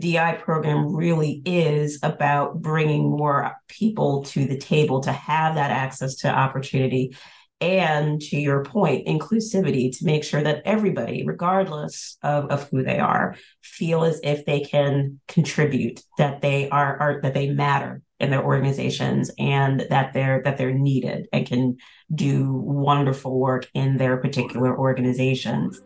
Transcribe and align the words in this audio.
DI 0.00 0.40
program 0.42 0.94
really 0.94 1.42
is 1.44 1.98
about 2.02 2.60
bringing 2.60 3.10
more 3.10 3.56
people 3.68 4.24
to 4.24 4.46
the 4.46 4.58
table 4.58 5.00
to 5.02 5.12
have 5.12 5.54
that 5.54 5.70
access 5.70 6.16
to 6.16 6.28
opportunity. 6.28 7.16
And 7.62 8.22
to 8.22 8.38
your 8.38 8.64
point 8.64 9.06
inclusivity 9.06 9.96
to 9.98 10.06
make 10.06 10.24
sure 10.24 10.42
that 10.42 10.62
everybody 10.64 11.26
regardless 11.26 12.16
of, 12.22 12.46
of 12.46 12.66
who 12.70 12.82
they 12.82 12.98
are 12.98 13.36
feel 13.62 14.02
as 14.02 14.18
if 14.24 14.46
they 14.46 14.60
can 14.60 15.20
contribute 15.28 16.00
that 16.16 16.40
they 16.40 16.70
are, 16.70 16.96
are 16.98 17.20
that 17.20 17.34
they 17.34 17.50
matter 17.50 18.00
in 18.18 18.30
their 18.30 18.42
organizations 18.42 19.30
and 19.38 19.80
that 19.90 20.14
they're 20.14 20.42
that 20.44 20.56
they're 20.56 20.72
needed 20.72 21.26
and 21.34 21.46
can 21.46 21.76
do 22.14 22.50
wonderful 22.52 23.38
work 23.38 23.66
in 23.74 23.98
their 23.98 24.16
particular 24.16 24.78
organizations 24.78 25.82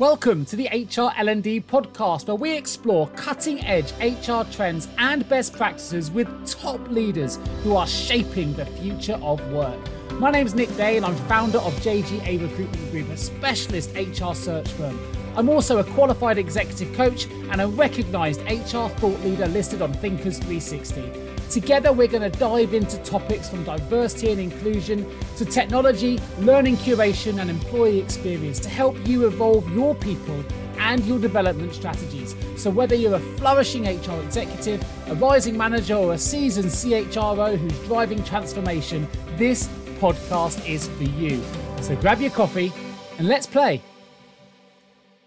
Welcome 0.00 0.44
to 0.46 0.56
the 0.56 0.66
HR 0.72 1.12
L&D 1.16 1.60
podcast 1.60 2.26
where 2.26 2.34
we 2.34 2.56
explore 2.56 3.06
cutting-edge 3.10 3.92
HR 4.00 4.42
trends 4.50 4.88
and 4.98 5.26
best 5.28 5.52
practices 5.52 6.10
with 6.10 6.26
top 6.48 6.80
leaders 6.90 7.38
who 7.62 7.76
are 7.76 7.86
shaping 7.86 8.54
the 8.54 8.66
future 8.66 9.20
of 9.22 9.40
work. 9.52 9.78
My 10.14 10.32
name 10.32 10.48
is 10.48 10.54
Nick 10.56 10.76
Day 10.76 10.96
and 10.96 11.06
I'm 11.06 11.14
founder 11.28 11.58
of 11.58 11.72
JGA 11.74 12.42
Recruitment 12.42 12.90
Group, 12.90 13.08
a 13.10 13.16
specialist 13.16 13.94
HR 13.94 14.34
search 14.34 14.68
firm. 14.72 14.98
I'm 15.36 15.48
also 15.48 15.78
a 15.78 15.84
qualified 15.84 16.38
executive 16.38 16.92
coach 16.96 17.26
and 17.26 17.60
a 17.60 17.68
recognized 17.68 18.40
HR 18.50 18.88
thought 18.98 19.20
leader 19.20 19.46
listed 19.46 19.80
on 19.80 19.92
Thinkers 19.92 20.38
360. 20.38 21.23
Together, 21.50 21.92
we're 21.92 22.08
going 22.08 22.30
to 22.30 22.38
dive 22.38 22.74
into 22.74 22.98
topics 22.98 23.48
from 23.48 23.64
diversity 23.64 24.32
and 24.32 24.40
inclusion 24.40 25.06
to 25.36 25.44
technology, 25.44 26.18
learning 26.40 26.76
curation, 26.76 27.40
and 27.40 27.50
employee 27.50 27.98
experience 27.98 28.58
to 28.60 28.68
help 28.68 28.96
you 29.06 29.26
evolve 29.26 29.68
your 29.72 29.94
people 29.94 30.44
and 30.78 31.04
your 31.04 31.18
development 31.18 31.72
strategies. 31.74 32.34
So, 32.56 32.70
whether 32.70 32.94
you're 32.94 33.14
a 33.14 33.20
flourishing 33.38 33.84
HR 33.84 34.20
executive, 34.22 34.84
a 35.08 35.14
rising 35.14 35.56
manager, 35.56 35.94
or 35.94 36.14
a 36.14 36.18
seasoned 36.18 36.68
CHRO 36.68 37.56
who's 37.56 37.78
driving 37.86 38.22
transformation, 38.24 39.08
this 39.36 39.68
podcast 40.00 40.68
is 40.68 40.88
for 40.88 41.04
you. 41.04 41.42
So, 41.80 41.96
grab 41.96 42.20
your 42.20 42.30
coffee 42.30 42.72
and 43.18 43.28
let's 43.28 43.46
play. 43.46 43.82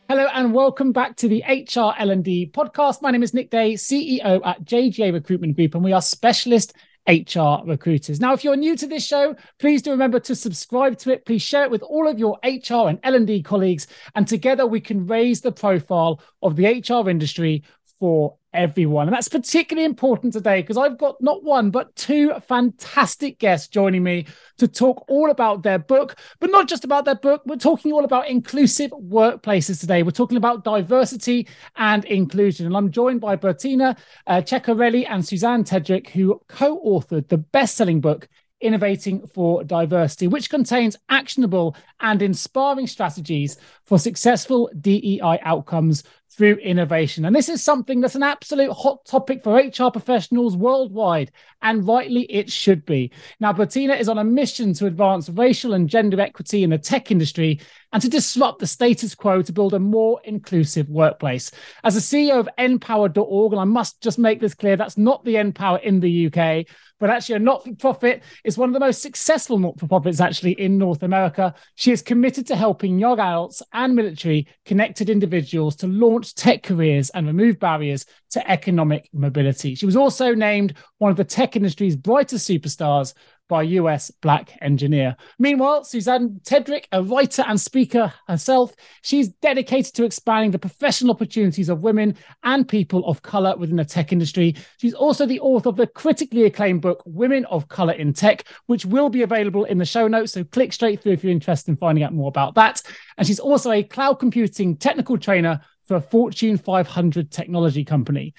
Hello 0.09 0.25
and 0.33 0.53
welcome 0.53 0.93
back 0.93 1.17
to 1.17 1.27
the 1.27 1.43
HR 1.45 1.91
L&D 1.99 2.51
podcast. 2.53 3.01
My 3.01 3.11
name 3.11 3.23
is 3.23 3.33
Nick 3.33 3.49
Day, 3.49 3.73
CEO 3.73 4.39
at 4.45 4.63
JGA 4.63 5.11
Recruitment 5.11 5.57
Group, 5.57 5.75
and 5.75 5.83
we 5.83 5.91
are 5.91 6.01
specialist 6.01 6.73
HR 7.09 7.57
recruiters. 7.65 8.21
Now, 8.21 8.31
if 8.31 8.41
you're 8.41 8.55
new 8.55 8.77
to 8.77 8.87
this 8.87 9.05
show, 9.05 9.35
please 9.59 9.81
do 9.81 9.91
remember 9.91 10.21
to 10.21 10.33
subscribe 10.33 10.97
to 10.99 11.11
it. 11.11 11.25
Please 11.25 11.41
share 11.41 11.65
it 11.65 11.71
with 11.71 11.81
all 11.81 12.07
of 12.07 12.19
your 12.19 12.39
HR 12.45 12.87
and 12.87 12.99
L&D 13.03 13.43
colleagues, 13.43 13.87
and 14.15 14.25
together 14.25 14.65
we 14.65 14.79
can 14.79 15.07
raise 15.07 15.41
the 15.41 15.51
profile 15.51 16.21
of 16.41 16.55
the 16.55 16.65
HR 16.67 17.09
industry 17.09 17.63
for 17.99 18.37
everyone. 18.53 19.07
And 19.07 19.15
that's 19.15 19.27
particularly 19.27 19.85
important 19.85 20.33
today 20.33 20.61
because 20.61 20.77
I've 20.77 20.97
got 20.97 21.21
not 21.21 21.43
one, 21.43 21.69
but 21.69 21.95
two 21.95 22.33
fantastic 22.47 23.39
guests 23.39 23.67
joining 23.67 24.03
me 24.03 24.25
to 24.57 24.67
talk 24.67 25.05
all 25.07 25.29
about 25.29 25.63
their 25.63 25.77
book, 25.77 26.17
but 26.39 26.49
not 26.49 26.67
just 26.67 26.83
about 26.83 27.05
their 27.05 27.15
book. 27.15 27.43
We're 27.45 27.57
talking 27.57 27.91
all 27.91 28.03
about 28.03 28.27
inclusive 28.27 28.91
workplaces 28.91 29.79
today. 29.79 30.03
We're 30.03 30.11
talking 30.11 30.37
about 30.37 30.63
diversity 30.63 31.47
and 31.75 32.03
inclusion. 32.05 32.65
And 32.65 32.75
I'm 32.75 32.91
joined 32.91 33.21
by 33.21 33.35
Bertina 33.35 33.97
uh, 34.25 34.41
Ceccarelli 34.41 35.05
and 35.07 35.25
Susanne 35.25 35.63
Tedrick, 35.63 36.09
who 36.09 36.41
co 36.47 36.81
authored 36.83 37.27
the 37.27 37.37
best 37.37 37.75
selling 37.75 38.01
book. 38.01 38.27
Innovating 38.59 39.27
for 39.27 39.63
Diversity, 39.63 40.27
which 40.27 40.49
contains 40.49 40.97
actionable 41.09 41.75
and 41.99 42.21
inspiring 42.21 42.87
strategies 42.87 43.57
for 43.83 43.99
successful 43.99 44.69
DEI 44.79 45.39
outcomes 45.43 46.03
through 46.37 46.55
innovation. 46.55 47.25
And 47.25 47.35
this 47.35 47.49
is 47.49 47.63
something 47.63 47.99
that's 47.99 48.15
an 48.15 48.23
absolute 48.23 48.71
hot 48.71 49.05
topic 49.05 49.43
for 49.43 49.55
HR 49.55 49.89
professionals 49.91 50.55
worldwide, 50.55 51.31
and 51.61 51.87
rightly 51.87 52.23
it 52.23 52.51
should 52.51 52.85
be. 52.85 53.11
Now, 53.39 53.53
Bertina 53.53 53.99
is 53.99 54.09
on 54.09 54.19
a 54.19 54.23
mission 54.23 54.73
to 54.73 54.85
advance 54.85 55.29
racial 55.29 55.73
and 55.73 55.89
gender 55.89 56.21
equity 56.21 56.63
in 56.63 56.69
the 56.69 56.77
tech 56.77 57.11
industry 57.11 57.59
and 57.91 58.01
to 58.01 58.09
disrupt 58.09 58.59
the 58.59 58.67
status 58.67 59.15
quo 59.15 59.41
to 59.41 59.53
build 59.53 59.73
a 59.73 59.79
more 59.79 60.21
inclusive 60.25 60.89
workplace. 60.89 61.51
As 61.83 61.95
a 61.95 61.99
CEO 61.99 62.39
of 62.39 62.49
NPower.org, 62.59 63.53
and 63.53 63.61
I 63.61 63.65
must 63.65 64.01
just 64.01 64.19
make 64.19 64.39
this 64.39 64.53
clear, 64.53 64.75
that's 64.75 64.97
not 64.97 65.23
the 65.23 65.35
NPower 65.35 65.81
in 65.81 65.99
the 65.99 66.27
UK, 66.27 66.67
but 66.99 67.09
actually 67.09 67.35
a 67.35 67.39
not-for-profit 67.39 68.23
is 68.43 68.57
one 68.57 68.69
of 68.69 68.73
the 68.73 68.79
most 68.79 69.01
successful 69.01 69.59
not-for-profits 69.59 70.19
actually 70.19 70.53
in 70.53 70.77
North 70.77 71.03
America. 71.03 71.53
She 71.75 71.91
is 71.91 72.01
committed 72.01 72.47
to 72.47 72.55
helping 72.55 72.99
young 72.99 73.19
adults 73.19 73.61
and 73.73 73.95
military 73.95 74.47
connected 74.65 75.09
individuals 75.09 75.75
to 75.77 75.87
launch 75.87 76.35
tech 76.35 76.63
careers 76.63 77.09
and 77.11 77.27
remove 77.27 77.59
barriers 77.59 78.05
to 78.31 78.51
economic 78.51 79.09
mobility. 79.13 79.75
She 79.75 79.85
was 79.85 79.95
also 79.95 80.33
named 80.33 80.73
one 80.97 81.11
of 81.11 81.17
the 81.17 81.23
tech 81.23 81.55
industry's 81.55 81.95
brightest 81.95 82.49
superstars 82.49 83.13
by 83.47 83.63
US 83.63 84.11
Black 84.21 84.57
Engineer. 84.61 85.15
Meanwhile, 85.39 85.83
Susanne 85.83 86.39
Tedrick, 86.43 86.85
a 86.91 87.03
writer 87.03 87.43
and 87.47 87.59
speaker 87.59 88.13
herself, 88.27 88.75
she's 89.01 89.29
dedicated 89.29 89.93
to 89.95 90.05
expanding 90.05 90.51
the 90.51 90.59
professional 90.59 91.11
opportunities 91.11 91.69
of 91.69 91.81
women 91.81 92.15
and 92.43 92.67
people 92.67 93.05
of 93.05 93.21
color 93.21 93.55
within 93.57 93.77
the 93.77 93.85
tech 93.85 94.11
industry. 94.11 94.55
She's 94.77 94.93
also 94.93 95.25
the 95.25 95.39
author 95.39 95.69
of 95.69 95.77
the 95.77 95.87
critically 95.87 96.43
acclaimed 96.43 96.81
book, 96.81 97.03
Women 97.05 97.45
of 97.45 97.67
Color 97.67 97.93
in 97.93 98.13
Tech, 98.13 98.43
which 98.65 98.85
will 98.85 99.09
be 99.09 99.21
available 99.21 99.65
in 99.65 99.77
the 99.77 99.85
show 99.85 100.07
notes. 100.07 100.33
So 100.33 100.43
click 100.43 100.73
straight 100.73 101.01
through 101.01 101.13
if 101.13 101.23
you're 101.23 101.31
interested 101.31 101.71
in 101.71 101.77
finding 101.77 102.03
out 102.03 102.13
more 102.13 102.29
about 102.29 102.55
that. 102.55 102.81
And 103.17 103.25
she's 103.25 103.39
also 103.39 103.71
a 103.71 103.83
cloud 103.83 104.15
computing 104.15 104.75
technical 104.77 105.17
trainer 105.17 105.61
for 105.87 105.95
a 105.95 106.01
Fortune 106.01 106.57
500 106.57 107.31
technology 107.31 107.85
company 107.85 108.33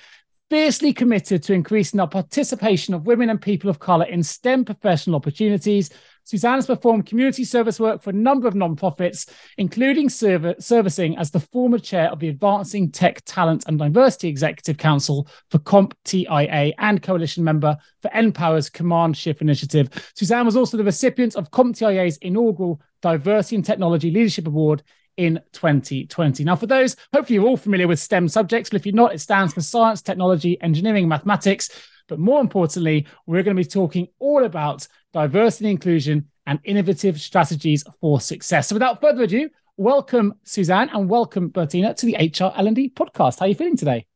fiercely 0.51 0.93
committed 0.93 1.43
to 1.43 1.53
increasing 1.53 1.99
the 1.99 2.07
participation 2.07 2.95
of 2.95 3.07
women 3.07 3.29
and 3.31 3.41
people 3.41 3.69
of 3.69 3.79
color 3.79 4.07
in 4.07 4.23
STEM 4.23 4.65
professional 4.65 5.17
opportunities. 5.17 5.91
Susanne 6.25 6.57
has 6.57 6.67
performed 6.67 7.07
community 7.07 7.45
service 7.45 7.81
work 7.81 8.03
for 8.03 8.11
a 8.11 8.15
number 8.15 8.47
of 8.47 8.55
nonprofits, 8.55 9.31
including 9.57 10.09
serv- 10.09 10.57
servicing 10.59 11.17
as 11.17 11.31
the 11.31 11.41
former 11.41 11.79
chair 11.79 12.11
of 12.11 12.19
the 12.19 12.29
Advancing 12.29 12.91
Tech 12.91 13.23
Talent 13.25 13.65
and 13.67 13.79
Diversity 13.79 14.29
Executive 14.29 14.77
Council 14.77 15.27
for 15.51 15.59
CompTIA 15.59 16.75
and 16.79 17.03
coalition 17.03 17.45
member 17.45 17.77
for 18.01 18.11
NPower's 18.11 18.69
Command 18.69 19.17
Shift 19.17 19.41
Initiative. 19.41 19.89
Susanne 20.15 20.47
was 20.47 20.57
also 20.57 20.77
the 20.77 20.85
recipient 20.85 21.35
of 21.35 21.51
CompTIA's 21.51 22.19
inaugural 22.19 22.81
Diversity 23.01 23.57
and 23.57 23.65
Technology 23.65 24.11
Leadership 24.11 24.47
Award 24.47 24.83
in 25.19 25.41
2020. 25.53 26.45
Now, 26.45 26.57
for 26.57 26.67
those, 26.67 26.97
hopefully 27.13 27.35
you're 27.35 27.47
all 27.47 27.57
familiar 27.57 27.89
with 27.89 27.99
STEM 27.99 28.29
subjects, 28.29 28.71
but 28.71 28.81
if 28.81 28.87
you're 28.87 28.95
not, 28.95 29.13
it 29.13 29.21
stands 29.21 29.53
for 29.53 29.61
science, 29.61 30.01
technology, 30.01 30.59
engineering, 30.63 31.09
mathematics. 31.09 31.69
But 32.07 32.21
more 32.21 32.41
importantly, 32.41 33.07
we're 33.27 33.43
going 33.43 33.57
to 33.57 33.63
be 33.63 33.69
talking 33.69 34.09
all 34.21 34.45
about 34.45 34.87
diversity 35.13 35.67
and 35.67 35.73
inclusion 35.73 36.29
and 36.47 36.61
innovative 36.65 37.21
strategies 37.21 37.85
for 38.01 38.21
success. 38.21 38.69
So 38.69 38.77
without 38.77 39.01
further 39.01 39.25
ado, 39.25 39.51
welcome 39.77 40.35
Susanne 40.45 40.89
and 40.95 41.11
welcome 41.11 41.51
Bertina 41.51 41.95
to 41.97 42.07
the 42.07 42.15
HR 42.15 42.57
L&D 42.57 42.93
podcast. 42.97 43.41
How 43.41 43.47
are 43.47 43.49
you 43.49 43.55
feeling 43.55 43.77
today? 43.77 44.07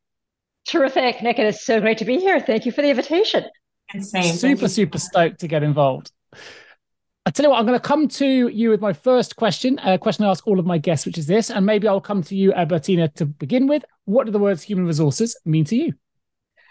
Terrific, 0.66 1.20
Nick. 1.20 1.40
It 1.40 1.46
is 1.46 1.62
so 1.62 1.80
great 1.80 1.98
to 1.98 2.04
be 2.04 2.18
here. 2.18 2.40
Thank 2.40 2.64
you 2.64 2.72
for 2.72 2.80
the 2.80 2.90
invitation. 2.90 3.44
Same. 3.98 4.36
Super, 4.36 4.68
super 4.68 4.98
stoked 4.98 5.40
to 5.40 5.48
get 5.48 5.64
involved. 5.64 6.12
I 7.24 7.30
tell 7.30 7.44
you 7.44 7.50
what, 7.50 7.60
I'm 7.60 7.66
going 7.66 7.78
to 7.78 7.88
come 7.88 8.08
to 8.08 8.48
you 8.48 8.70
with 8.70 8.80
my 8.80 8.92
first 8.92 9.36
question, 9.36 9.78
a 9.84 9.96
question 9.96 10.24
I 10.24 10.30
ask 10.30 10.46
all 10.46 10.58
of 10.58 10.66
my 10.66 10.78
guests, 10.78 11.06
which 11.06 11.18
is 11.18 11.26
this, 11.26 11.50
and 11.50 11.64
maybe 11.64 11.86
I'll 11.86 12.00
come 12.00 12.22
to 12.24 12.34
you, 12.34 12.52
Bertina, 12.52 13.14
to 13.14 13.26
begin 13.26 13.68
with. 13.68 13.84
What 14.06 14.26
do 14.26 14.32
the 14.32 14.40
words 14.40 14.62
human 14.62 14.86
resources 14.86 15.38
mean 15.44 15.64
to 15.66 15.76
you? 15.76 15.94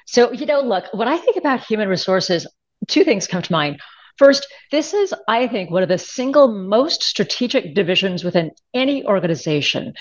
So, 0.08 0.34
you 0.34 0.46
know, 0.46 0.60
look, 0.60 0.86
when 0.94 1.08
I 1.08 1.18
think 1.18 1.38
about 1.38 1.64
human 1.64 1.88
resources, 1.88 2.46
two 2.90 3.06
things 3.06 3.28
come 3.28 3.42
to 3.42 3.52
mind. 3.52 3.80
First, 4.18 4.46
this 4.72 4.94
is, 4.94 5.14
I 5.30 5.48
think, 5.48 5.72
one 5.72 5.84
of 5.84 5.90
the 5.90 5.98
single 5.98 6.50
most 6.50 7.02
strategic 7.02 7.74
divisions 7.74 8.26
within 8.26 8.52
any 8.74 9.06
organization 9.06 9.94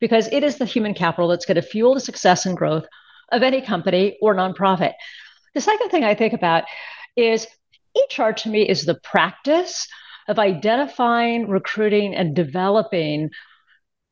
because 0.00 0.28
it 0.28 0.44
is 0.44 0.56
the 0.56 0.64
human 0.64 0.94
capital 0.94 1.28
that's 1.28 1.46
going 1.46 1.56
to 1.56 1.62
fuel 1.62 1.94
the 1.94 2.00
success 2.00 2.46
and 2.46 2.56
growth 2.56 2.86
of 3.32 3.42
any 3.42 3.60
company 3.60 4.18
or 4.22 4.34
nonprofit. 4.36 4.92
The 5.54 5.60
second 5.60 5.90
thing 5.90 6.04
I 6.04 6.14
think 6.14 6.32
about 6.32 6.64
is 7.16 7.46
HR 7.96 8.30
to 8.30 8.48
me 8.48 8.68
is 8.68 8.84
the 8.84 8.94
practice 8.94 9.86
of 10.28 10.38
identifying, 10.38 11.48
recruiting, 11.48 12.14
and 12.14 12.36
developing 12.36 13.30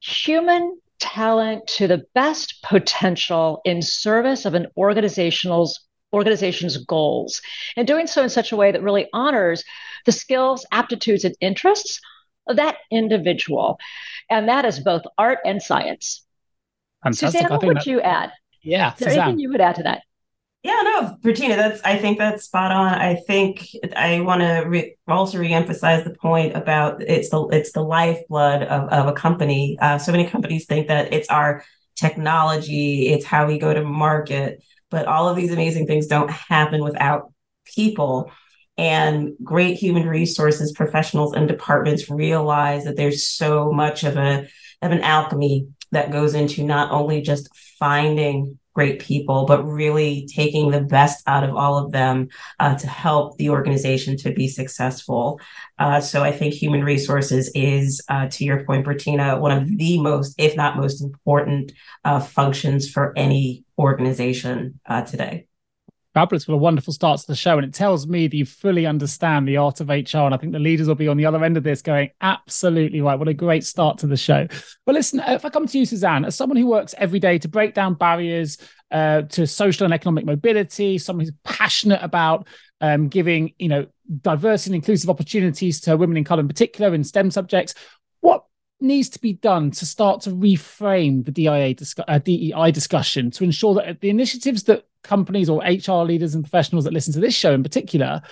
human 0.00 0.78
talent 0.98 1.66
to 1.66 1.86
the 1.86 2.04
best 2.14 2.62
potential 2.62 3.60
in 3.64 3.82
service 3.82 4.44
of 4.44 4.54
an 4.54 4.66
organizational's 4.76 5.80
organization's 6.12 6.76
goals 6.78 7.42
and 7.76 7.86
doing 7.86 8.06
so 8.06 8.22
in 8.22 8.30
such 8.30 8.50
a 8.50 8.56
way 8.56 8.72
that 8.72 8.82
really 8.82 9.06
honors 9.12 9.62
the 10.06 10.12
skills 10.12 10.64
aptitudes 10.72 11.24
and 11.24 11.36
interests 11.40 12.00
of 12.46 12.56
that 12.56 12.76
individual 12.90 13.78
and 14.30 14.48
that 14.48 14.64
is 14.64 14.80
both 14.80 15.02
art 15.18 15.38
and 15.44 15.62
science 15.62 16.24
Fantastic. 17.04 17.42
Susanne, 17.42 17.50
what 17.50 17.62
would 17.62 17.76
that... 17.76 17.86
you 17.86 18.00
add 18.00 18.32
yeah 18.62 18.94
is 18.94 18.98
there 19.00 19.08
Susanne. 19.10 19.22
anything 19.22 19.40
you 19.40 19.50
would 19.50 19.60
add 19.60 19.74
to 19.74 19.82
that 19.82 20.02
yeah, 20.64 20.80
no, 20.82 21.16
Bertina, 21.22 21.56
that's 21.56 21.80
I 21.82 21.98
think 21.98 22.18
that's 22.18 22.44
spot 22.44 22.72
on. 22.72 22.94
I 22.94 23.14
think 23.26 23.68
I 23.94 24.20
want 24.20 24.40
to 24.40 24.64
re- 24.66 24.96
also 25.06 25.38
reemphasize 25.38 26.02
the 26.02 26.14
point 26.14 26.56
about 26.56 27.00
it's 27.00 27.30
the 27.30 27.46
it's 27.48 27.72
the 27.72 27.82
lifeblood 27.82 28.62
of, 28.64 28.88
of 28.88 29.06
a 29.06 29.12
company. 29.12 29.78
Uh, 29.80 29.98
so 29.98 30.10
many 30.10 30.26
companies 30.26 30.66
think 30.66 30.88
that 30.88 31.12
it's 31.12 31.28
our 31.28 31.64
technology, 31.94 33.08
it's 33.08 33.24
how 33.24 33.46
we 33.46 33.58
go 33.58 33.72
to 33.72 33.84
market. 33.84 34.62
But 34.90 35.06
all 35.06 35.28
of 35.28 35.36
these 35.36 35.52
amazing 35.52 35.86
things 35.86 36.06
don't 36.06 36.30
happen 36.30 36.82
without 36.82 37.32
people. 37.64 38.32
And 38.76 39.32
great 39.42 39.76
human 39.76 40.08
resources 40.08 40.72
professionals 40.72 41.34
and 41.34 41.46
departments 41.46 42.10
realize 42.10 42.84
that 42.84 42.96
there's 42.96 43.26
so 43.26 43.72
much 43.72 44.02
of 44.02 44.16
a 44.16 44.48
of 44.82 44.90
an 44.90 45.00
alchemy 45.02 45.68
that 45.92 46.10
goes 46.10 46.34
into 46.34 46.64
not 46.64 46.90
only 46.90 47.22
just 47.22 47.48
finding 47.78 48.58
great 48.78 49.00
people, 49.00 49.44
but 49.44 49.64
really 49.64 50.24
taking 50.32 50.70
the 50.70 50.80
best 50.80 51.20
out 51.26 51.42
of 51.42 51.56
all 51.56 51.76
of 51.76 51.90
them 51.90 52.28
uh, 52.60 52.76
to 52.76 52.86
help 52.86 53.36
the 53.36 53.50
organization 53.50 54.16
to 54.16 54.30
be 54.32 54.46
successful. 54.46 55.40
Uh, 55.80 56.00
so 56.00 56.22
I 56.22 56.30
think 56.30 56.54
human 56.54 56.84
resources 56.84 57.50
is, 57.56 58.00
uh, 58.08 58.28
to 58.28 58.44
your 58.44 58.62
point, 58.62 58.86
Bertina, 58.86 59.40
one 59.40 59.50
of 59.50 59.66
the 59.66 60.00
most, 60.00 60.36
if 60.38 60.54
not 60.54 60.76
most 60.76 61.02
important 61.02 61.72
uh, 62.04 62.20
functions 62.20 62.88
for 62.88 63.12
any 63.16 63.64
organization 63.80 64.78
uh, 64.86 65.02
today 65.02 65.47
fabulous 66.14 66.44
for 66.44 66.52
a 66.52 66.56
wonderful 66.56 66.92
start 66.92 67.20
to 67.20 67.26
the 67.26 67.36
show. 67.36 67.58
And 67.58 67.66
it 67.66 67.74
tells 67.74 68.06
me 68.06 68.26
that 68.26 68.36
you 68.36 68.46
fully 68.46 68.86
understand 68.86 69.46
the 69.46 69.56
art 69.58 69.80
of 69.80 69.88
HR. 69.88 70.18
And 70.18 70.34
I 70.34 70.36
think 70.36 70.52
the 70.52 70.58
leaders 70.58 70.88
will 70.88 70.94
be 70.94 71.08
on 71.08 71.16
the 71.16 71.26
other 71.26 71.44
end 71.44 71.56
of 71.56 71.62
this 71.62 71.82
going, 71.82 72.10
absolutely 72.20 73.00
right. 73.00 73.18
What 73.18 73.28
a 73.28 73.34
great 73.34 73.64
start 73.64 73.98
to 73.98 74.06
the 74.06 74.16
show. 74.16 74.46
But 74.86 74.94
listen, 74.94 75.20
if 75.26 75.44
I 75.44 75.50
come 75.50 75.66
to 75.66 75.78
you, 75.78 75.86
Susanne, 75.86 76.24
as 76.24 76.36
someone 76.36 76.56
who 76.56 76.66
works 76.66 76.94
every 76.98 77.20
day 77.20 77.38
to 77.38 77.48
break 77.48 77.74
down 77.74 77.94
barriers 77.94 78.58
uh, 78.90 79.22
to 79.22 79.46
social 79.46 79.84
and 79.84 79.94
economic 79.94 80.24
mobility, 80.24 80.98
someone 80.98 81.26
who's 81.26 81.34
passionate 81.44 82.00
about 82.02 82.48
um, 82.80 83.08
giving, 83.08 83.52
you 83.58 83.68
know, 83.68 83.86
diverse 84.22 84.66
and 84.66 84.74
inclusive 84.74 85.10
opportunities 85.10 85.80
to 85.82 85.96
women 85.96 86.16
in 86.16 86.24
color 86.24 86.40
in 86.40 86.48
particular 86.48 86.94
in 86.94 87.04
STEM 87.04 87.30
subjects, 87.30 87.74
what 88.20 88.44
needs 88.80 89.08
to 89.10 89.18
be 89.18 89.32
done 89.32 89.70
to 89.72 89.86
start 89.86 90.20
to 90.22 90.30
reframe 90.30 91.24
the 91.24 91.32
DIA 91.32 91.74
uh, 92.06 92.18
DEI 92.18 92.70
discussion 92.70 93.30
to 93.32 93.44
ensure 93.44 93.74
that 93.74 94.00
the 94.00 94.10
initiatives 94.10 94.64
that 94.64 94.86
companies 95.02 95.48
or 95.48 95.62
HR 95.62 96.04
leaders 96.04 96.34
and 96.34 96.44
professionals 96.44 96.84
that 96.84 96.92
listen 96.92 97.12
to 97.12 97.20
this 97.20 97.34
show 97.34 97.52
in 97.52 97.62
particular 97.62 98.22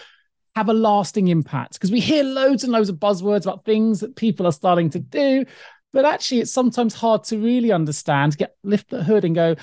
have 0.55 0.69
a 0.69 0.73
lasting 0.73 1.29
impact? 1.29 1.75
Because 1.75 1.91
we 1.91 2.01
hear 2.01 2.23
loads 2.23 2.65
and 2.65 2.73
loads 2.73 2.89
of 2.89 2.97
buzzwords 2.97 3.43
about 3.43 3.65
things 3.65 4.01
that 4.01 4.17
people 4.17 4.47
are 4.47 4.53
starting 4.53 4.91
to 4.91 4.99
do, 4.99 5.45
but 5.93 6.05
actually 6.05 6.41
it's 6.41 6.53
sometimes 6.53 6.95
hard 6.95 7.25
to 7.25 7.39
really 7.39 7.73
understand, 7.73 8.39
get 8.39 8.57
lift 8.63 8.91
the 8.91 9.03
hood 9.03 9.25
and 9.25 9.35
go, 9.35 9.57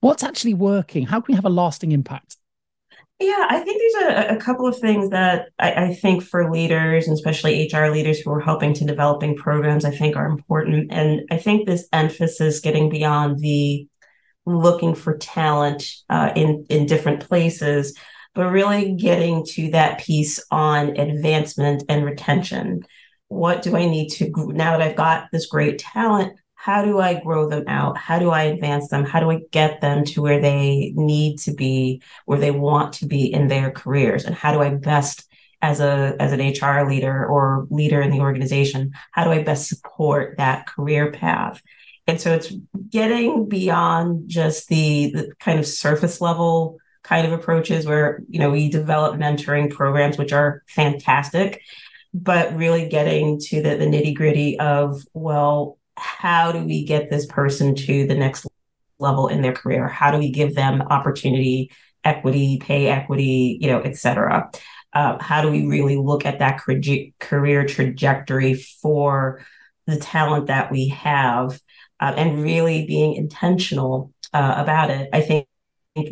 what's 0.00 0.24
actually 0.24 0.54
working? 0.54 1.06
How 1.06 1.20
can 1.20 1.32
we 1.32 1.36
have 1.36 1.44
a 1.44 1.50
lasting 1.50 1.92
impact? 1.92 2.35
Yeah, 3.18 3.46
I 3.48 3.60
think 3.60 3.80
there's 3.80 4.14
a, 4.14 4.34
a 4.34 4.36
couple 4.36 4.66
of 4.66 4.78
things 4.78 5.08
that 5.08 5.48
I, 5.58 5.86
I, 5.86 5.94
think 5.94 6.22
for 6.22 6.52
leaders, 6.52 7.06
and 7.06 7.14
especially 7.14 7.66
HR 7.72 7.86
leaders 7.86 8.20
who 8.20 8.30
are 8.30 8.40
helping 8.40 8.74
to 8.74 8.84
developing 8.84 9.36
programs, 9.36 9.86
I 9.86 9.90
think 9.90 10.16
are 10.16 10.26
important. 10.26 10.92
And 10.92 11.22
I 11.30 11.38
think 11.38 11.66
this 11.66 11.88
emphasis 11.94 12.60
getting 12.60 12.90
beyond 12.90 13.38
the 13.38 13.88
looking 14.44 14.94
for 14.94 15.16
talent 15.16 15.90
uh, 16.10 16.32
in 16.36 16.66
in 16.68 16.84
different 16.84 17.26
places, 17.26 17.96
but 18.34 18.50
really 18.50 18.94
getting 18.94 19.46
to 19.52 19.70
that 19.70 19.98
piece 20.00 20.44
on 20.50 20.90
advancement 20.98 21.84
and 21.88 22.04
retention. 22.04 22.82
What 23.28 23.62
do 23.62 23.76
I 23.76 23.86
need 23.86 24.10
to 24.10 24.30
now 24.52 24.76
that 24.76 24.82
I've 24.82 24.96
got 24.96 25.28
this 25.32 25.46
great 25.46 25.78
talent? 25.78 26.38
How 26.66 26.84
do 26.84 26.98
I 26.98 27.20
grow 27.20 27.48
them 27.48 27.62
out? 27.68 27.96
How 27.96 28.18
do 28.18 28.30
I 28.30 28.42
advance 28.42 28.88
them? 28.88 29.04
How 29.04 29.20
do 29.20 29.30
I 29.30 29.42
get 29.52 29.80
them 29.80 30.04
to 30.06 30.20
where 30.20 30.40
they 30.40 30.92
need 30.96 31.38
to 31.42 31.54
be, 31.54 32.02
where 32.24 32.40
they 32.40 32.50
want 32.50 32.94
to 32.94 33.06
be 33.06 33.32
in 33.32 33.46
their 33.46 33.70
careers? 33.70 34.24
And 34.24 34.34
how 34.34 34.52
do 34.52 34.60
I 34.60 34.70
best 34.70 35.28
as 35.62 35.78
a 35.78 36.16
as 36.18 36.32
an 36.32 36.40
HR 36.40 36.88
leader 36.90 37.24
or 37.24 37.68
leader 37.70 38.00
in 38.02 38.10
the 38.10 38.18
organization, 38.18 38.90
how 39.12 39.22
do 39.22 39.30
I 39.30 39.44
best 39.44 39.68
support 39.68 40.38
that 40.38 40.66
career 40.66 41.12
path? 41.12 41.62
And 42.08 42.20
so 42.20 42.34
it's 42.34 42.52
getting 42.90 43.48
beyond 43.48 44.28
just 44.28 44.66
the, 44.66 45.12
the 45.12 45.32
kind 45.38 45.60
of 45.60 45.68
surface 45.68 46.20
level 46.20 46.78
kind 47.04 47.28
of 47.28 47.32
approaches 47.32 47.86
where 47.86 48.22
you 48.28 48.40
know 48.40 48.50
we 48.50 48.68
develop 48.68 49.14
mentoring 49.14 49.72
programs 49.72 50.18
which 50.18 50.32
are 50.32 50.64
fantastic 50.66 51.62
but 52.12 52.56
really 52.56 52.88
getting 52.88 53.38
to 53.38 53.62
the, 53.62 53.76
the 53.76 53.84
nitty 53.84 54.14
gritty 54.16 54.58
of 54.58 55.02
well 55.12 55.75
how 55.96 56.52
do 56.52 56.60
we 56.60 56.84
get 56.84 57.10
this 57.10 57.26
person 57.26 57.74
to 57.74 58.06
the 58.06 58.14
next 58.14 58.46
level 58.98 59.28
in 59.28 59.42
their 59.42 59.52
career? 59.52 59.88
How 59.88 60.10
do 60.10 60.18
we 60.18 60.30
give 60.30 60.54
them 60.54 60.82
opportunity, 60.82 61.70
equity, 62.04 62.58
pay 62.58 62.88
equity, 62.88 63.58
you 63.60 63.68
know, 63.68 63.80
et 63.80 63.96
cetera? 63.96 64.50
Uh, 64.92 65.22
how 65.22 65.42
do 65.42 65.50
we 65.50 65.66
really 65.66 65.96
look 65.96 66.24
at 66.24 66.38
that 66.38 66.60
career 67.20 67.66
trajectory 67.66 68.54
for 68.54 69.44
the 69.86 69.96
talent 69.98 70.46
that 70.46 70.72
we 70.72 70.88
have 70.88 71.60
uh, 72.00 72.14
and 72.16 72.42
really 72.42 72.86
being 72.86 73.14
intentional 73.14 74.12
uh, 74.32 74.54
about 74.56 74.90
it? 74.90 75.10
I 75.12 75.20
think 75.20 75.46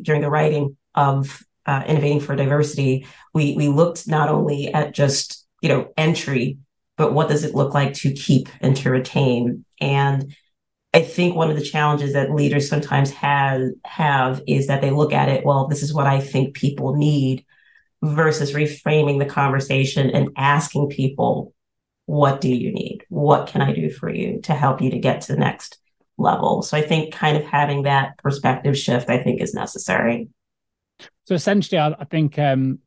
during 0.03 0.21
the 0.21 0.31
writing 0.31 0.77
of 0.95 1.43
uh, 1.67 1.83
Innovating 1.87 2.21
for 2.21 2.37
Diversity, 2.37 3.07
we, 3.33 3.55
we 3.55 3.69
looked 3.69 4.07
not 4.07 4.29
only 4.29 4.73
at 4.73 4.95
just, 4.95 5.47
you 5.63 5.71
know, 5.71 5.93
entry 5.97 6.59
but 6.97 7.13
what 7.13 7.29
does 7.29 7.45
it 7.45 7.55
look 7.55 7.75
like 7.75 7.95
to 7.95 8.13
keep 8.13 8.49
and 8.61 8.77
to 8.77 8.91
retain? 8.91 9.65
And 9.81 10.35
I 10.93 11.03
think 11.03 11.35
one 11.35 11.51
of 11.51 11.57
the 11.57 11.65
challenges 11.65 12.13
that 12.13 12.31
leaders 12.31 12.69
sometimes 12.69 13.11
have 13.13 13.63
have 13.85 14.43
is 14.47 14.69
that 14.69 14.81
they 14.81 14.91
look 14.91 15.13
at 15.13 15.29
it, 15.29 15.45
well, 15.45 15.67
this 15.67 15.83
is 15.83 15.93
what 15.93 16.07
I 16.07 16.21
think 16.21 16.55
people 16.55 16.95
need, 16.95 17.45
versus 18.03 18.53
reframing 18.53 19.19
the 19.19 19.25
conversation 19.25 20.11
and 20.11 20.31
asking 20.37 20.91
people, 20.91 21.53
what 22.07 22.41
do 22.41 22.55
you 22.55 22.73
need? 22.73 23.05
What 23.09 23.49
can 23.49 23.63
I 23.63 23.73
do 23.73 23.91
for 23.91 24.09
you 24.09 24.41
to 24.43 24.55
help 24.55 24.81
you 24.83 24.91
to 24.91 24.99
get 24.99 25.23
to 25.23 25.33
the 25.33 25.39
next 25.39 25.79
level? 26.19 26.63
So 26.63 26.77
I 26.77 26.83
think 26.83 27.15
kind 27.15 27.37
of 27.37 27.45
having 27.45 27.85
that 27.85 28.19
perspective 28.19 28.79
shift, 28.79 29.09
I 29.09 29.23
think, 29.23 29.41
is 29.41 29.55
necessary. 29.55 30.29
So 31.25 31.35
essentially, 31.35 31.79
I, 31.79 31.95
I 31.99 32.05
think 32.05 32.39
um, 32.39 32.79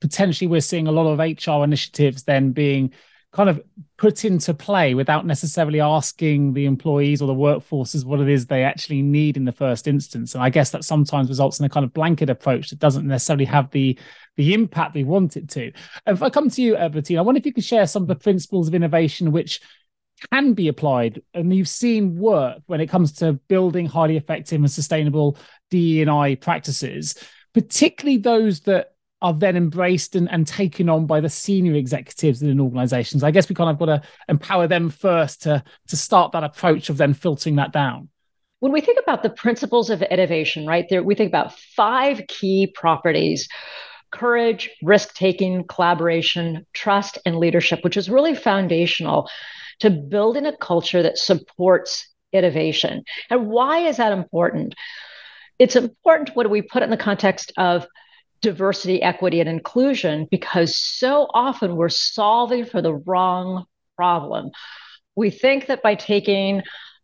potentially 0.00 0.48
we're 0.48 0.60
seeing 0.60 0.88
a 0.88 0.92
lot 0.92 1.06
of 1.06 1.18
HR 1.18 1.62
initiatives 1.62 2.24
then 2.24 2.52
being 2.52 2.92
kind 3.32 3.48
of 3.48 3.62
put 3.96 4.24
into 4.26 4.52
play 4.52 4.94
without 4.94 5.24
necessarily 5.24 5.80
asking 5.80 6.52
the 6.52 6.66
employees 6.66 7.22
or 7.22 7.26
the 7.26 7.34
workforces 7.34 8.04
what 8.04 8.20
it 8.20 8.28
is 8.28 8.46
they 8.46 8.62
actually 8.62 9.00
need 9.00 9.38
in 9.38 9.44
the 9.46 9.52
first 9.52 9.88
instance. 9.88 10.34
And 10.34 10.44
I 10.44 10.50
guess 10.50 10.70
that 10.70 10.84
sometimes 10.84 11.30
results 11.30 11.58
in 11.58 11.64
a 11.64 11.68
kind 11.68 11.84
of 11.84 11.94
blanket 11.94 12.28
approach 12.28 12.70
that 12.70 12.78
doesn't 12.78 13.06
necessarily 13.06 13.46
have 13.46 13.70
the 13.70 13.98
the 14.36 14.54
impact 14.54 14.94
we 14.94 15.04
want 15.04 15.36
it 15.36 15.48
to. 15.50 15.72
If 16.06 16.22
I 16.22 16.30
come 16.30 16.48
to 16.50 16.62
you, 16.62 16.74
Bertina, 16.74 17.18
I 17.18 17.22
wonder 17.22 17.38
if 17.38 17.46
you 17.46 17.52
could 17.52 17.64
share 17.64 17.86
some 17.86 18.02
of 18.02 18.08
the 18.08 18.16
principles 18.16 18.68
of 18.68 18.74
innovation 18.74 19.30
which 19.30 19.60
can 20.30 20.54
be 20.54 20.68
applied 20.68 21.20
and 21.34 21.54
you've 21.54 21.68
seen 21.68 22.16
work 22.16 22.62
when 22.66 22.80
it 22.80 22.86
comes 22.86 23.12
to 23.12 23.34
building 23.48 23.86
highly 23.86 24.16
effective 24.16 24.60
and 24.60 24.70
sustainable 24.70 25.36
DE&I 25.70 26.36
practices, 26.36 27.14
particularly 27.52 28.18
those 28.18 28.60
that 28.60 28.91
are 29.22 29.32
then 29.32 29.56
embraced 29.56 30.16
and, 30.16 30.30
and 30.30 30.46
taken 30.46 30.88
on 30.88 31.06
by 31.06 31.20
the 31.20 31.28
senior 31.28 31.74
executives 31.74 32.42
in 32.42 32.60
organizations. 32.60 33.22
I 33.22 33.30
guess 33.30 33.48
we 33.48 33.54
kind 33.54 33.70
of 33.70 33.78
got 33.78 33.86
to 33.86 34.02
empower 34.28 34.66
them 34.66 34.90
first 34.90 35.42
to, 35.42 35.62
to 35.88 35.96
start 35.96 36.32
that 36.32 36.44
approach 36.44 36.90
of 36.90 36.96
then 36.98 37.14
filtering 37.14 37.56
that 37.56 37.72
down. 37.72 38.08
When 38.58 38.72
we 38.72 38.80
think 38.80 38.98
about 39.02 39.22
the 39.22 39.30
principles 39.30 39.90
of 39.90 40.02
innovation, 40.02 40.66
right, 40.66 40.86
there 40.88 41.02
we 41.02 41.14
think 41.14 41.28
about 41.28 41.58
five 41.58 42.22
key 42.28 42.66
properties 42.66 43.48
courage, 44.12 44.68
risk 44.82 45.14
taking, 45.14 45.64
collaboration, 45.64 46.66
trust, 46.74 47.16
and 47.24 47.38
leadership, 47.38 47.82
which 47.82 47.96
is 47.96 48.10
really 48.10 48.34
foundational 48.34 49.28
to 49.80 49.88
building 49.90 50.44
a 50.44 50.56
culture 50.56 51.02
that 51.02 51.16
supports 51.16 52.08
innovation. 52.32 53.04
And 53.30 53.48
why 53.48 53.78
is 53.78 53.96
that 53.96 54.12
important? 54.12 54.74
It's 55.58 55.76
important 55.76 56.36
when 56.36 56.50
we 56.50 56.62
put 56.62 56.82
it 56.82 56.84
in 56.84 56.90
the 56.90 56.96
context 56.96 57.52
of 57.56 57.86
diversity, 58.42 59.00
equity, 59.02 59.40
and 59.40 59.48
inclusion 59.48 60.28
because 60.30 60.76
so 60.76 61.28
often 61.32 61.76
we're 61.76 61.88
solving 61.88 62.66
for 62.66 62.82
the 62.82 62.94
wrong 62.94 63.64
problem. 63.96 64.50
We 65.16 65.30
think 65.30 65.66
that 65.66 65.82
by 65.82 65.94
taking 65.94 66.62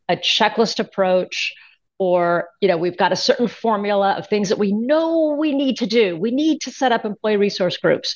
a 0.08 0.16
checklist 0.16 0.80
approach, 0.80 1.54
or 1.98 2.48
you 2.60 2.68
know 2.68 2.76
we've 2.76 2.96
got 2.96 3.12
a 3.12 3.16
certain 3.16 3.48
formula 3.48 4.14
of 4.18 4.28
things 4.28 4.50
that 4.50 4.58
we 4.58 4.72
know 4.72 5.36
we 5.38 5.54
need 5.54 5.78
to 5.78 5.86
do. 5.86 6.16
We 6.16 6.30
need 6.30 6.60
to 6.62 6.70
set 6.70 6.92
up 6.92 7.04
employee 7.04 7.36
resource 7.36 7.76
groups. 7.76 8.14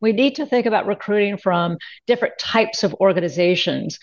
We 0.00 0.12
need 0.12 0.34
to 0.36 0.46
think 0.46 0.66
about 0.66 0.86
recruiting 0.86 1.38
from 1.38 1.78
different 2.06 2.34
types 2.38 2.82
of 2.82 2.94
organizations. 2.94 3.98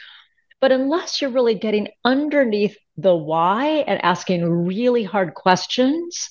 But 0.61 0.71
unless 0.71 1.21
you're 1.21 1.29
really 1.29 1.55
getting 1.55 1.89
underneath 2.03 2.77
the 2.97 3.15
why 3.15 3.83
and 3.87 4.03
asking 4.03 4.65
really 4.65 5.03
hard 5.03 5.33
questions 5.33 6.29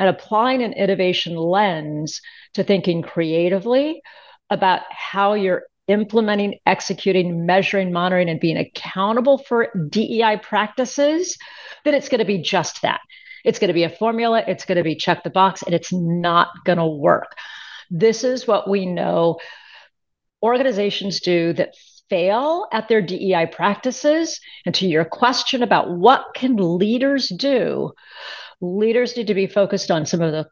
and 0.00 0.08
applying 0.08 0.62
an 0.62 0.72
innovation 0.72 1.36
lens 1.36 2.22
to 2.54 2.64
thinking 2.64 3.02
creatively 3.02 4.00
about 4.48 4.80
how 4.90 5.34
you're 5.34 5.64
implementing, 5.88 6.58
executing, 6.64 7.44
measuring, 7.44 7.92
monitoring, 7.92 8.30
and 8.30 8.40
being 8.40 8.56
accountable 8.56 9.36
for 9.36 9.68
DEI 9.90 10.38
practices, 10.42 11.36
then 11.84 11.92
it's 11.92 12.08
going 12.08 12.20
to 12.20 12.24
be 12.24 12.38
just 12.38 12.80
that. 12.80 13.00
It's 13.44 13.58
going 13.58 13.68
to 13.68 13.74
be 13.74 13.84
a 13.84 13.90
formula, 13.90 14.42
it's 14.46 14.64
going 14.64 14.78
to 14.78 14.84
be 14.84 14.96
check 14.96 15.22
the 15.22 15.30
box, 15.30 15.62
and 15.62 15.74
it's 15.74 15.92
not 15.92 16.48
going 16.64 16.78
to 16.78 16.86
work. 16.86 17.36
This 17.90 18.24
is 18.24 18.46
what 18.46 18.70
we 18.70 18.86
know 18.86 19.38
organizations 20.42 21.20
do 21.20 21.52
that 21.54 21.74
fail 22.08 22.68
at 22.72 22.88
their 22.88 23.02
DEI 23.02 23.46
practices. 23.52 24.40
And 24.64 24.74
to 24.76 24.86
your 24.86 25.04
question 25.04 25.62
about 25.62 25.90
what 25.90 26.24
can 26.34 26.56
leaders 26.56 27.28
do, 27.28 27.92
leaders 28.60 29.16
need 29.16 29.28
to 29.28 29.34
be 29.34 29.46
focused 29.46 29.90
on 29.90 30.06
some 30.06 30.20
of 30.20 30.32
the 30.32 30.48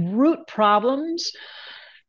root 0.00 0.46
problems 0.46 1.32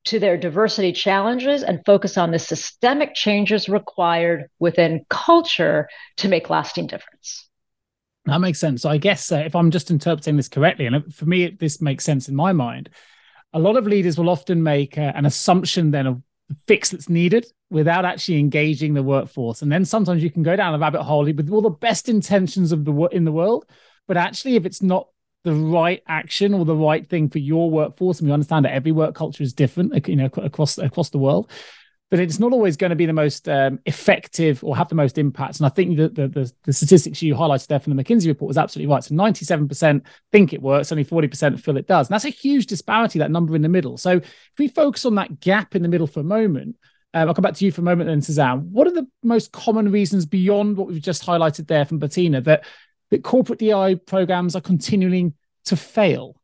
to 0.06 0.20
their 0.20 0.38
diversity 0.38 0.92
challenges 0.92 1.64
and 1.64 1.84
focus 1.86 2.18
on 2.18 2.32
the 2.32 2.40
systemic 2.40 3.16
changes 3.16 3.68
required 3.68 4.50
within 4.60 5.06
culture 5.10 5.90
to 6.18 6.28
make 6.28 6.50
lasting 6.50 6.88
difference. 6.88 7.48
That 8.26 8.40
makes 8.40 8.60
sense. 8.60 8.82
So 8.82 8.90
I 8.90 8.98
guess 8.98 9.32
uh, 9.32 9.44
if 9.46 9.56
I'm 9.56 9.72
just 9.72 9.92
interpreting 9.92 10.38
this 10.38 10.48
correctly, 10.48 10.86
and 10.86 11.14
for 11.14 11.26
me, 11.26 11.50
this 11.60 11.82
makes 11.82 12.04
sense 12.04 12.28
in 12.28 12.36
my 12.36 12.54
mind, 12.54 12.90
a 13.54 13.60
lot 13.60 13.78
of 13.78 13.88
leaders 13.88 14.18
will 14.18 14.30
often 14.30 14.64
make 14.64 14.98
uh, 14.98 15.12
an 15.16 15.26
assumption 15.26 15.92
then 15.92 16.08
of 16.08 16.22
the 16.50 16.56
fix 16.68 16.90
that's 16.90 17.10
needed 17.10 17.48
without 17.70 18.06
actually 18.06 18.40
engaging 18.40 18.94
the 18.94 19.04
workforce. 19.04 19.62
And 19.62 19.72
then 19.72 19.86
sometimes 19.86 20.24
you 20.24 20.30
can 20.30 20.44
go 20.44 20.56
down 20.56 20.76
a 20.76 20.80
rabbit 20.80 21.04
hole 21.04 21.26
with 21.26 21.50
all 21.50 21.62
the 21.62 21.70
best 21.70 22.10
intentions 22.10 22.72
of 22.72 22.86
the 22.86 22.94
in 23.12 23.26
the 23.26 23.32
world, 23.32 23.66
but 24.08 24.18
actually, 24.18 24.56
if 24.56 24.66
it's 24.66 24.84
not 24.84 25.08
the 25.46 25.54
right 25.54 26.02
action 26.08 26.54
or 26.54 26.66
the 26.66 26.76
right 26.76 27.08
thing 27.08 27.30
for 27.30 27.38
your 27.40 27.70
workforce, 27.70 28.20
and 28.20 28.28
we 28.28 28.34
understand 28.34 28.66
that 28.66 28.74
every 28.74 28.92
work 28.92 29.16
culture 29.16 29.44
is 29.44 29.54
different, 29.54 30.08
you 30.08 30.16
know, 30.16 30.30
across 30.38 30.80
across 30.80 31.12
the 31.12 31.20
world, 31.20 31.52
but 32.10 32.20
it's 32.20 32.40
not 32.40 32.52
always 32.52 32.78
going 32.78 32.90
to 32.90 32.96
be 32.96 33.06
the 33.06 33.14
most 33.14 33.48
um, 33.48 33.80
effective 33.86 34.64
or 34.64 34.76
have 34.76 34.90
the 34.90 34.96
most 34.96 35.20
impact. 35.20 35.58
And 35.58 35.68
I 35.68 35.70
think 35.70 35.98
that 35.98 36.16
the, 36.16 36.28
the, 36.28 36.52
the, 36.64 36.74
statistics 36.74 37.22
you 37.22 37.36
highlighted 37.36 37.68
there 37.68 37.80
from 37.80 37.96
the 37.96 38.04
McKinsey 38.04 38.28
report 38.28 38.48
was 38.48 38.58
absolutely 38.58 38.92
right. 38.92 39.04
So 39.04 39.14
97% 39.14 40.02
think 40.32 40.54
it 40.54 40.62
works, 40.62 40.92
only 40.92 41.06
40% 41.06 41.60
feel 41.60 41.78
it 41.78 41.88
does. 41.88 42.08
And 42.08 42.14
that's 42.14 42.26
a 42.26 42.30
huge 42.30 42.66
disparity, 42.66 43.20
that 43.20 43.32
number 43.32 43.56
in 43.56 43.62
the 43.62 43.70
middle. 43.70 43.98
So 43.98 44.18
if 44.18 44.54
we 44.58 44.68
focus 44.68 45.06
on 45.06 45.16
that 45.16 45.40
gap 45.40 45.76
in 45.76 45.84
the 45.84 45.90
middle 45.90 46.08
for 46.08 46.22
a 46.22 46.24
moment, 46.24 46.76
um, 47.14 47.28
I'll 47.28 47.36
come 47.36 47.44
back 47.44 47.54
to 47.56 47.66
you 47.66 47.72
for 47.72 47.82
a 47.82 47.86
moment 47.86 48.10
then, 48.10 48.22
Susanne. 48.22 48.72
What 48.72 48.88
are 48.88 48.94
the 48.94 49.08
most 49.24 49.52
common 49.52 49.92
reasons 49.92 50.26
beyond 50.26 50.78
what 50.78 50.88
we've 50.88 51.02
just 51.02 51.26
highlighted 51.26 51.68
there 51.68 51.86
from 51.86 52.00
Bertina 52.00 52.44
that, 52.44 52.66
that 53.16 53.24
corporate 53.24 53.60
DI 53.60 53.96
programs 53.96 54.56
are 54.56 54.62
continuing 54.62 55.34
to 55.66 55.76
fail? 55.76 56.36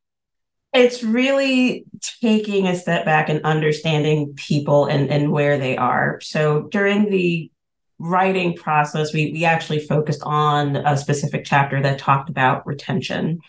it's 0.73 1.03
really 1.03 1.85
taking 2.21 2.67
a 2.67 2.75
step 2.75 3.03
back 3.03 3.27
and 3.29 3.43
understanding 3.43 4.33
people 4.35 4.85
and, 4.85 5.09
and 5.09 5.31
where 5.31 5.57
they 5.57 5.75
are. 5.75 6.19
So 6.21 6.63
during 6.71 7.09
the 7.09 7.51
writing 7.99 8.55
process, 8.55 9.13
we, 9.13 9.31
we 9.33 9.43
actually 9.43 9.79
focused 9.79 10.23
on 10.23 10.77
a 10.77 10.95
specific 10.95 11.43
chapter 11.45 11.81
that 11.81 11.99
talked 11.99 12.29
about 12.29 12.65
retention. 12.65 13.39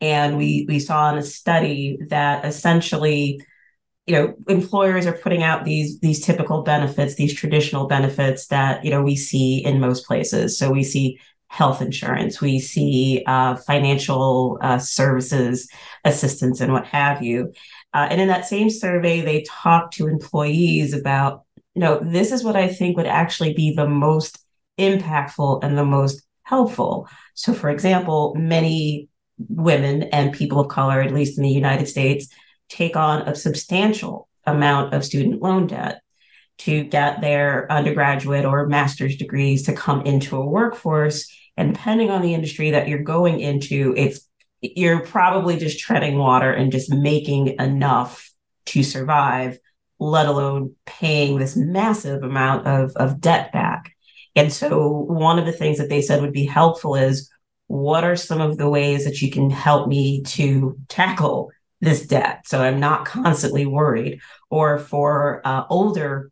And 0.00 0.38
we, 0.38 0.66
we 0.68 0.78
saw 0.78 1.10
in 1.10 1.18
a 1.18 1.22
study 1.22 1.98
that 2.08 2.44
essentially, 2.44 3.42
you 4.06 4.14
know, 4.14 4.34
employers 4.46 5.04
are 5.04 5.12
putting 5.12 5.42
out 5.42 5.64
these, 5.64 5.98
these 5.98 6.24
typical 6.24 6.62
benefits, 6.62 7.16
these 7.16 7.34
traditional 7.34 7.88
benefits 7.88 8.46
that, 8.46 8.84
you 8.84 8.92
know, 8.92 9.02
we 9.02 9.16
see 9.16 9.64
in 9.64 9.80
most 9.80 10.06
places. 10.06 10.56
So 10.56 10.70
we 10.70 10.84
see 10.84 11.18
health 11.48 11.82
insurance, 11.82 12.40
we 12.40 12.58
see 12.60 13.22
uh, 13.26 13.56
financial 13.56 14.58
uh, 14.60 14.78
services 14.78 15.68
assistance, 16.04 16.60
and 16.60 16.72
what 16.72 16.86
have 16.86 17.22
you. 17.22 17.52
Uh, 17.94 18.06
and 18.10 18.20
in 18.20 18.28
that 18.28 18.46
same 18.46 18.70
survey, 18.70 19.22
they 19.22 19.42
talked 19.48 19.94
to 19.94 20.06
employees 20.06 20.92
about, 20.92 21.44
you 21.74 21.80
know, 21.80 21.98
this 22.02 22.32
is 22.32 22.44
what 22.44 22.56
I 22.56 22.68
think 22.68 22.96
would 22.96 23.06
actually 23.06 23.54
be 23.54 23.74
the 23.74 23.88
most 23.88 24.38
impactful 24.78 25.64
and 25.64 25.76
the 25.76 25.84
most 25.84 26.22
helpful. 26.42 27.08
So, 27.34 27.52
for 27.52 27.70
example, 27.70 28.34
many 28.36 29.08
women 29.48 30.04
and 30.04 30.32
people 30.32 30.60
of 30.60 30.68
color, 30.68 31.00
at 31.00 31.14
least 31.14 31.38
in 31.38 31.44
the 31.44 31.50
United 31.50 31.86
States, 31.86 32.28
take 32.68 32.96
on 32.96 33.22
a 33.22 33.34
substantial 33.34 34.28
amount 34.46 34.94
of 34.94 35.04
student 35.04 35.42
loan 35.42 35.66
debt 35.66 36.00
to 36.58 36.84
get 36.84 37.20
their 37.20 37.70
undergraduate 37.70 38.44
or 38.44 38.66
master's 38.66 39.16
degrees 39.16 39.62
to 39.64 39.72
come 39.72 40.02
into 40.02 40.36
a 40.36 40.44
workforce. 40.44 41.32
And 41.58 41.74
depending 41.74 42.08
on 42.08 42.22
the 42.22 42.34
industry 42.34 42.70
that 42.70 42.86
you're 42.86 43.00
going 43.00 43.40
into, 43.40 43.92
it's 43.96 44.20
you're 44.60 45.00
probably 45.00 45.56
just 45.56 45.80
treading 45.80 46.16
water 46.16 46.52
and 46.52 46.70
just 46.70 46.92
making 46.92 47.56
enough 47.58 48.32
to 48.66 48.84
survive, 48.84 49.58
let 49.98 50.26
alone 50.26 50.76
paying 50.86 51.38
this 51.38 51.56
massive 51.56 52.22
amount 52.22 52.66
of, 52.68 52.92
of 52.94 53.20
debt 53.20 53.52
back. 53.52 53.92
And 54.36 54.52
so 54.52 54.88
one 54.88 55.40
of 55.40 55.46
the 55.46 55.52
things 55.52 55.78
that 55.78 55.88
they 55.88 56.00
said 56.00 56.22
would 56.22 56.32
be 56.32 56.46
helpful 56.46 56.94
is 56.94 57.28
what 57.66 58.04
are 58.04 58.16
some 58.16 58.40
of 58.40 58.56
the 58.56 58.68
ways 58.68 59.04
that 59.04 59.20
you 59.20 59.30
can 59.30 59.50
help 59.50 59.88
me 59.88 60.22
to 60.22 60.78
tackle 60.88 61.50
this 61.80 62.06
debt 62.06 62.42
so 62.46 62.60
I'm 62.62 62.78
not 62.78 63.04
constantly 63.04 63.66
worried? 63.66 64.20
Or 64.48 64.78
for 64.78 65.42
uh, 65.44 65.64
older 65.68 66.30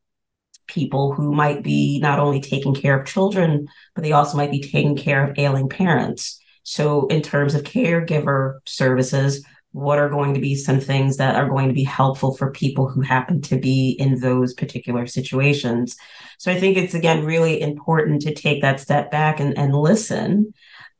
people 0.67 1.13
who 1.13 1.33
might 1.33 1.63
be 1.63 1.99
not 2.01 2.19
only 2.19 2.41
taking 2.41 2.75
care 2.75 2.99
of 2.99 3.07
children, 3.07 3.69
but 3.95 4.03
they 4.03 4.13
also 4.13 4.37
might 4.37 4.51
be 4.51 4.61
taking 4.61 4.97
care 4.97 5.25
of 5.25 5.39
ailing 5.39 5.69
parents. 5.69 6.41
So, 6.63 7.07
in 7.07 7.23
terms 7.23 7.55
of 7.55 7.63
caregiver 7.63 8.59
services, 8.67 9.45
what 9.73 9.99
are 9.99 10.09
going 10.09 10.35
to 10.35 10.41
be 10.41 10.55
some 10.55 10.81
things 10.81 11.19
that 11.19 11.37
are 11.37 11.49
going 11.49 11.69
to 11.69 11.75
be 11.75 11.85
helpful 11.85 12.35
for 12.35 12.51
people 12.51 12.89
who 12.89 13.03
happen 13.03 13.43
to 13.43 13.59
be 13.59 13.91
in 13.91 14.21
those 14.21 14.55
particular 14.55 15.07
situations? 15.07 15.97
So, 16.39 16.51
I 16.51 16.59
think 16.59 16.77
it's 16.77 16.95
again 16.95 17.25
really 17.25 17.61
important 17.61 18.23
to 18.23 18.35
take 18.35 18.63
that 18.63 18.81
step 18.81 19.11
back 19.11 19.39
and, 19.39 19.57
and 19.57 19.75
listen 19.75 20.53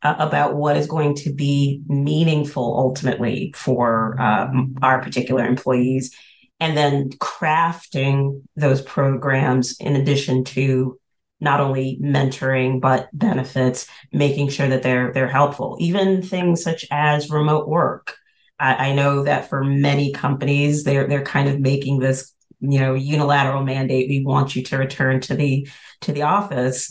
uh, 0.03 0.15
about 0.19 0.55
what 0.55 0.77
is 0.77 0.87
going 0.87 1.15
to 1.17 1.33
be 1.33 1.83
meaningful 1.89 2.79
ultimately 2.79 3.53
for 3.57 4.21
um, 4.21 4.77
our 4.83 5.03
particular 5.03 5.45
employees 5.45 6.15
and 6.61 6.77
then 6.77 7.11
crafting 7.11 8.43
those 8.57 8.81
programs 8.83 9.77
in 9.79 9.97
addition 9.97 10.45
to 10.45 10.99
not 11.41 11.61
only 11.61 11.99
mentoring 12.03 12.81
but 12.81 13.09
benefits 13.13 13.87
making 14.13 14.49
sure 14.49 14.69
that 14.69 14.83
they're 14.83 15.13
they're 15.13 15.29
helpful. 15.29 15.77
Even 15.81 16.23
things 16.23 16.63
such 16.63 16.87
as 16.91 17.31
remote 17.31 17.69
work. 17.69 18.17
I, 18.59 18.89
I, 18.89 18.95
know 18.95 19.25
that 19.25 19.51
for 19.51 19.63
many 19.63 20.13
companies 20.13 20.85
they're 20.85 21.07
they're 21.07 21.23
kind 21.23 21.49
of 21.49 21.61
making 21.61 21.99
this 21.99 22.33
you 22.61 22.79
know 22.79 22.95
unilateral 22.95 23.65
mandate. 23.65 24.09
We 24.09 24.25
want 24.25 24.57
you 24.57 24.63
to 24.65 24.79
return 24.79 25.21
to 25.23 25.35
the 25.35 25.69
to 26.03 26.13
the 26.13 26.23
office. 26.23 26.91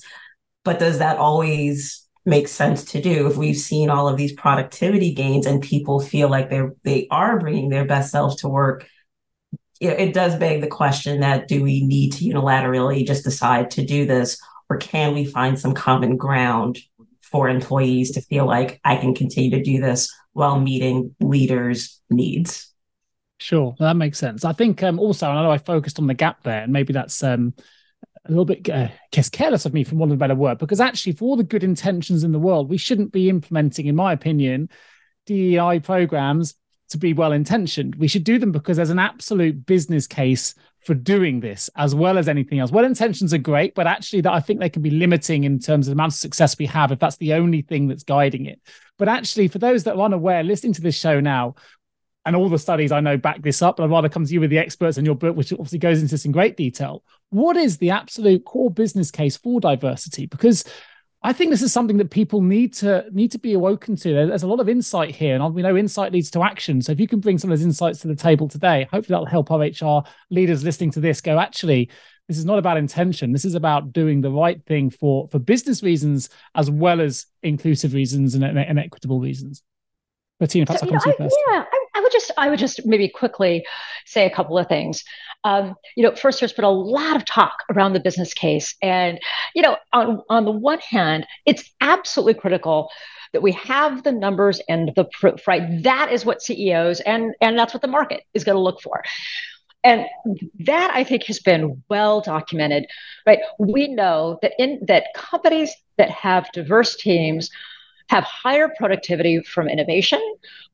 But 0.64 0.80
does 0.80 1.00
that 1.00 1.18
always 1.18 2.08
make 2.24 2.48
sense 2.48 2.86
to 2.86 3.02
do? 3.02 3.28
If 3.28 3.38
we've 3.38 3.58
seen 3.58 3.90
all 3.90 4.08
of 4.08 4.18
these 4.18 4.34
productivity 4.34 5.14
gains 5.14 5.48
and 5.48 5.62
people 5.62 6.00
feel 6.00 6.30
like 6.30 6.52
they're 6.52 6.76
they 6.84 7.08
are 7.10 7.40
bringing 7.40 7.70
their 7.70 7.86
best 7.86 8.12
selves 8.12 8.36
to 8.38 8.48
work 8.48 8.88
it 9.82 10.14
does 10.14 10.36
beg 10.36 10.62
the 10.62 10.68
question 10.68 11.20
that 11.20 11.48
do 11.48 11.62
we 11.64 11.86
need 11.86 12.14
to 12.14 12.26
unilaterally 12.26 13.06
just 13.06 13.24
decide 13.24 13.72
to 13.72 13.86
do 13.86 14.06
this 14.06 14.42
or 14.70 14.78
can 14.78 15.14
we 15.14 15.26
find 15.26 15.60
some 15.60 15.74
common 15.74 16.18
ground 16.18 16.80
for 17.22 17.50
employees 17.50 18.12
to 18.12 18.22
feel 18.22 18.46
like 18.46 18.80
I 18.84 18.96
can 18.96 19.14
continue 19.14 19.52
to 19.52 19.62
do 19.62 19.82
this 19.82 20.14
while 20.34 20.60
meeting 20.60 21.16
leaders' 21.20 22.02
needs? 22.10 22.72
Sure, 23.38 23.76
that 23.80 23.96
makes 23.96 24.18
sense. 24.18 24.46
I 24.46 24.54
think 24.54 24.82
um, 24.82 25.00
also, 25.00 25.28
I 25.28 25.44
know 25.44 25.52
I 25.52 25.58
focused 25.58 26.00
on 26.00 26.08
the 26.08 26.14
gap 26.14 26.44
there, 26.44 26.64
and 26.64 26.72
maybe 26.72 26.94
that's 26.94 27.22
um, 27.24 27.54
a 28.26 28.30
little 28.30 28.46
bit, 28.46 28.70
uh, 28.70 28.88
careless 29.32 29.66
of 29.66 29.74
me, 29.74 29.84
from 29.84 29.98
one 29.98 30.10
of 30.10 30.14
a 30.14 30.18
better 30.18 30.36
word, 30.36 30.58
because 30.58 30.80
actually, 30.80 31.14
for 31.14 31.26
all 31.26 31.36
the 31.36 31.44
good 31.44 31.64
intentions 31.64 32.24
in 32.24 32.32
the 32.32 32.40
world, 32.40 32.70
we 32.70 32.78
shouldn't 32.78 33.12
be 33.12 33.30
implementing, 33.30 33.88
in 33.88 33.96
my 33.96 34.14
opinion, 34.14 34.70
DEI 35.26 35.80
programs 35.80 36.56
to 36.90 36.98
be 36.98 37.14
well 37.14 37.32
intentioned. 37.32 37.96
We 37.96 38.08
should 38.08 38.24
do 38.24 38.38
them 38.40 38.52
because 38.52 38.78
there's 38.78 38.90
an 38.90 39.00
absolute 39.00 39.66
business 39.66 40.08
case 40.08 40.54
for 40.86 40.94
doing 40.94 41.40
this 41.40 41.70
as 41.76 41.96
well 41.96 42.18
as 42.18 42.28
anything 42.28 42.60
else. 42.60 42.72
Well 42.72 42.86
intentions 42.86 43.34
are 43.34 43.40
great, 43.40 43.74
but 43.74 43.88
actually 43.88 44.22
that 44.22 44.34
I 44.34 44.40
think 44.40 44.60
they 44.60 44.70
can 44.70 44.84
be 44.84 44.92
limiting 44.92 45.44
in 45.44 45.58
terms 45.60 45.88
of 45.88 45.92
the 45.92 45.96
amount 45.96 46.14
of 46.14 46.20
success 46.20 46.58
we 46.60 46.68
have 46.68 46.92
if 46.92 47.00
that's 47.00 47.18
the 47.18 47.34
only 47.34 47.64
thing 47.64 47.88
that's 47.88 48.04
guiding 48.04 48.46
it. 48.46 48.62
But 48.98 49.10
actually, 49.10 49.48
for 49.48 49.60
those 49.60 49.84
that 49.86 49.96
are 49.96 50.02
unaware, 50.02 50.44
listening 50.44 50.74
to 50.74 50.82
this 50.82 50.96
show 50.96 51.20
now, 51.20 51.56
and 52.26 52.36
all 52.36 52.50
the 52.50 52.58
studies 52.58 52.92
I 52.92 53.02
know 53.02 53.18
back 53.18 53.42
this 53.42 53.62
up, 53.62 53.78
but 53.78 53.84
I'd 53.84 53.92
rather 53.92 54.10
come 54.10 54.26
to 54.26 54.34
you 54.34 54.40
with 54.40 54.50
the 54.50 54.58
experts 54.58 54.98
in 54.98 55.06
your 55.06 55.16
book, 55.16 55.36
which 55.36 55.54
obviously 55.54 55.80
goes 55.80 56.02
into 56.02 56.14
this 56.14 56.26
in 56.26 56.32
great 56.32 56.58
detail. 56.58 57.04
What 57.30 57.56
is 57.56 57.78
the 57.78 57.92
absolute 57.92 58.46
core 58.46 58.72
business 58.72 59.12
case 59.12 59.38
for 59.38 59.60
diversity? 59.60 60.26
Because 60.26 60.64
I 61.26 61.34
think 61.34 61.50
this 61.50 61.64
is 61.64 61.74
something 61.74 61.98
that 61.98 62.12
people 62.12 62.44
need 62.44 62.72
to 62.76 63.04
need 63.12 63.32
to 63.32 63.40
be 63.40 63.54
awoken 63.54 63.96
to. 63.96 64.14
There's 64.14 64.44
a 64.44 64.48
lot 64.48 64.60
of 64.60 64.70
insight 64.70 65.16
here, 65.16 65.34
and 65.34 65.56
we 65.56 65.64
know 65.64 65.76
insight 65.76 66.14
leads 66.14 66.30
to 66.32 66.44
action. 66.44 66.84
So 66.84 66.92
if 66.92 67.00
you 67.00 67.08
can 67.08 67.20
bring 67.20 67.40
some 67.40 67.52
of 67.52 67.58
those 67.58 67.66
insights 67.66 68.00
to 68.02 68.08
the 68.08 68.16
table 68.16 68.48
today, 68.48 68.88
hopefully 68.92 69.16
that'll 69.16 69.26
help 69.26 69.50
our 69.50 69.60
HR 69.60 70.04
leaders 70.30 70.64
listening 70.64 70.92
to 70.92 71.00
this 71.00 71.22
go. 71.22 71.40
Actually, 71.40 71.90
this 72.28 72.38
is 72.38 72.46
not 72.46 72.60
about 72.60 72.78
intention. 72.78 73.32
This 73.32 73.44
is 73.44 73.56
about 73.56 73.92
doing 73.92 74.22
the 74.22 74.30
right 74.30 74.64
thing 74.68 74.92
for 74.92 75.28
for 75.30 75.40
business 75.40 75.82
reasons 75.82 76.30
as 76.54 76.70
well 76.70 77.02
as 77.02 77.26
inclusive 77.42 77.96
reasons 77.96 78.36
and, 78.36 78.44
and 78.44 78.78
equitable 78.78 79.20
reasons. 79.20 79.64
Bertina, 80.40 80.68
perhaps 80.68 80.82
so, 80.82 80.86
I'll 80.86 80.92
come 80.92 80.96
know, 80.98 81.00
to 81.00 81.10
you 81.10 81.16
first. 81.18 81.38
Yeah, 81.48 81.64
I, 81.64 81.66
I 81.72 81.85
would 82.06 82.12
just 82.14 82.32
I 82.38 82.50
would 82.50 82.60
just 82.60 82.86
maybe 82.86 83.10
quickly 83.10 83.66
say 84.06 84.26
a 84.26 84.30
couple 84.30 84.58
of 84.60 84.68
things. 84.68 85.04
Um, 85.44 85.76
you 85.96 86.04
know, 86.04 86.16
first 86.16 86.40
there's 86.40 86.54
been 86.54 86.66
a 86.66 86.72
lot 86.72 87.16
of 87.16 87.26
talk 87.26 87.56
around 87.72 87.94
the 87.94 88.00
business 88.00 88.34
case, 88.34 88.76
and 88.82 89.20
you 89.56 89.62
know, 89.64 89.78
on 89.92 90.22
on 90.30 90.46
the 90.46 90.52
one 90.52 90.80
hand, 90.80 91.26
it's 91.46 91.72
absolutely 91.82 92.36
critical 92.36 92.90
that 93.34 93.42
we 93.42 93.52
have 93.54 94.04
the 94.04 94.12
numbers 94.12 94.62
and 94.70 94.92
the 94.96 95.06
proof. 95.20 95.48
Right, 95.48 95.84
that 95.84 96.12
is 96.12 96.26
what 96.26 96.42
CEOs 96.44 97.00
and 97.02 97.34
and 97.42 97.58
that's 97.58 97.74
what 97.74 97.82
the 97.82 97.88
market 97.90 98.24
is 98.36 98.44
going 98.44 98.56
to 98.56 98.62
look 98.62 98.82
for. 98.82 99.04
and 99.84 100.06
that 100.66 100.92
I 100.94 101.04
think 101.04 101.24
has 101.26 101.40
been 101.40 101.84
well 101.90 102.22
documented, 102.22 102.88
right? 103.28 103.40
We 103.60 103.88
know 103.88 104.40
that 104.42 104.54
in 104.60 104.80
that 104.88 105.08
companies 105.16 105.72
that 105.98 106.10
have 106.12 106.52
diverse 106.54 106.96
teams 106.96 107.50
have 108.10 108.24
higher 108.24 108.70
productivity 108.78 109.42
from 109.42 109.68
innovation. 109.68 110.22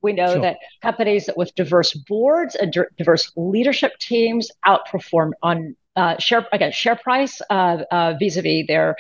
We 0.02 0.14
know 0.14 0.34
sure. 0.34 0.42
that 0.42 0.58
companies 0.82 1.30
with 1.36 1.54
diverse 1.56 1.94
boards 1.94 2.56
and 2.56 2.76
diverse 2.98 3.32
leadership 3.36 3.94
teams 4.00 4.50
outperform 4.66 5.32
on 5.42 5.76
uh, 5.96 6.18
share 6.20 6.48
again 6.54 6.72
share 6.72 6.96
price 6.96 7.42
uh, 7.50 7.84
uh, 7.92 8.14
vis-a-vis 8.20 8.66
their 8.68 8.96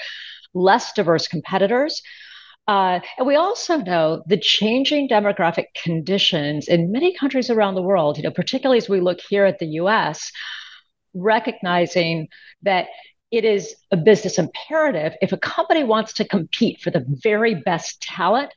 less 0.53 0.93
diverse 0.93 1.27
competitors. 1.27 2.01
Uh, 2.67 2.99
and 3.17 3.27
we 3.27 3.35
also 3.35 3.77
know 3.77 4.23
the 4.27 4.37
changing 4.37 5.09
demographic 5.09 5.65
conditions 5.83 6.67
in 6.67 6.91
many 6.91 7.13
countries 7.17 7.49
around 7.49 7.75
the 7.75 7.81
world, 7.81 8.17
you 8.17 8.23
know, 8.23 8.31
particularly 8.31 8.77
as 8.77 8.87
we 8.87 9.01
look 9.01 9.19
here 9.29 9.45
at 9.45 9.59
the 9.59 9.65
US, 9.65 10.31
recognizing 11.13 12.27
that 12.61 12.87
it 13.31 13.45
is 13.45 13.75
a 13.91 13.97
business 13.97 14.37
imperative. 14.37 15.13
If 15.21 15.31
a 15.31 15.37
company 15.37 15.83
wants 15.83 16.13
to 16.13 16.25
compete 16.25 16.81
for 16.81 16.91
the 16.91 17.05
very 17.07 17.55
best 17.55 18.01
talent, 18.01 18.51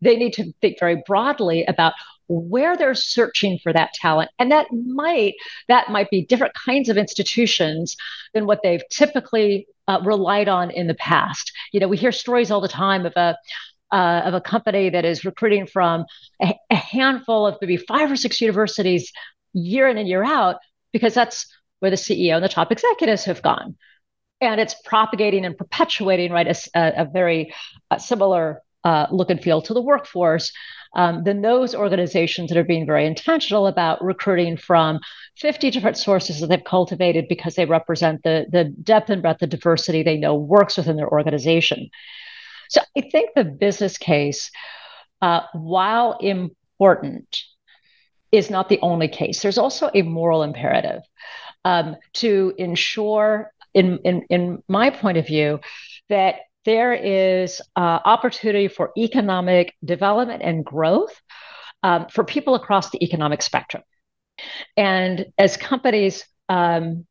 they 0.00 0.16
need 0.16 0.34
to 0.34 0.52
think 0.60 0.78
very 0.78 1.02
broadly 1.06 1.64
about 1.64 1.94
where 2.28 2.76
they're 2.76 2.94
searching 2.94 3.58
for 3.62 3.72
that 3.72 3.92
talent 3.94 4.30
and 4.38 4.52
that 4.52 4.66
might 4.70 5.32
that 5.66 5.90
might 5.90 6.10
be 6.10 6.26
different 6.26 6.52
kinds 6.54 6.90
of 6.90 6.98
institutions 6.98 7.96
than 8.34 8.44
what 8.44 8.60
they've 8.62 8.82
typically 8.90 9.66
uh, 9.88 9.98
relied 10.04 10.46
on 10.46 10.70
in 10.70 10.86
the 10.86 10.94
past. 10.94 11.50
You 11.72 11.80
know, 11.80 11.88
we 11.88 11.96
hear 11.96 12.12
stories 12.12 12.50
all 12.50 12.60
the 12.60 12.68
time 12.68 13.06
of 13.06 13.14
a 13.16 13.36
uh, 13.90 14.20
of 14.26 14.34
a 14.34 14.40
company 14.42 14.90
that 14.90 15.06
is 15.06 15.24
recruiting 15.24 15.66
from 15.66 16.04
a, 16.42 16.54
a 16.68 16.74
handful 16.74 17.46
of 17.46 17.56
maybe 17.62 17.78
five 17.78 18.12
or 18.12 18.16
six 18.16 18.40
universities 18.40 19.10
year 19.54 19.88
in 19.88 19.96
and 19.96 20.06
year 20.06 20.22
out 20.22 20.56
because 20.92 21.14
that's 21.14 21.46
where 21.80 21.90
the 21.90 21.96
CEO 21.96 22.34
and 22.34 22.44
the 22.44 22.48
top 22.48 22.72
executives 22.72 23.24
have 23.24 23.42
gone. 23.42 23.76
And 24.40 24.60
it's 24.60 24.74
propagating 24.84 25.44
and 25.44 25.56
perpetuating, 25.56 26.32
right, 26.32 26.46
a, 26.46 27.02
a 27.02 27.04
very 27.04 27.52
uh, 27.90 27.98
similar 27.98 28.62
uh, 28.84 29.06
look 29.10 29.30
and 29.30 29.42
feel 29.42 29.60
to 29.62 29.74
the 29.74 29.82
workforce 29.82 30.52
um, 30.94 31.24
than 31.24 31.42
those 31.42 31.74
organizations 31.74 32.48
that 32.48 32.58
are 32.58 32.64
being 32.64 32.86
very 32.86 33.06
intentional 33.06 33.66
about 33.66 34.02
recruiting 34.02 34.56
from 34.56 35.00
50 35.36 35.70
different 35.70 35.96
sources 35.96 36.40
that 36.40 36.46
they've 36.46 36.64
cultivated 36.64 37.26
because 37.28 37.54
they 37.54 37.66
represent 37.66 38.22
the, 38.22 38.46
the 38.50 38.64
depth 38.64 39.10
and 39.10 39.22
breadth 39.22 39.42
of 39.42 39.50
diversity 39.50 40.02
they 40.02 40.16
know 40.16 40.34
works 40.34 40.76
within 40.76 40.96
their 40.96 41.10
organization. 41.10 41.90
So 42.68 42.80
I 42.96 43.02
think 43.02 43.30
the 43.34 43.44
business 43.44 43.98
case, 43.98 44.50
uh, 45.20 45.40
while 45.52 46.18
important, 46.20 47.42
is 48.30 48.50
not 48.50 48.68
the 48.68 48.78
only 48.82 49.08
case. 49.08 49.40
There's 49.40 49.58
also 49.58 49.90
a 49.94 50.02
moral 50.02 50.42
imperative 50.42 51.02
um, 51.68 51.96
to 52.14 52.54
ensure, 52.56 53.52
in, 53.74 53.98
in, 53.98 54.22
in 54.30 54.62
my 54.68 54.88
point 54.88 55.18
of 55.18 55.26
view, 55.26 55.60
that 56.08 56.36
there 56.64 56.94
is 56.94 57.60
uh, 57.76 57.98
opportunity 58.04 58.68
for 58.68 58.90
economic 58.96 59.74
development 59.84 60.40
and 60.42 60.64
growth 60.64 61.14
um, 61.82 62.06
for 62.10 62.24
people 62.24 62.54
across 62.54 62.88
the 62.90 63.04
economic 63.04 63.42
spectrum. 63.42 63.82
And 64.78 65.26
as 65.36 65.58
companies 65.58 66.24
um, 66.48 67.06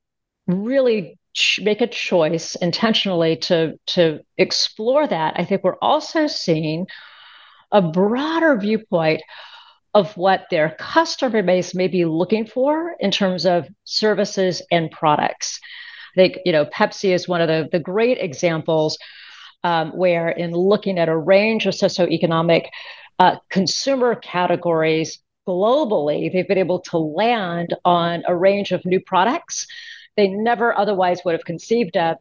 really 0.47 1.19
ch- 1.35 1.59
make 1.61 1.81
a 1.81 1.87
choice 1.87 2.55
intentionally 2.55 3.35
to, 3.47 3.79
to 3.93 4.21
explore 4.37 5.05
that, 5.07 5.35
I 5.37 5.45
think 5.45 5.63
we're 5.63 5.83
also 5.83 6.25
seeing 6.25 6.87
a 7.71 7.81
broader 7.83 8.57
viewpoint 8.57 9.21
of 9.97 10.15
what 10.15 10.45
their 10.51 10.75
customer 10.77 11.41
base 11.41 11.73
may 11.73 11.87
be 11.87 12.05
looking 12.05 12.45
for 12.45 12.95
in 12.99 13.09
terms 13.09 13.47
of 13.47 13.67
services 13.83 14.61
and 14.71 14.91
products. 14.91 15.59
I 16.15 16.21
think, 16.21 16.37
you 16.45 16.51
know, 16.51 16.65
Pepsi 16.65 17.13
is 17.15 17.27
one 17.27 17.41
of 17.41 17.47
the, 17.47 17.67
the 17.71 17.79
great 17.79 18.19
examples 18.19 18.99
um, 19.63 19.89
where 19.97 20.29
in 20.29 20.51
looking 20.51 20.99
at 20.99 21.09
a 21.09 21.17
range 21.17 21.65
of 21.65 21.73
socioeconomic 21.73 22.65
uh, 23.17 23.37
consumer 23.49 24.13
categories 24.13 25.17
globally, 25.47 26.31
they've 26.31 26.47
been 26.47 26.59
able 26.59 26.81
to 26.81 26.99
land 26.99 27.75
on 27.83 28.21
a 28.27 28.35
range 28.35 28.71
of 28.71 28.85
new 28.85 28.99
products 28.99 29.65
they 30.15 30.27
never 30.27 30.77
otherwise 30.77 31.21
would 31.23 31.33
have 31.33 31.45
conceived 31.45 31.95
of 31.95 32.17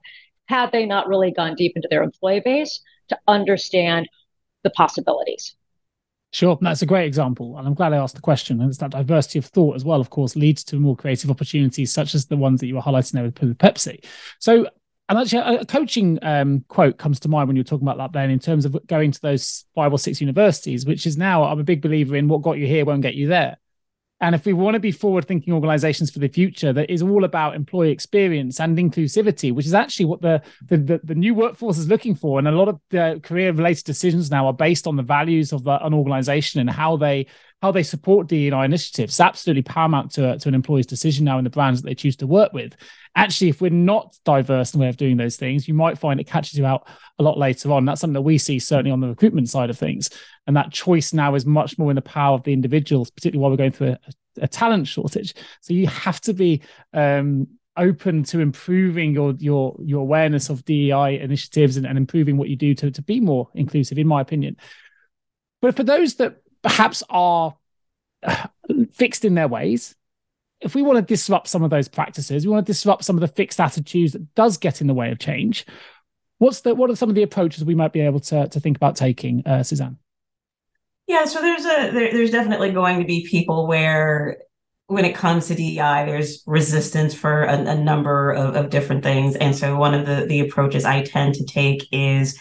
had 0.46 0.70
they 0.70 0.86
not 0.86 1.08
really 1.08 1.32
gone 1.32 1.56
deep 1.56 1.72
into 1.76 1.88
their 1.90 2.02
employee 2.02 2.42
base 2.44 2.80
to 3.08 3.18
understand 3.26 4.08
the 4.62 4.70
possibilities. 4.70 5.56
Sure, 6.32 6.58
that's 6.60 6.82
a 6.82 6.86
great 6.86 7.06
example, 7.06 7.56
and 7.56 7.66
I'm 7.66 7.74
glad 7.74 7.92
I 7.92 7.98
asked 7.98 8.16
the 8.16 8.20
question. 8.20 8.60
And 8.60 8.68
it's 8.68 8.78
that 8.78 8.90
diversity 8.90 9.38
of 9.38 9.46
thought 9.46 9.76
as 9.76 9.84
well, 9.84 10.00
of 10.00 10.10
course, 10.10 10.36
leads 10.36 10.64
to 10.64 10.76
more 10.76 10.96
creative 10.96 11.30
opportunities, 11.30 11.92
such 11.92 12.14
as 12.14 12.26
the 12.26 12.36
ones 12.36 12.60
that 12.60 12.66
you 12.66 12.74
were 12.74 12.82
highlighting 12.82 13.12
there 13.12 13.22
with 13.24 13.58
Pepsi. 13.58 14.04
So 14.38 14.66
and 15.08 15.18
actually, 15.18 15.56
a, 15.58 15.64
coaching 15.64 16.18
um, 16.22 16.64
quote 16.66 16.98
comes 16.98 17.20
to 17.20 17.28
mind 17.28 17.46
when 17.46 17.56
you're 17.56 17.64
talking 17.64 17.86
about 17.86 17.98
that, 17.98 18.12
Ben, 18.12 18.30
in 18.30 18.40
terms 18.40 18.64
of 18.64 18.76
going 18.86 19.12
to 19.12 19.20
those 19.20 19.64
five 19.74 19.92
or 19.92 19.98
six 19.98 20.20
universities, 20.20 20.84
which 20.84 21.06
is 21.06 21.16
now, 21.16 21.44
I'm 21.44 21.60
a 21.60 21.64
big 21.64 21.80
believer 21.80 22.16
in 22.16 22.26
what 22.26 22.42
got 22.42 22.58
you 22.58 22.66
here 22.66 22.84
won't 22.84 23.02
get 23.02 23.14
you 23.14 23.28
there. 23.28 23.56
And 24.20 24.34
if 24.34 24.46
we 24.46 24.54
want 24.54 24.74
to 24.74 24.80
be 24.80 24.92
forward 24.92 25.26
thinking 25.26 25.52
organizations 25.52 26.10
for 26.10 26.20
the 26.20 26.28
future, 26.28 26.72
that 26.72 26.90
is 26.90 27.02
all 27.02 27.24
about 27.24 27.54
employee 27.54 27.90
experience 27.90 28.60
and 28.60 28.78
inclusivity, 28.78 29.52
which 29.52 29.66
is 29.66 29.74
actually 29.74 30.06
what 30.06 30.22
the, 30.22 30.40
the, 30.68 30.78
the, 30.78 31.00
the 31.04 31.14
new 31.14 31.34
workforce 31.34 31.76
is 31.76 31.88
looking 31.88 32.14
for. 32.14 32.38
And 32.38 32.48
a 32.48 32.52
lot 32.52 32.68
of 32.68 32.80
the 32.88 33.20
career 33.22 33.52
related 33.52 33.84
decisions 33.84 34.30
now 34.30 34.46
are 34.46 34.54
based 34.54 34.86
on 34.86 34.96
the 34.96 35.02
values 35.02 35.52
of 35.52 35.66
an 35.66 35.92
organization 35.92 36.60
and 36.60 36.70
how 36.70 36.96
they 36.96 37.26
how 37.62 37.72
they 37.72 37.82
support 37.82 38.26
DEI 38.26 38.64
initiatives. 38.64 39.14
It's 39.14 39.20
absolutely 39.20 39.62
paramount 39.62 40.12
to, 40.12 40.38
to 40.38 40.48
an 40.48 40.54
employee's 40.54 40.86
decision 40.86 41.24
now 41.24 41.38
in 41.38 41.44
the 41.44 41.50
brands 41.50 41.80
that 41.80 41.88
they 41.88 41.94
choose 41.94 42.16
to 42.16 42.26
work 42.26 42.52
with. 42.52 42.76
Actually, 43.16 43.48
if 43.48 43.62
we're 43.62 43.70
not 43.70 44.14
diverse 44.24 44.74
in 44.74 44.78
the 44.78 44.84
way 44.84 44.90
of 44.90 44.98
doing 44.98 45.16
those 45.16 45.36
things, 45.36 45.66
you 45.66 45.72
might 45.72 45.96
find 45.96 46.20
it 46.20 46.26
catches 46.26 46.58
you 46.58 46.66
out 46.66 46.86
a 47.18 47.22
lot 47.22 47.38
later 47.38 47.72
on. 47.72 47.86
That's 47.86 48.02
something 48.02 48.12
that 48.12 48.20
we 48.20 48.36
see 48.36 48.58
certainly 48.58 48.90
on 48.90 49.00
the 49.00 49.08
recruitment 49.08 49.48
side 49.48 49.70
of 49.70 49.78
things. 49.78 50.10
And 50.46 50.54
that 50.54 50.70
choice 50.70 51.14
now 51.14 51.34
is 51.34 51.46
much 51.46 51.78
more 51.78 51.90
in 51.90 51.96
the 51.96 52.02
power 52.02 52.34
of 52.34 52.42
the 52.42 52.52
individuals, 52.52 53.10
particularly 53.10 53.40
while 53.40 53.50
we're 53.50 53.56
going 53.56 53.72
through 53.72 53.92
a, 53.92 54.42
a 54.42 54.48
talent 54.48 54.86
shortage. 54.86 55.34
So 55.62 55.72
you 55.72 55.86
have 55.86 56.20
to 56.22 56.34
be 56.34 56.60
um, 56.92 57.48
open 57.74 58.22
to 58.24 58.40
improving 58.40 59.14
your 59.14 59.32
your 59.38 59.76
your 59.82 60.00
awareness 60.00 60.50
of 60.50 60.64
DEI 60.66 61.18
initiatives 61.20 61.78
and, 61.78 61.86
and 61.86 61.96
improving 61.96 62.36
what 62.36 62.50
you 62.50 62.56
do 62.56 62.74
to, 62.74 62.90
to 62.90 63.02
be 63.02 63.20
more 63.20 63.48
inclusive, 63.54 63.98
in 63.98 64.06
my 64.06 64.20
opinion. 64.20 64.58
But 65.62 65.74
for 65.74 65.84
those 65.84 66.16
that 66.16 66.36
perhaps 66.62 67.02
are 67.08 67.56
fixed 68.92 69.24
in 69.24 69.34
their 69.34 69.48
ways 69.48 69.94
if 70.60 70.74
we 70.74 70.82
want 70.82 70.96
to 70.96 71.02
disrupt 71.02 71.48
some 71.48 71.62
of 71.62 71.70
those 71.70 71.88
practices 71.88 72.44
we 72.44 72.52
want 72.52 72.64
to 72.64 72.72
disrupt 72.72 73.04
some 73.04 73.16
of 73.16 73.20
the 73.20 73.28
fixed 73.28 73.60
attitudes 73.60 74.12
that 74.12 74.34
does 74.34 74.56
get 74.56 74.80
in 74.80 74.86
the 74.86 74.94
way 74.94 75.10
of 75.10 75.18
change 75.18 75.66
what's 76.38 76.60
the 76.60 76.74
what 76.74 76.90
are 76.90 76.96
some 76.96 77.08
of 77.08 77.14
the 77.14 77.22
approaches 77.22 77.64
we 77.64 77.74
might 77.74 77.92
be 77.92 78.00
able 78.00 78.20
to, 78.20 78.48
to 78.48 78.60
think 78.60 78.76
about 78.76 78.96
taking 78.96 79.46
uh, 79.46 79.62
susanne 79.62 79.98
yeah 81.06 81.24
so 81.24 81.40
there's 81.40 81.64
a 81.64 81.90
there, 81.92 82.12
there's 82.12 82.30
definitely 82.30 82.72
going 82.72 83.00
to 83.00 83.06
be 83.06 83.26
people 83.28 83.66
where 83.66 84.38
when 84.88 85.04
it 85.04 85.14
comes 85.14 85.48
to 85.48 85.54
DEI, 85.54 86.04
there's 86.06 86.42
resistance 86.46 87.12
for 87.12 87.42
a, 87.42 87.58
a 87.58 87.74
number 87.74 88.30
of, 88.30 88.54
of 88.54 88.70
different 88.70 89.02
things. 89.02 89.34
And 89.34 89.54
so 89.54 89.76
one 89.76 89.94
of 89.94 90.06
the, 90.06 90.26
the 90.26 90.40
approaches 90.40 90.84
I 90.84 91.02
tend 91.02 91.34
to 91.34 91.44
take 91.44 91.88
is 91.90 92.38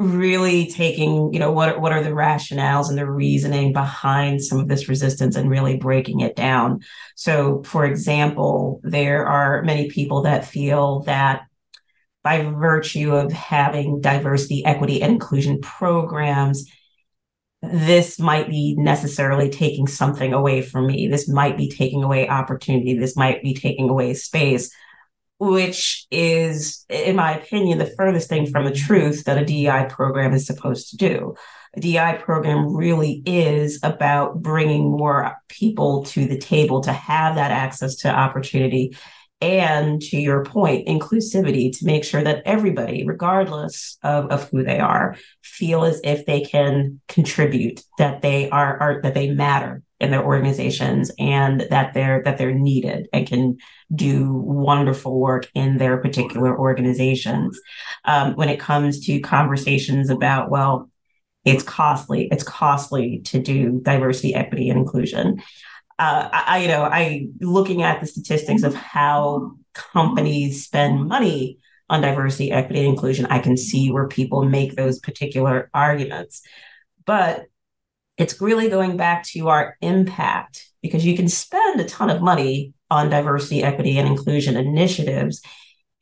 really 0.00 0.66
taking 0.66 1.30
you 1.30 1.38
know 1.38 1.52
what 1.52 1.78
what 1.78 1.92
are 1.92 2.02
the 2.02 2.08
rationales 2.08 2.88
and 2.88 2.96
the 2.96 3.08
reasoning 3.08 3.70
behind 3.70 4.42
some 4.42 4.58
of 4.58 4.66
this 4.66 4.88
resistance 4.88 5.36
and 5.36 5.50
really 5.50 5.76
breaking 5.76 6.20
it 6.20 6.34
down? 6.34 6.80
So 7.16 7.62
for 7.64 7.84
example 7.84 8.80
there 8.82 9.26
are 9.26 9.62
many 9.62 9.90
people 9.90 10.22
that 10.22 10.46
feel 10.46 11.00
that 11.00 11.42
by 12.22 12.42
virtue 12.42 13.14
of 13.14 13.30
having 13.30 14.00
diversity 14.00 14.64
equity 14.64 15.02
and 15.02 15.12
inclusion 15.12 15.60
programs 15.60 16.64
this 17.62 18.18
might 18.18 18.48
be 18.48 18.74
necessarily 18.78 19.50
taking 19.50 19.86
something 19.86 20.32
away 20.32 20.62
from 20.62 20.86
me. 20.86 21.08
This 21.08 21.28
might 21.28 21.58
be 21.58 21.68
taking 21.68 22.02
away 22.02 22.26
opportunity. 22.26 22.96
This 22.98 23.16
might 23.16 23.42
be 23.42 23.52
taking 23.52 23.90
away 23.90 24.14
space 24.14 24.70
which 25.40 26.06
is, 26.10 26.84
in 26.90 27.16
my 27.16 27.38
opinion, 27.38 27.78
the 27.78 27.92
furthest 27.96 28.28
thing 28.28 28.46
from 28.46 28.66
the 28.66 28.70
truth 28.70 29.24
that 29.24 29.38
a 29.38 29.44
DEI 29.44 29.86
program 29.88 30.34
is 30.34 30.46
supposed 30.46 30.90
to 30.90 30.96
do. 30.98 31.34
A 31.74 31.80
DEI 31.80 32.18
program 32.20 32.76
really 32.76 33.22
is 33.24 33.80
about 33.82 34.42
bringing 34.42 34.90
more 34.90 35.36
people 35.48 36.04
to 36.06 36.26
the 36.26 36.36
table 36.36 36.82
to 36.82 36.92
have 36.92 37.36
that 37.36 37.52
access 37.52 37.96
to 37.96 38.14
opportunity. 38.14 38.94
And 39.40 40.02
to 40.02 40.18
your 40.18 40.44
point, 40.44 40.86
inclusivity 40.86 41.76
to 41.78 41.86
make 41.86 42.04
sure 42.04 42.22
that 42.22 42.42
everybody, 42.44 43.06
regardless 43.06 43.96
of, 44.02 44.30
of 44.30 44.48
who 44.50 44.62
they 44.62 44.78
are, 44.78 45.16
feel 45.42 45.84
as 45.84 46.00
if 46.04 46.26
they 46.26 46.42
can 46.42 47.00
contribute, 47.08 47.82
that 47.96 48.20
they 48.20 48.50
are, 48.50 48.78
are 48.78 49.02
that 49.02 49.14
they 49.14 49.30
matter 49.30 49.82
in 49.98 50.10
their 50.10 50.24
organizations 50.24 51.10
and 51.18 51.62
that 51.70 51.94
they're 51.94 52.22
that 52.24 52.38
they're 52.38 52.54
needed 52.54 53.08
and 53.12 53.26
can 53.26 53.56
do 53.94 54.32
wonderful 54.32 55.18
work 55.20 55.48
in 55.54 55.76
their 55.78 55.98
particular 55.98 56.58
organizations. 56.58 57.60
Um, 58.04 58.34
when 58.34 58.48
it 58.48 58.60
comes 58.60 59.06
to 59.06 59.20
conversations 59.20 60.10
about 60.10 60.50
well 60.50 60.90
it's 61.44 61.62
costly 61.62 62.28
it's 62.30 62.42
costly 62.42 63.20
to 63.20 63.40
do 63.40 63.80
diversity 63.82 64.34
equity 64.34 64.68
and 64.68 64.78
inclusion 64.78 65.42
uh, 66.00 66.30
I, 66.32 66.58
you 66.62 66.68
know, 66.68 66.82
I 66.82 67.26
looking 67.40 67.82
at 67.82 68.00
the 68.00 68.06
statistics 68.06 68.62
of 68.62 68.74
how 68.74 69.52
companies 69.74 70.64
spend 70.64 71.06
money 71.06 71.58
on 71.90 72.00
diversity, 72.00 72.50
equity, 72.50 72.80
and 72.80 72.88
inclusion, 72.88 73.26
I 73.26 73.38
can 73.38 73.56
see 73.56 73.92
where 73.92 74.08
people 74.08 74.44
make 74.44 74.76
those 74.76 74.98
particular 74.98 75.68
arguments. 75.74 76.40
But 77.04 77.46
it's 78.16 78.40
really 78.40 78.70
going 78.70 78.96
back 78.96 79.24
to 79.24 79.48
our 79.48 79.76
impact 79.82 80.70
because 80.82 81.04
you 81.04 81.16
can 81.16 81.28
spend 81.28 81.80
a 81.80 81.84
ton 81.84 82.08
of 82.08 82.22
money 82.22 82.72
on 82.90 83.10
diversity, 83.10 83.62
equity, 83.62 83.98
and 83.98 84.08
inclusion 84.08 84.56
initiatives 84.56 85.42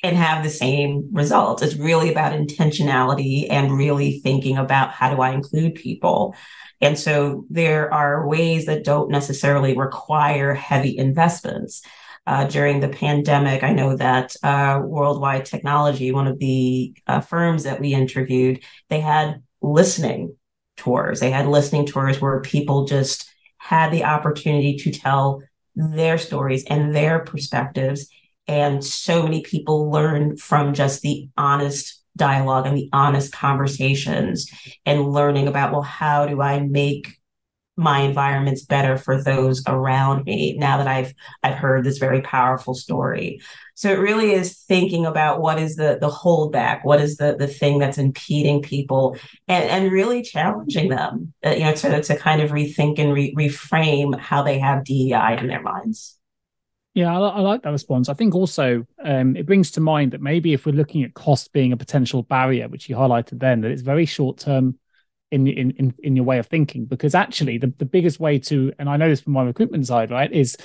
and 0.02 0.16
have 0.16 0.44
the 0.44 0.50
same 0.50 1.08
results. 1.12 1.62
It's 1.62 1.74
really 1.74 2.10
about 2.10 2.32
intentionality 2.32 3.46
and 3.50 3.76
really 3.76 4.20
thinking 4.20 4.56
about 4.56 4.92
how 4.92 5.14
do 5.14 5.20
I 5.20 5.30
include 5.30 5.74
people. 5.74 6.34
And 6.80 6.96
so 6.96 7.44
there 7.50 7.92
are 7.92 8.28
ways 8.28 8.66
that 8.66 8.84
don't 8.84 9.10
necessarily 9.10 9.76
require 9.76 10.54
heavy 10.54 10.96
investments. 10.96 11.82
Uh, 12.26 12.44
during 12.44 12.80
the 12.80 12.88
pandemic, 12.88 13.64
I 13.64 13.72
know 13.72 13.96
that 13.96 14.36
uh, 14.42 14.80
Worldwide 14.84 15.46
Technology, 15.46 16.12
one 16.12 16.26
of 16.26 16.38
the 16.38 16.94
uh, 17.06 17.20
firms 17.20 17.64
that 17.64 17.80
we 17.80 17.94
interviewed, 17.94 18.62
they 18.90 19.00
had 19.00 19.42
listening 19.62 20.36
tours. 20.76 21.20
They 21.20 21.30
had 21.30 21.46
listening 21.46 21.86
tours 21.86 22.20
where 22.20 22.40
people 22.40 22.84
just 22.84 23.28
had 23.56 23.90
the 23.90 24.04
opportunity 24.04 24.76
to 24.76 24.90
tell 24.92 25.42
their 25.74 26.18
stories 26.18 26.64
and 26.64 26.94
their 26.94 27.20
perspectives. 27.20 28.08
And 28.48 28.84
so 28.84 29.22
many 29.22 29.42
people 29.42 29.90
learn 29.90 30.36
from 30.36 30.74
just 30.74 31.02
the 31.02 31.28
honest 31.36 32.02
dialogue 32.16 32.66
and 32.66 32.76
the 32.76 32.88
honest 32.92 33.32
conversations 33.32 34.50
and 34.84 35.12
learning 35.12 35.46
about, 35.46 35.72
well, 35.72 35.82
how 35.82 36.26
do 36.26 36.42
I 36.42 36.60
make 36.60 37.18
my 37.78 38.00
environments 38.00 38.64
better 38.64 38.98
for 38.98 39.22
those 39.22 39.62
around 39.68 40.24
me 40.24 40.56
now 40.58 40.78
that 40.78 40.88
I've 40.88 41.14
I've 41.44 41.54
heard 41.54 41.84
this 41.84 41.98
very 41.98 42.20
powerful 42.22 42.74
story. 42.74 43.40
So 43.76 43.88
it 43.90 44.00
really 44.00 44.32
is 44.32 44.58
thinking 44.66 45.06
about 45.06 45.40
what 45.40 45.60
is 45.60 45.76
the 45.76 45.96
the 46.00 46.10
holdback, 46.10 46.80
what 46.82 47.00
is 47.00 47.18
the 47.18 47.36
the 47.38 47.46
thing 47.46 47.78
that's 47.78 47.96
impeding 47.96 48.62
people, 48.62 49.16
and 49.46 49.64
and 49.64 49.92
really 49.92 50.22
challenging 50.22 50.88
them, 50.88 51.32
uh, 51.46 51.50
you 51.50 51.60
know, 51.60 51.74
to 51.74 52.02
to 52.02 52.16
kind 52.16 52.42
of 52.42 52.50
rethink 52.50 52.98
and 52.98 53.14
re- 53.14 53.32
reframe 53.36 54.18
how 54.18 54.42
they 54.42 54.58
have 54.58 54.82
DEI 54.84 55.38
in 55.38 55.46
their 55.46 55.62
minds. 55.62 56.17
Yeah, 56.98 57.16
I, 57.16 57.28
I, 57.28 57.40
like 57.42 57.62
that 57.62 57.70
response. 57.70 58.08
I 58.08 58.14
think 58.14 58.34
also 58.34 58.84
um, 59.04 59.36
it 59.36 59.46
brings 59.46 59.70
to 59.70 59.80
mind 59.80 60.10
that 60.10 60.20
maybe 60.20 60.52
if 60.52 60.66
we're 60.66 60.72
looking 60.72 61.04
at 61.04 61.14
cost 61.14 61.52
being 61.52 61.70
a 61.70 61.76
potential 61.76 62.24
barrier, 62.24 62.66
which 62.66 62.88
you 62.88 62.96
highlighted 62.96 63.38
then, 63.38 63.60
that 63.60 63.70
it's 63.70 63.82
very 63.82 64.04
short 64.04 64.38
term 64.38 64.76
in, 65.30 65.46
in 65.46 65.70
in 65.78 65.94
in 66.02 66.16
your 66.16 66.24
way 66.24 66.38
of 66.38 66.48
thinking. 66.48 66.86
Because 66.86 67.14
actually, 67.14 67.56
the, 67.56 67.72
the 67.78 67.84
biggest 67.84 68.18
way 68.18 68.40
to, 68.40 68.72
and 68.80 68.88
I 68.88 68.96
know 68.96 69.08
this 69.08 69.20
from 69.20 69.34
my 69.34 69.44
recruitment 69.44 69.86
side, 69.86 70.10
right, 70.10 70.32
is 70.32 70.56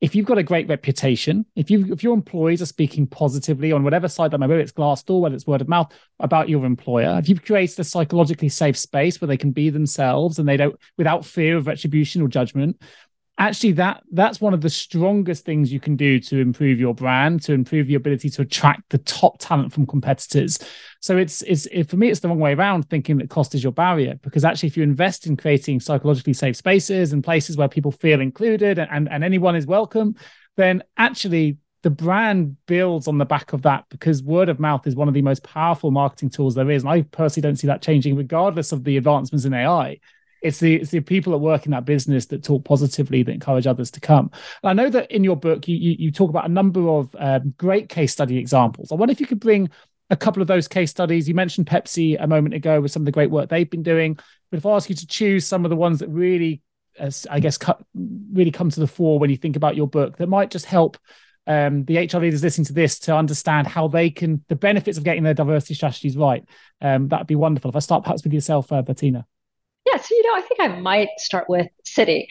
if 0.00 0.16
you've 0.16 0.26
got 0.26 0.38
a 0.38 0.42
great 0.42 0.68
reputation, 0.68 1.46
if 1.54 1.70
you 1.70 1.92
if 1.92 2.02
your 2.02 2.14
employees 2.14 2.60
are 2.60 2.66
speaking 2.66 3.06
positively 3.06 3.70
on 3.70 3.84
whatever 3.84 4.08
side 4.08 4.32
that 4.32 4.38
may 4.38 4.46
be, 4.46 4.50
whether 4.50 4.62
it's 4.62 4.72
Glassdoor, 4.72 5.20
whether 5.20 5.36
it's 5.36 5.46
word 5.46 5.60
of 5.60 5.68
mouth 5.68 5.92
about 6.18 6.48
your 6.48 6.64
employer, 6.64 7.16
if 7.18 7.28
you've 7.28 7.44
created 7.44 7.78
a 7.78 7.84
psychologically 7.84 8.48
safe 8.48 8.76
space 8.76 9.20
where 9.20 9.28
they 9.28 9.36
can 9.36 9.52
be 9.52 9.70
themselves 9.70 10.40
and 10.40 10.48
they 10.48 10.56
don't 10.56 10.76
without 10.98 11.24
fear 11.24 11.56
of 11.56 11.68
retribution 11.68 12.22
or 12.22 12.28
judgment, 12.28 12.82
actually 13.38 13.72
that 13.72 14.02
that's 14.12 14.40
one 14.40 14.54
of 14.54 14.60
the 14.62 14.70
strongest 14.70 15.44
things 15.44 15.72
you 15.72 15.78
can 15.78 15.94
do 15.94 16.18
to 16.18 16.38
improve 16.38 16.80
your 16.80 16.94
brand 16.94 17.42
to 17.42 17.52
improve 17.52 17.90
your 17.90 17.98
ability 17.98 18.30
to 18.30 18.42
attract 18.42 18.82
the 18.90 18.98
top 18.98 19.38
talent 19.38 19.72
from 19.72 19.86
competitors. 19.86 20.58
So 21.00 21.16
it's 21.18 21.42
it's 21.42 21.66
it, 21.66 21.88
for 21.88 21.96
me 21.96 22.08
it's 22.08 22.20
the 22.20 22.28
wrong 22.28 22.40
way 22.40 22.54
around 22.54 22.88
thinking 22.88 23.18
that 23.18 23.28
cost 23.28 23.54
is 23.54 23.62
your 23.62 23.72
barrier 23.72 24.18
because 24.22 24.44
actually 24.44 24.68
if 24.68 24.76
you 24.76 24.82
invest 24.82 25.26
in 25.26 25.36
creating 25.36 25.80
psychologically 25.80 26.32
safe 26.32 26.56
spaces 26.56 27.12
and 27.12 27.22
places 27.22 27.56
where 27.56 27.68
people 27.68 27.92
feel 27.92 28.20
included 28.20 28.78
and 28.78 29.08
and 29.08 29.22
anyone 29.22 29.54
is 29.54 29.66
welcome 29.66 30.14
then 30.56 30.82
actually 30.96 31.58
the 31.82 31.90
brand 31.90 32.56
builds 32.66 33.06
on 33.06 33.18
the 33.18 33.24
back 33.24 33.52
of 33.52 33.62
that 33.62 33.84
because 33.90 34.22
word 34.22 34.48
of 34.48 34.58
mouth 34.58 34.86
is 34.86 34.96
one 34.96 35.08
of 35.08 35.14
the 35.14 35.22
most 35.22 35.42
powerful 35.42 35.90
marketing 35.90 36.30
tools 36.30 36.54
there 36.54 36.70
is. 36.70 36.82
And 36.82 36.90
i 36.90 37.02
personally 37.02 37.46
don't 37.46 37.56
see 37.56 37.66
that 37.66 37.82
changing 37.82 38.16
regardless 38.16 38.72
of 38.72 38.82
the 38.82 38.96
advancements 38.96 39.44
in 39.44 39.52
ai 39.52 40.00
it's 40.46 40.58
the 40.58 40.76
it's 40.76 40.90
the 40.90 41.00
people 41.00 41.32
that 41.32 41.38
work 41.38 41.66
in 41.66 41.72
that 41.72 41.84
business 41.84 42.26
that 42.26 42.42
talk 42.42 42.64
positively 42.64 43.22
that 43.22 43.32
encourage 43.32 43.66
others 43.66 43.90
to 43.92 44.00
come. 44.00 44.30
And 44.62 44.70
I 44.70 44.82
know 44.82 44.90
that 44.90 45.10
in 45.10 45.24
your 45.24 45.36
book 45.36 45.68
you 45.68 45.76
you, 45.76 45.96
you 45.98 46.12
talk 46.12 46.30
about 46.30 46.46
a 46.46 46.52
number 46.52 46.88
of 46.88 47.14
um, 47.18 47.54
great 47.56 47.88
case 47.88 48.12
study 48.12 48.38
examples. 48.38 48.92
I 48.92 48.94
wonder 48.94 49.12
if 49.12 49.20
you 49.20 49.26
could 49.26 49.40
bring 49.40 49.70
a 50.10 50.16
couple 50.16 50.40
of 50.40 50.48
those 50.48 50.68
case 50.68 50.90
studies. 50.90 51.28
You 51.28 51.34
mentioned 51.34 51.66
Pepsi 51.66 52.16
a 52.18 52.26
moment 52.26 52.54
ago 52.54 52.80
with 52.80 52.92
some 52.92 53.02
of 53.02 53.06
the 53.06 53.12
great 53.12 53.30
work 53.30 53.48
they've 53.48 53.68
been 53.68 53.82
doing. 53.82 54.18
But 54.50 54.58
if 54.58 54.66
I 54.66 54.70
ask 54.76 54.88
you 54.88 54.94
to 54.94 55.06
choose 55.06 55.46
some 55.46 55.64
of 55.64 55.70
the 55.70 55.76
ones 55.76 55.98
that 55.98 56.08
really, 56.08 56.62
as 56.98 57.26
I 57.28 57.40
guess, 57.40 57.58
really 57.94 58.52
come 58.52 58.70
to 58.70 58.80
the 58.80 58.86
fore 58.86 59.18
when 59.18 59.30
you 59.30 59.36
think 59.36 59.56
about 59.56 59.76
your 59.76 59.88
book, 59.88 60.18
that 60.18 60.28
might 60.28 60.50
just 60.50 60.66
help 60.66 60.96
um, 61.48 61.84
the 61.84 61.98
HR 61.98 62.18
leaders 62.18 62.42
listening 62.42 62.66
to 62.66 62.72
this 62.72 62.98
to 63.00 63.16
understand 63.16 63.66
how 63.66 63.88
they 63.88 64.10
can 64.10 64.44
the 64.48 64.56
benefits 64.56 64.98
of 64.98 65.04
getting 65.04 65.22
their 65.22 65.34
diversity 65.34 65.74
strategies 65.74 66.16
right. 66.16 66.44
Um, 66.80 67.08
that'd 67.08 67.26
be 67.26 67.36
wonderful. 67.36 67.70
If 67.70 67.76
I 67.76 67.80
start 67.80 68.04
perhaps 68.04 68.24
with 68.24 68.32
yourself, 68.32 68.70
uh, 68.72 68.82
Bertina. 68.82 69.24
Yeah, 69.86 69.98
so 69.98 70.14
you 70.14 70.22
know, 70.24 70.36
I 70.36 70.42
think 70.42 70.60
I 70.60 70.68
might 70.68 71.08
start 71.18 71.48
with 71.48 71.68
Citi. 71.84 72.26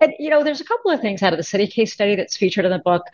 And 0.00 0.12
you 0.18 0.30
know, 0.30 0.42
there's 0.42 0.60
a 0.60 0.64
couple 0.64 0.90
of 0.90 1.00
things 1.00 1.22
out 1.22 1.32
of 1.32 1.38
the 1.38 1.44
Citi 1.44 1.70
case 1.70 1.92
study 1.92 2.16
that's 2.16 2.36
featured 2.36 2.64
in 2.64 2.72
the 2.72 2.78
book 2.78 3.04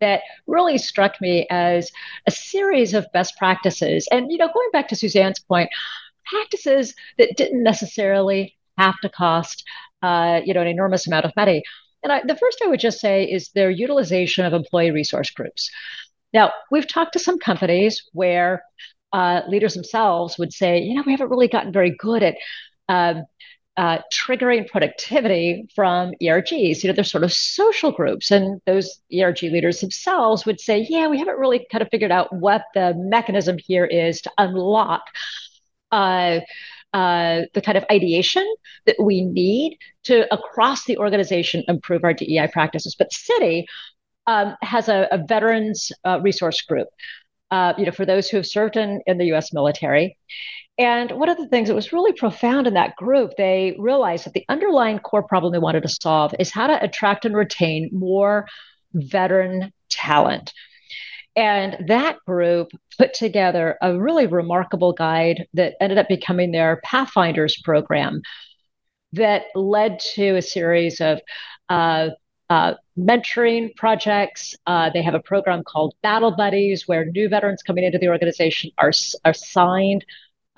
that 0.00 0.22
really 0.46 0.78
struck 0.78 1.20
me 1.20 1.46
as 1.50 1.90
a 2.26 2.30
series 2.30 2.94
of 2.94 3.06
best 3.12 3.36
practices. 3.36 4.08
And 4.10 4.32
you 4.32 4.38
know, 4.38 4.48
going 4.48 4.70
back 4.72 4.88
to 4.88 4.96
Susanne's 4.96 5.40
point, 5.40 5.70
practices 6.26 6.94
that 7.18 7.36
didn't 7.36 7.62
necessarily 7.62 8.56
have 8.78 8.98
to 9.02 9.08
cost 9.08 9.64
uh, 10.02 10.40
you 10.44 10.54
know 10.54 10.60
an 10.62 10.68
enormous 10.68 11.06
amount 11.06 11.26
of 11.26 11.36
money. 11.36 11.62
And 12.02 12.12
I, 12.12 12.22
the 12.26 12.36
first 12.36 12.60
I 12.64 12.68
would 12.68 12.80
just 12.80 13.00
say 13.00 13.24
is 13.24 13.50
their 13.50 13.70
utilization 13.70 14.44
of 14.46 14.52
employee 14.52 14.92
resource 14.92 15.30
groups. 15.30 15.70
Now, 16.32 16.52
we've 16.70 16.86
talked 16.86 17.14
to 17.14 17.18
some 17.18 17.38
companies 17.38 18.02
where 18.12 18.62
uh, 19.12 19.42
leaders 19.48 19.74
themselves 19.74 20.38
would 20.38 20.52
say, 20.52 20.78
you 20.80 20.94
know, 20.94 21.02
we 21.06 21.12
haven't 21.12 21.30
really 21.30 21.48
gotten 21.48 21.72
very 21.72 21.96
good 21.98 22.22
at 22.22 22.36
um, 22.88 23.24
uh, 23.76 23.98
triggering 24.12 24.68
productivity 24.68 25.68
from 25.74 26.12
ERGs. 26.20 26.82
You 26.82 26.88
know, 26.88 26.94
they're 26.94 27.04
sort 27.04 27.22
of 27.22 27.32
social 27.32 27.92
groups, 27.92 28.30
and 28.30 28.60
those 28.66 29.00
ERG 29.16 29.42
leaders 29.42 29.80
themselves 29.80 30.44
would 30.46 30.60
say, 30.60 30.86
"Yeah, 30.88 31.06
we 31.08 31.18
haven't 31.18 31.38
really 31.38 31.66
kind 31.70 31.82
of 31.82 31.88
figured 31.90 32.10
out 32.10 32.34
what 32.34 32.64
the 32.74 32.94
mechanism 32.96 33.56
here 33.58 33.86
is 33.86 34.20
to 34.22 34.32
unlock." 34.38 35.02
Uh, 35.92 36.40
uh, 36.92 37.42
the 37.54 37.60
kind 37.60 37.76
of 37.76 37.84
ideation 37.92 38.46
that 38.86 38.96
we 38.98 39.22
need 39.22 39.76
to 40.04 40.32
across 40.32 40.84
the 40.86 40.96
organization 40.96 41.62
improve 41.68 42.02
our 42.02 42.14
DEI 42.14 42.48
practices. 42.52 42.96
But 42.98 43.10
Citi 43.10 43.64
um, 44.26 44.56
has 44.62 44.88
a, 44.88 45.06
a 45.10 45.18
veterans 45.18 45.92
uh, 46.04 46.20
resource 46.20 46.62
group. 46.62 46.88
Uh, 47.50 47.74
you 47.78 47.86
know, 47.86 47.92
for 47.92 48.04
those 48.04 48.28
who 48.28 48.36
have 48.36 48.46
served 48.46 48.76
in, 48.76 49.00
in 49.06 49.18
the 49.18 49.26
U.S. 49.26 49.52
military, 49.52 50.16
and 50.78 51.10
one 51.10 51.28
of 51.28 51.36
the 51.36 51.48
things 51.48 51.68
that 51.68 51.74
was 51.74 51.92
really 51.92 52.12
profound 52.12 52.68
in 52.68 52.74
that 52.74 52.94
group, 52.94 53.32
they 53.36 53.74
realized 53.78 54.26
that 54.26 54.32
the 54.32 54.44
underlying 54.48 55.00
core 55.00 55.24
problem 55.24 55.52
they 55.52 55.58
wanted 55.58 55.82
to 55.82 55.88
solve 55.88 56.34
is 56.38 56.52
how 56.52 56.68
to 56.68 56.82
attract 56.82 57.24
and 57.24 57.34
retain 57.34 57.90
more 57.92 58.46
veteran 58.94 59.72
talent. 59.90 60.52
And 61.34 61.76
that 61.88 62.18
group 62.26 62.68
put 62.96 63.12
together 63.14 63.76
a 63.82 63.98
really 63.98 64.26
remarkable 64.26 64.92
guide 64.92 65.46
that 65.54 65.74
ended 65.80 65.98
up 65.98 66.08
becoming 66.08 66.52
their 66.52 66.80
Pathfinders 66.84 67.60
program 67.62 68.22
that 69.12 69.44
led 69.54 69.98
to 70.00 70.36
a 70.36 70.42
series 70.42 71.00
of 71.00 71.20
uh, 71.68 72.10
uh, 72.50 72.74
mentoring 72.98 73.74
projects. 73.76 74.56
Uh, 74.66 74.90
they 74.92 75.02
have 75.02 75.14
a 75.14 75.20
program 75.20 75.62
called 75.64 75.94
Battle 76.02 76.34
Buddies, 76.36 76.86
where 76.86 77.04
new 77.04 77.28
veterans 77.28 77.62
coming 77.62 77.84
into 77.84 77.98
the 77.98 78.08
organization 78.08 78.70
are, 78.78 78.92
are 79.24 79.34
signed 79.34 80.04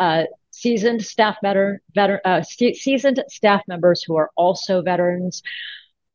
uh, 0.01 0.25
seasoned 0.51 1.05
staff 1.05 1.37
better, 1.43 1.81
uh, 2.25 2.43
seasoned 2.43 3.23
staff 3.29 3.63
members 3.69 4.03
who 4.03 4.17
are 4.17 4.31
also 4.37 4.83
veterans, 4.83 5.43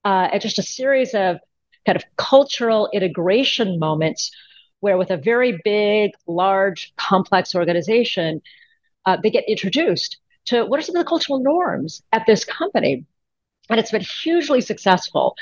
uh, 0.04 0.28
and 0.34 0.41
just 0.41 0.60
a 0.60 0.63
series 0.63 1.13
of 1.13 1.38
kind 1.86 1.95
of 1.95 2.04
cultural 2.17 2.89
integration 2.91 3.80
moments 3.80 4.32
where, 4.82 4.98
with 4.98 5.12
a 5.12 5.17
very 5.17 5.60
big, 5.63 6.12
large, 6.28 6.93
complex 6.98 7.56
organization, 7.56 8.41
uh, 9.06 9.17
they 9.21 9.30
get 9.30 9.48
introduced 9.48 10.17
to 10.45 10.65
what 10.65 10.80
are 10.80 10.84
some 10.84 10.95
of 10.95 11.04
the 11.04 11.10
cultural 11.10 11.39
norms 11.39 12.04
at 12.12 12.26
this 12.28 12.43
company, 12.43 13.06
and 13.69 13.80
it's 13.80 13.91
been 13.91 14.02
hugely 14.02 14.62
successful 14.62 15.36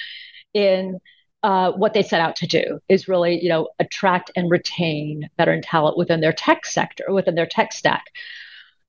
in 0.53 0.99
uh, 1.43 1.73
what 1.73 1.93
they 1.93 2.01
set 2.01 2.21
out 2.21 2.35
to 2.37 2.47
do 2.47 2.79
is 2.87 3.07
really, 3.07 3.41
you 3.43 3.49
know, 3.49 3.67
attract 3.79 4.31
and 4.35 4.49
retain 4.49 5.29
veteran 5.37 5.61
talent 5.61 5.97
within 5.97 6.21
their 6.21 6.33
tech 6.33 6.65
sector, 6.65 7.05
within 7.09 7.35
their 7.35 7.45
tech 7.45 7.73
stack. 7.73 8.05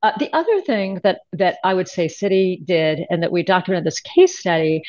Uh, 0.03 0.13
the 0.19 0.33
other 0.33 0.61
thing 0.61 1.01
that 1.03 1.21
that 1.33 1.57
I 1.65 1.75
would 1.75 1.89
say 1.89 2.07
Citi 2.07 2.65
did, 2.65 3.01
and 3.11 3.23
that 3.23 3.33
we 3.33 3.43
documented 3.43 3.85
this 3.85 4.01
case 4.01 4.39
study, 4.39 4.83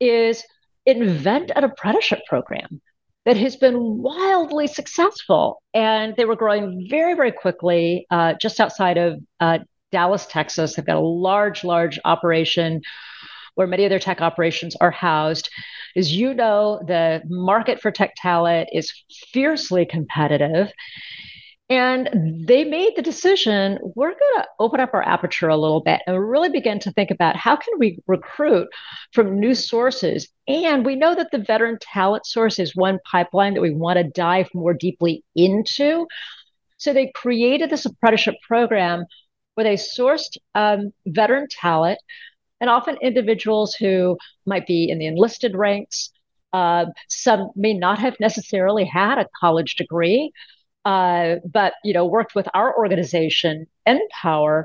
is 0.00 0.44
invent 0.86 1.52
an 1.54 1.62
apprenticeship 1.62 2.20
program 2.26 2.80
that 3.26 3.36
has 3.36 3.54
been 3.54 3.98
wildly 3.98 4.66
successful, 4.66 5.62
and 5.74 6.16
they 6.16 6.24
were 6.24 6.36
growing 6.36 6.86
very, 6.88 7.14
very 7.14 7.32
quickly. 7.32 8.06
Uh, 8.10 8.34
just 8.40 8.60
outside 8.60 8.96
of 8.96 9.20
uh, 9.40 9.58
Dallas, 9.92 10.26
Texas, 10.26 10.74
they've 10.74 10.86
got 10.86 10.96
a 10.96 11.00
large, 11.00 11.62
large 11.62 11.98
operation 12.04 12.80
where 13.54 13.66
many 13.66 13.84
of 13.84 13.90
their 13.90 13.98
tech 13.98 14.20
operations 14.20 14.76
are 14.80 14.90
housed. 14.90 15.50
As 15.96 16.12
you 16.12 16.34
know, 16.34 16.80
the 16.86 17.22
market 17.28 17.80
for 17.80 17.90
tech 17.90 18.14
talent 18.16 18.68
is 18.72 18.92
fiercely 19.32 19.84
competitive. 19.84 20.72
And 21.70 22.44
they 22.48 22.64
made 22.64 22.94
the 22.96 23.02
decision 23.02 23.78
we're 23.94 24.10
going 24.10 24.38
to 24.38 24.48
open 24.58 24.80
up 24.80 24.92
our 24.92 25.06
aperture 25.06 25.48
a 25.48 25.56
little 25.56 25.80
bit 25.80 26.00
and 26.04 26.28
really 26.28 26.48
begin 26.48 26.80
to 26.80 26.90
think 26.90 27.12
about 27.12 27.36
how 27.36 27.54
can 27.54 27.78
we 27.78 28.00
recruit 28.08 28.66
from 29.12 29.38
new 29.38 29.54
sources. 29.54 30.28
And 30.48 30.84
we 30.84 30.96
know 30.96 31.14
that 31.14 31.30
the 31.30 31.38
veteran 31.38 31.78
talent 31.80 32.26
source 32.26 32.58
is 32.58 32.74
one 32.74 32.98
pipeline 33.08 33.54
that 33.54 33.60
we 33.60 33.72
want 33.72 33.98
to 33.98 34.04
dive 34.04 34.48
more 34.52 34.74
deeply 34.74 35.22
into. 35.36 36.08
So 36.78 36.92
they 36.92 37.12
created 37.14 37.70
this 37.70 37.86
apprenticeship 37.86 38.34
program 38.48 39.04
where 39.54 39.64
they 39.64 39.76
sourced 39.76 40.36
um, 40.56 40.92
veteran 41.06 41.46
talent 41.50 42.00
and 42.60 42.70
often 42.70 42.96
individuals 43.02 43.74
who 43.74 44.18
might 44.46 44.66
be 44.66 44.90
in 44.90 44.98
the 44.98 45.06
enlisted 45.06 45.54
ranks. 45.54 46.10
Uh, 46.52 46.86
some 47.08 47.50
may 47.54 47.74
not 47.74 47.98
have 47.98 48.18
necessarily 48.20 48.84
had 48.84 49.18
a 49.18 49.28
college 49.40 49.76
degree, 49.76 50.32
uh, 50.84 51.36
but 51.44 51.74
you 51.84 51.92
know 51.92 52.06
worked 52.06 52.34
with 52.34 52.48
our 52.54 52.76
organization 52.76 53.66
NPower 53.86 54.64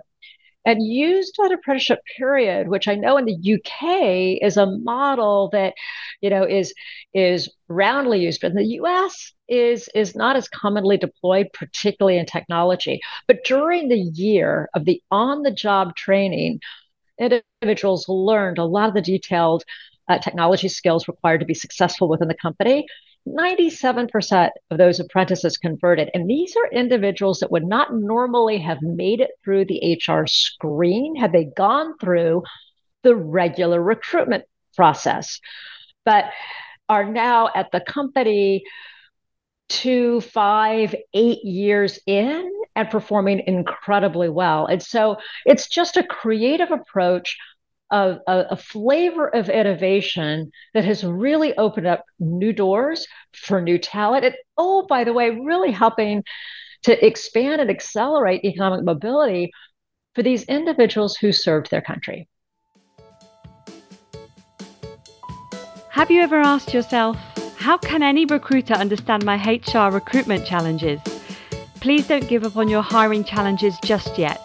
and 0.65 0.85
used 0.85 1.35
that 1.37 1.51
apprenticeship 1.51 1.99
period, 2.17 2.67
which 2.67 2.87
I 2.87 2.95
know 2.95 3.17
in 3.17 3.25
the 3.25 3.53
UK 3.53 4.43
is 4.43 4.57
a 4.57 4.65
model 4.65 5.49
that 5.51 5.75
you 6.21 6.29
know 6.29 6.43
is 6.43 6.73
is 7.13 7.49
roundly 7.67 8.21
used, 8.21 8.41
but 8.41 8.51
in 8.51 8.57
the 8.57 8.79
US 8.81 9.31
is 9.47 9.87
is 9.93 10.15
not 10.15 10.35
as 10.35 10.49
commonly 10.49 10.97
deployed, 10.97 11.47
particularly 11.53 12.17
in 12.17 12.25
technology. 12.25 12.99
But 13.27 13.43
during 13.45 13.89
the 13.89 13.99
year 13.99 14.69
of 14.73 14.85
the 14.85 15.01
on-the-job 15.11 15.95
training, 15.95 16.61
individuals 17.19 18.07
learned 18.07 18.57
a 18.57 18.65
lot 18.65 18.89
of 18.89 18.95
the 18.95 19.01
detailed 19.01 19.63
uh, 20.07 20.19
technology 20.19 20.67
skills 20.67 21.07
required 21.07 21.39
to 21.39 21.45
be 21.45 21.53
successful 21.53 22.07
within 22.07 22.27
the 22.27 22.35
company. 22.35 22.85
97% 23.27 24.49
of 24.69 24.77
those 24.77 24.99
apprentices 24.99 25.57
converted. 25.57 26.11
And 26.13 26.29
these 26.29 26.55
are 26.55 26.69
individuals 26.71 27.39
that 27.39 27.51
would 27.51 27.65
not 27.65 27.93
normally 27.93 28.59
have 28.59 28.81
made 28.81 29.19
it 29.19 29.31
through 29.43 29.65
the 29.65 29.99
HR 30.07 30.27
screen 30.27 31.15
had 31.15 31.31
they 31.31 31.45
gone 31.45 31.97
through 31.97 32.43
the 33.03 33.15
regular 33.15 33.81
recruitment 33.81 34.43
process, 34.75 35.39
but 36.03 36.25
are 36.87 37.05
now 37.05 37.49
at 37.55 37.71
the 37.71 37.81
company 37.81 38.63
two, 39.69 40.21
five, 40.21 40.95
eight 41.13 41.43
years 41.43 41.99
in 42.05 42.51
and 42.75 42.89
performing 42.89 43.41
incredibly 43.47 44.29
well. 44.29 44.65
And 44.65 44.81
so 44.81 45.17
it's 45.45 45.67
just 45.67 45.97
a 45.97 46.03
creative 46.03 46.71
approach 46.71 47.37
a, 47.91 48.17
a, 48.27 48.57
flavor 48.57 49.27
of 49.27 49.47
innovation 49.47 50.51
that 50.73 50.83
has 50.85 51.03
really 51.03 51.55
opened 51.55 51.87
up 51.87 52.03
new 52.19 52.51
doors 52.51 53.07
for 53.33 53.61
new 53.61 53.77
talent. 53.77 54.25
And 54.25 54.35
oh, 54.57 54.85
by 54.87 55.03
the 55.03 55.13
way, 55.13 55.29
really 55.29 55.71
helping 55.71 56.23
to 56.83 57.05
expand 57.05 57.61
and 57.61 57.69
accelerate 57.69 58.43
economic 58.43 58.83
mobility 58.83 59.51
for 60.13 60.23
these 60.23 60.43
individuals 60.43 61.15
who 61.15 61.31
served 61.31 61.69
their 61.69 61.81
country. 61.81 62.27
Have 65.89 66.11
you 66.11 66.21
ever 66.21 66.39
asked 66.41 66.73
yourself, 66.73 67.17
how 67.65 67.79
can 67.79 68.03
any 68.03 68.25
recruiter 68.25 68.75
understand 68.75 69.25
my 69.25 69.37
HR 69.37 69.91
recruitment 69.91 70.45
challenges? 70.45 71.01
Please 71.79 72.07
don't 72.07 72.27
give 72.27 72.43
up 72.43 72.57
on 72.57 72.67
your 72.67 72.83
hiring 72.83 73.23
challenges 73.23 73.75
just 73.83 74.19
yet. 74.19 74.39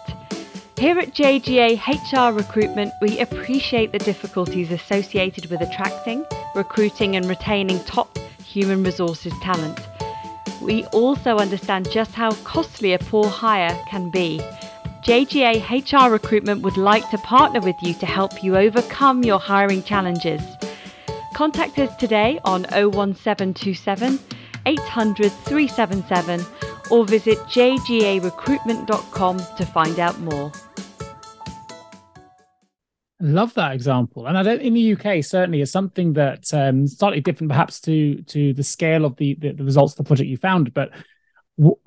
Here 0.75 0.97
at 0.97 1.13
JGA 1.13 1.77
HR 1.77 2.35
Recruitment, 2.35 2.91
we 2.99 3.19
appreciate 3.19 3.91
the 3.91 3.99
difficulties 3.99 4.71
associated 4.71 5.51
with 5.51 5.61
attracting, 5.61 6.25
recruiting, 6.55 7.15
and 7.15 7.29
retaining 7.29 7.79
top 7.83 8.17
human 8.43 8.83
resources 8.83 9.33
talent. 9.43 9.79
We 10.59 10.85
also 10.85 11.37
understand 11.37 11.91
just 11.91 12.13
how 12.13 12.31
costly 12.43 12.93
a 12.93 12.97
poor 12.97 13.29
hire 13.29 13.79
can 13.87 14.09
be. 14.09 14.39
JGA 15.03 15.61
HR 15.69 16.11
Recruitment 16.11 16.63
would 16.63 16.75
like 16.75 17.07
to 17.11 17.19
partner 17.19 17.59
with 17.59 17.75
you 17.83 17.93
to 17.93 18.07
help 18.07 18.43
you 18.43 18.57
overcome 18.57 19.23
your 19.23 19.39
hiring 19.39 19.83
challenges. 19.83 20.41
Contact 21.41 21.79
us 21.79 21.95
today 21.95 22.39
on 22.45 22.65
01727 22.65 24.19
800 24.67 25.31
377 25.31 26.45
or 26.91 27.03
visit 27.03 27.39
jgarecruitment.com 27.39 29.39
to 29.57 29.65
find 29.65 29.99
out 29.99 30.19
more. 30.19 30.51
Love 33.19 33.55
that 33.55 33.73
example, 33.73 34.27
and 34.27 34.37
I 34.37 34.43
don't 34.43 34.61
in 34.61 34.75
the 34.75 34.93
UK 34.93 35.23
certainly 35.23 35.61
is 35.61 35.71
something 35.71 36.13
that 36.13 36.53
um, 36.53 36.85
slightly 36.85 37.21
different, 37.21 37.49
perhaps 37.49 37.81
to 37.81 38.21
to 38.21 38.53
the 38.53 38.63
scale 38.63 39.03
of 39.03 39.15
the, 39.15 39.33
the, 39.33 39.53
the 39.53 39.63
results 39.63 39.93
of 39.93 39.97
the 39.97 40.03
project 40.03 40.29
you 40.29 40.37
found. 40.37 40.75
But 40.75 40.91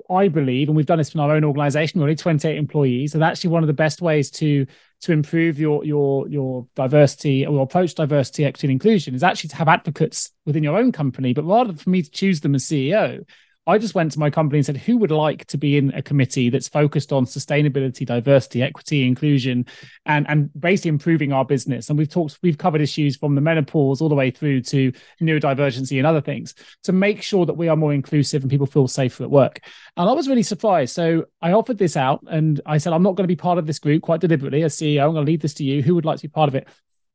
I 0.09 0.27
believe, 0.27 0.69
and 0.69 0.77
we've 0.77 0.85
done 0.85 0.99
this 0.99 1.13
in 1.13 1.19
our 1.19 1.31
own 1.31 1.43
organisation, 1.43 1.99
we're 1.99 2.05
only 2.05 2.15
28 2.15 2.57
employees, 2.57 3.13
and 3.13 3.23
actually 3.23 3.49
one 3.49 3.63
of 3.63 3.67
the 3.67 3.73
best 3.73 4.01
ways 4.01 4.29
to 4.31 4.65
to 5.01 5.11
improve 5.11 5.59
your 5.59 5.83
your 5.83 6.27
your 6.29 6.67
diversity 6.75 7.45
or 7.45 7.61
approach 7.61 7.95
diversity, 7.95 8.45
equity, 8.45 8.67
and 8.67 8.71
inclusion 8.71 9.15
is 9.15 9.23
actually 9.23 9.49
to 9.49 9.55
have 9.55 9.67
advocates 9.67 10.31
within 10.45 10.63
your 10.63 10.77
own 10.77 10.91
company. 10.91 11.33
But 11.33 11.45
rather 11.45 11.73
for 11.73 11.89
me 11.89 12.01
to 12.01 12.09
choose 12.09 12.41
them 12.41 12.55
as 12.55 12.63
CEO, 12.63 13.25
I 13.67 13.77
just 13.77 13.95
went 13.95 14.11
to 14.11 14.19
my 14.19 14.29
company 14.29 14.59
and 14.59 14.65
said, 14.65 14.77
who 14.77 14.97
would 14.97 15.11
like 15.11 15.45
to 15.47 15.57
be 15.57 15.77
in 15.77 15.91
a 15.93 16.01
committee 16.01 16.49
that's 16.49 16.67
focused 16.67 17.11
on 17.11 17.25
sustainability, 17.25 18.05
diversity, 18.05 18.61
equity, 18.61 19.07
inclusion, 19.07 19.65
and, 20.05 20.29
and 20.29 20.49
basically 20.59 20.89
improving 20.89 21.33
our 21.33 21.45
business? 21.45 21.89
And 21.89 21.97
we've 21.97 22.09
talked, 22.09 22.37
we've 22.43 22.57
covered 22.57 22.81
issues 22.81 23.15
from 23.15 23.33
the 23.33 23.41
menopause 23.41 24.01
all 24.01 24.09
the 24.09 24.15
way 24.15 24.29
through 24.29 24.61
to 24.63 24.91
neurodivergency 25.21 25.97
and 25.97 26.05
other 26.05 26.21
things 26.21 26.53
to 26.83 26.91
make 26.91 27.21
sure 27.21 27.45
that 27.45 27.55
we 27.55 27.67
are 27.67 27.75
more 27.75 27.93
inclusive 27.93 28.43
and 28.43 28.51
people 28.51 28.67
feel 28.67 28.87
safer 28.87 29.23
at 29.23 29.31
work. 29.31 29.59
And 29.97 30.09
I 30.09 30.13
was 30.13 30.27
really 30.27 30.43
surprised. 30.43 30.93
So 30.93 31.25
I 31.41 31.53
offered 31.53 31.77
this 31.77 31.97
out 31.97 32.23
and 32.29 32.61
I 32.65 32.77
said, 32.77 32.93
I'm 32.93 33.03
not 33.03 33.15
going 33.15 33.23
to 33.23 33.27
be 33.27 33.35
part 33.35 33.57
of 33.57 33.65
this 33.65 33.79
group 33.79 34.03
quite 34.03 34.21
deliberately 34.21 34.63
as 34.63 34.75
CEO. 34.75 35.03
I'm 35.03 35.13
going 35.13 35.25
to 35.25 35.31
leave 35.31 35.41
this 35.41 35.55
to 35.55 35.63
you. 35.63 35.81
Who 35.81 35.95
would 35.95 36.05
like 36.05 36.17
to 36.17 36.27
be 36.27 36.31
part 36.31 36.49
of 36.49 36.55
it? 36.55 36.67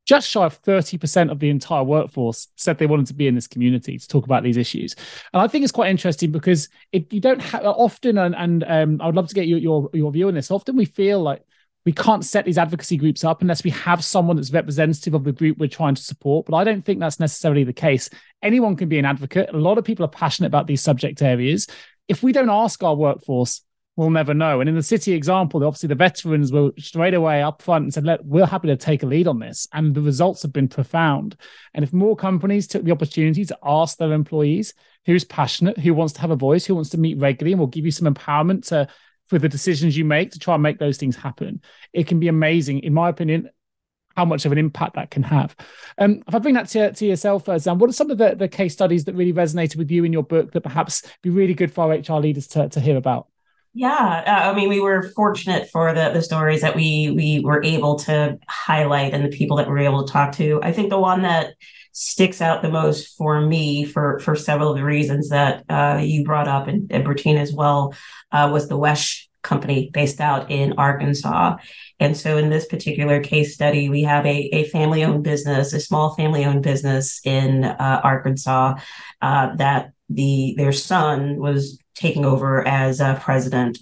Just 0.05 0.27
shy 0.27 0.45
of 0.45 0.61
30% 0.63 1.31
of 1.31 1.39
the 1.39 1.49
entire 1.49 1.83
workforce 1.83 2.47
said 2.55 2.77
they 2.77 2.87
wanted 2.87 3.07
to 3.07 3.13
be 3.13 3.27
in 3.27 3.35
this 3.35 3.47
community 3.47 3.97
to 3.97 4.07
talk 4.07 4.25
about 4.25 4.43
these 4.43 4.57
issues. 4.57 4.95
And 5.33 5.41
I 5.41 5.47
think 5.47 5.63
it's 5.63 5.71
quite 5.71 5.89
interesting 5.89 6.31
because 6.31 6.69
it, 6.91 7.11
you 7.13 7.21
don't 7.21 7.41
have 7.41 7.63
often, 7.63 8.17
and, 8.17 8.35
and 8.35 8.63
um, 8.67 9.01
I 9.01 9.05
would 9.05 9.15
love 9.15 9.27
to 9.27 9.35
get 9.35 9.47
your, 9.47 9.59
your, 9.59 9.89
your 9.93 10.11
view 10.11 10.27
on 10.27 10.33
this. 10.33 10.51
Often 10.51 10.75
we 10.75 10.85
feel 10.85 11.21
like 11.21 11.43
we 11.85 11.91
can't 11.91 12.25
set 12.25 12.45
these 12.45 12.57
advocacy 12.57 12.97
groups 12.97 13.23
up 13.23 13.41
unless 13.41 13.63
we 13.63 13.71
have 13.71 14.03
someone 14.03 14.35
that's 14.35 14.51
representative 14.51 15.13
of 15.13 15.23
the 15.23 15.31
group 15.31 15.57
we're 15.57 15.67
trying 15.67 15.95
to 15.95 16.03
support. 16.03 16.45
But 16.45 16.57
I 16.57 16.63
don't 16.63 16.83
think 16.83 16.99
that's 16.99 17.19
necessarily 17.19 17.63
the 17.63 17.73
case. 17.73 18.09
Anyone 18.43 18.75
can 18.75 18.89
be 18.89 18.99
an 18.99 19.05
advocate. 19.05 19.49
A 19.53 19.57
lot 19.57 19.77
of 19.77 19.85
people 19.85 20.05
are 20.05 20.09
passionate 20.09 20.47
about 20.47 20.67
these 20.67 20.81
subject 20.81 21.21
areas. 21.21 21.67
If 22.07 22.21
we 22.21 22.33
don't 22.33 22.49
ask 22.49 22.83
our 22.83 22.95
workforce 22.95 23.61
we'll 23.95 24.09
never 24.09 24.33
know. 24.33 24.59
And 24.59 24.69
in 24.69 24.75
the 24.75 24.81
Citi 24.81 25.13
example, 25.13 25.63
obviously 25.65 25.87
the 25.87 25.95
veterans 25.95 26.51
were 26.51 26.71
straight 26.77 27.13
away 27.13 27.43
up 27.43 27.61
front 27.61 27.83
and 27.83 27.93
said, 27.93 28.05
Let, 28.05 28.25
we're 28.25 28.45
happy 28.45 28.67
to 28.67 28.77
take 28.77 29.03
a 29.03 29.05
lead 29.05 29.27
on 29.27 29.39
this. 29.39 29.67
And 29.73 29.93
the 29.93 30.01
results 30.01 30.41
have 30.43 30.53
been 30.53 30.67
profound. 30.67 31.35
And 31.73 31.83
if 31.83 31.93
more 31.93 32.15
companies 32.15 32.67
took 32.67 32.83
the 32.83 32.91
opportunity 32.91 33.45
to 33.45 33.57
ask 33.63 33.97
their 33.97 34.13
employees 34.13 34.73
who's 35.05 35.25
passionate, 35.25 35.77
who 35.77 35.93
wants 35.93 36.13
to 36.13 36.21
have 36.21 36.31
a 36.31 36.35
voice, 36.35 36.65
who 36.65 36.75
wants 36.75 36.91
to 36.91 36.99
meet 36.99 37.19
regularly, 37.19 37.53
and 37.53 37.59
will 37.59 37.67
give 37.67 37.85
you 37.85 37.91
some 37.91 38.13
empowerment 38.13 38.67
to 38.67 38.87
for 39.27 39.39
the 39.39 39.47
decisions 39.47 39.97
you 39.97 40.03
make 40.03 40.31
to 40.31 40.39
try 40.39 40.55
and 40.55 40.63
make 40.63 40.77
those 40.77 40.97
things 40.97 41.15
happen, 41.15 41.61
it 41.93 42.05
can 42.05 42.19
be 42.19 42.27
amazing, 42.27 42.79
in 42.79 42.93
my 42.93 43.07
opinion, 43.07 43.49
how 44.17 44.25
much 44.25 44.45
of 44.45 44.51
an 44.51 44.57
impact 44.57 44.95
that 44.95 45.09
can 45.09 45.23
have. 45.23 45.55
Um, 45.97 46.21
if 46.27 46.35
I 46.35 46.39
bring 46.39 46.55
that 46.55 46.67
to, 46.69 46.91
to 46.91 47.05
yourself, 47.05 47.47
uh, 47.47 47.57
Zan, 47.57 47.79
what 47.79 47.89
are 47.89 47.93
some 47.93 48.11
of 48.11 48.17
the, 48.17 48.35
the 48.35 48.49
case 48.49 48.73
studies 48.73 49.05
that 49.05 49.15
really 49.15 49.31
resonated 49.31 49.77
with 49.77 49.89
you 49.89 50.03
in 50.03 50.11
your 50.11 50.23
book 50.23 50.51
that 50.51 50.61
perhaps 50.61 51.03
be 51.21 51.29
really 51.29 51.53
good 51.53 51.73
for 51.73 51.89
HR 51.89 52.19
leaders 52.19 52.47
to, 52.47 52.67
to 52.67 52.81
hear 52.81 52.97
about? 52.97 53.30
Yeah, 53.73 54.23
uh, 54.27 54.51
I 54.51 54.53
mean, 54.55 54.67
we 54.67 54.81
were 54.81 55.03
fortunate 55.15 55.69
for 55.69 55.93
the 55.93 56.09
the 56.11 56.21
stories 56.21 56.59
that 56.61 56.75
we 56.75 57.11
we 57.15 57.39
were 57.39 57.63
able 57.63 57.95
to 57.99 58.37
highlight 58.49 59.13
and 59.13 59.23
the 59.23 59.35
people 59.35 59.55
that 59.57 59.67
we 59.67 59.71
were 59.71 59.79
able 59.79 60.05
to 60.05 60.11
talk 60.11 60.33
to. 60.33 60.59
I 60.61 60.73
think 60.73 60.89
the 60.89 60.99
one 60.99 61.21
that 61.21 61.53
sticks 61.93 62.41
out 62.41 62.61
the 62.61 62.69
most 62.69 63.15
for 63.17 63.39
me, 63.41 63.85
for 63.85 64.19
for 64.19 64.35
several 64.35 64.71
of 64.71 64.77
the 64.77 64.83
reasons 64.83 65.29
that 65.29 65.63
uh, 65.69 65.99
you 66.03 66.25
brought 66.25 66.49
up 66.49 66.67
and, 66.67 66.91
and 66.91 67.05
Bertina 67.05 67.39
as 67.39 67.53
well, 67.53 67.93
uh, 68.33 68.49
was 68.51 68.67
the 68.67 68.77
Wesh 68.77 69.29
company 69.41 69.89
based 69.93 70.19
out 70.19 70.51
in 70.51 70.73
Arkansas. 70.73 71.55
And 72.01 72.15
so, 72.17 72.37
in 72.37 72.49
this 72.49 72.65
particular 72.65 73.21
case 73.21 73.53
study, 73.53 73.87
we 73.87 74.03
have 74.03 74.25
a, 74.25 74.49
a 74.53 74.65
family 74.65 75.05
owned 75.05 75.23
business, 75.23 75.71
a 75.71 75.79
small 75.79 76.13
family 76.15 76.43
owned 76.43 76.63
business 76.63 77.21
in 77.23 77.63
uh, 77.63 78.01
Arkansas 78.03 78.75
uh, 79.21 79.55
that 79.55 79.93
the 80.09 80.55
their 80.57 80.73
son 80.73 81.37
was 81.37 81.79
taking 81.95 82.25
over 82.25 82.65
as 82.67 83.01
uh, 83.01 83.19
president. 83.19 83.79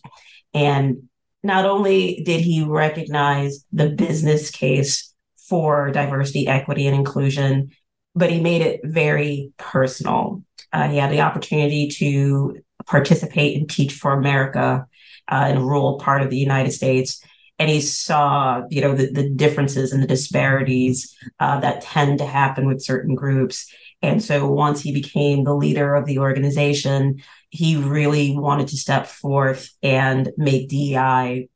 And 0.53 1.09
not 1.43 1.65
only 1.65 2.21
did 2.25 2.41
he 2.41 2.63
recognize 2.63 3.65
the 3.71 3.89
business 3.89 4.51
case 4.51 5.13
for 5.47 5.89
diversity, 5.91 6.47
equity, 6.47 6.87
and 6.87 6.95
inclusion, 6.95 7.71
but 8.15 8.31
he 8.31 8.41
made 8.41 8.61
it 8.61 8.81
very 8.83 9.51
personal. 9.57 10.43
Uh, 10.73 10.87
he 10.89 10.97
had 10.97 11.11
the 11.11 11.21
opportunity 11.21 11.87
to 11.87 12.57
participate 12.85 13.57
in 13.57 13.67
Teach 13.67 13.93
for 13.93 14.13
America 14.13 14.85
uh, 15.27 15.47
in 15.49 15.57
a 15.57 15.63
rural 15.63 15.97
part 15.99 16.21
of 16.21 16.29
the 16.29 16.37
United 16.37 16.71
States. 16.71 17.23
and 17.59 17.69
he 17.69 17.81
saw 17.81 18.63
you 18.69 18.81
know 18.81 18.95
the, 18.95 19.11
the 19.11 19.29
differences 19.29 19.91
and 19.93 20.01
the 20.01 20.07
disparities 20.07 21.15
uh, 21.39 21.59
that 21.59 21.81
tend 21.81 22.17
to 22.19 22.25
happen 22.25 22.65
with 22.67 22.81
certain 22.81 23.15
groups 23.15 23.71
and 24.01 24.23
so 24.23 24.49
once 24.49 24.81
he 24.81 24.93
became 24.93 25.43
the 25.43 25.53
leader 25.53 25.93
of 25.93 26.05
the 26.05 26.19
organization 26.19 27.21
he 27.49 27.77
really 27.77 28.37
wanted 28.37 28.67
to 28.67 28.77
step 28.77 29.07
forth 29.07 29.71
and 29.81 30.31
make 30.37 30.69
dei 30.69 31.49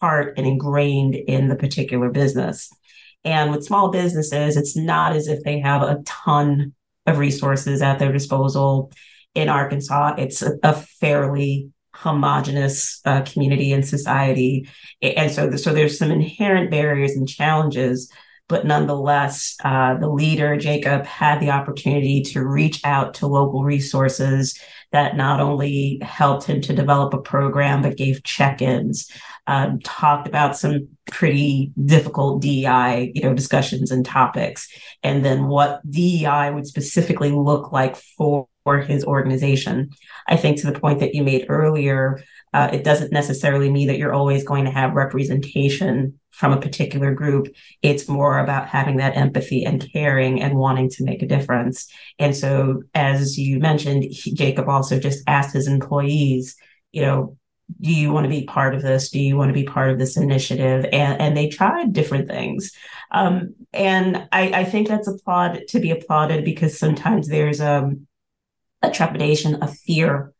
part 0.00 0.38
and 0.38 0.46
ingrained 0.46 1.14
in 1.14 1.48
the 1.48 1.56
particular 1.56 2.10
business 2.10 2.70
and 3.24 3.50
with 3.50 3.64
small 3.64 3.90
businesses 3.90 4.56
it's 4.56 4.76
not 4.76 5.14
as 5.14 5.28
if 5.28 5.42
they 5.42 5.60
have 5.60 5.82
a 5.82 6.02
ton 6.06 6.72
of 7.06 7.18
resources 7.18 7.82
at 7.82 7.98
their 7.98 8.12
disposal 8.12 8.90
in 9.34 9.48
arkansas 9.48 10.14
it's 10.16 10.42
a, 10.42 10.72
fairly 11.00 11.70
homogenous 12.00 13.00
uh, 13.04 13.22
community 13.22 13.72
and 13.72 13.86
society. 13.86 14.68
And 15.02 15.30
so, 15.30 15.54
so 15.56 15.72
there's 15.72 15.98
some 15.98 16.10
inherent 16.10 16.70
barriers 16.70 17.12
and 17.12 17.28
challenges, 17.28 18.10
but 18.48 18.66
nonetheless, 18.66 19.56
uh, 19.64 19.94
the 19.94 20.08
leader, 20.08 20.56
Jacob, 20.56 21.04
had 21.04 21.40
the 21.40 21.50
opportunity 21.50 22.22
to 22.22 22.44
reach 22.44 22.80
out 22.84 23.14
to 23.14 23.26
local 23.26 23.64
resources 23.64 24.58
that 24.92 25.16
not 25.16 25.40
only 25.40 25.98
helped 26.02 26.44
him 26.44 26.60
to 26.62 26.74
develop 26.74 27.14
a 27.14 27.20
program, 27.20 27.82
but 27.82 27.96
gave 27.96 28.24
check-ins, 28.24 29.10
um, 29.46 29.78
talked 29.80 30.26
about 30.26 30.56
some 30.56 30.88
pretty 31.10 31.72
difficult 31.84 32.42
DEI, 32.42 33.12
you 33.14 33.22
know, 33.22 33.34
discussions 33.34 33.90
and 33.90 34.04
topics, 34.04 34.68
and 35.02 35.24
then 35.24 35.46
what 35.46 35.80
DEI 35.88 36.50
would 36.50 36.66
specifically 36.66 37.30
look 37.30 37.72
like 37.72 37.96
for 37.96 38.48
his 38.78 39.04
organization. 39.04 39.90
I 40.28 40.36
think 40.36 40.60
to 40.60 40.70
the 40.70 40.78
point 40.78 41.00
that 41.00 41.14
you 41.14 41.22
made 41.22 41.46
earlier, 41.48 42.22
uh, 42.52 42.70
it 42.72 42.84
doesn't 42.84 43.12
necessarily 43.12 43.70
mean 43.70 43.88
that 43.88 43.98
you're 43.98 44.12
always 44.12 44.44
going 44.44 44.64
to 44.64 44.70
have 44.70 44.94
representation 44.94 46.18
from 46.30 46.52
a 46.52 46.60
particular 46.60 47.14
group. 47.14 47.48
It's 47.82 48.08
more 48.08 48.38
about 48.38 48.68
having 48.68 48.96
that 48.96 49.16
empathy 49.16 49.64
and 49.64 49.86
caring 49.92 50.40
and 50.40 50.56
wanting 50.56 50.88
to 50.90 51.04
make 51.04 51.22
a 51.22 51.26
difference. 51.26 51.86
And 52.18 52.34
so, 52.34 52.82
as 52.94 53.38
you 53.38 53.58
mentioned, 53.60 54.04
he, 54.04 54.32
Jacob 54.32 54.68
also 54.68 54.98
just 54.98 55.22
asked 55.26 55.54
his 55.54 55.68
employees, 55.68 56.56
you 56.92 57.02
know, 57.02 57.36
do 57.80 57.92
you 57.92 58.12
want 58.12 58.24
to 58.24 58.30
be 58.30 58.46
part 58.46 58.74
of 58.74 58.82
this? 58.82 59.10
Do 59.10 59.20
you 59.20 59.36
want 59.36 59.50
to 59.50 59.54
be 59.54 59.64
part 59.64 59.90
of 59.90 59.98
this 59.98 60.16
initiative? 60.16 60.86
And, 60.92 61.20
and 61.20 61.36
they 61.36 61.48
tried 61.48 61.92
different 61.92 62.28
things. 62.28 62.72
Um, 63.10 63.54
and 63.72 64.28
I, 64.32 64.50
I, 64.52 64.64
think 64.64 64.88
that's 64.88 65.08
applaud 65.08 65.62
to 65.68 65.80
be 65.80 65.90
applauded 65.90 66.44
because 66.44 66.78
sometimes 66.78 67.28
there's 67.28 67.60
um, 67.60 68.06
a 68.82 68.90
trepidation, 68.90 69.62
a 69.62 69.68
fear 69.68 70.32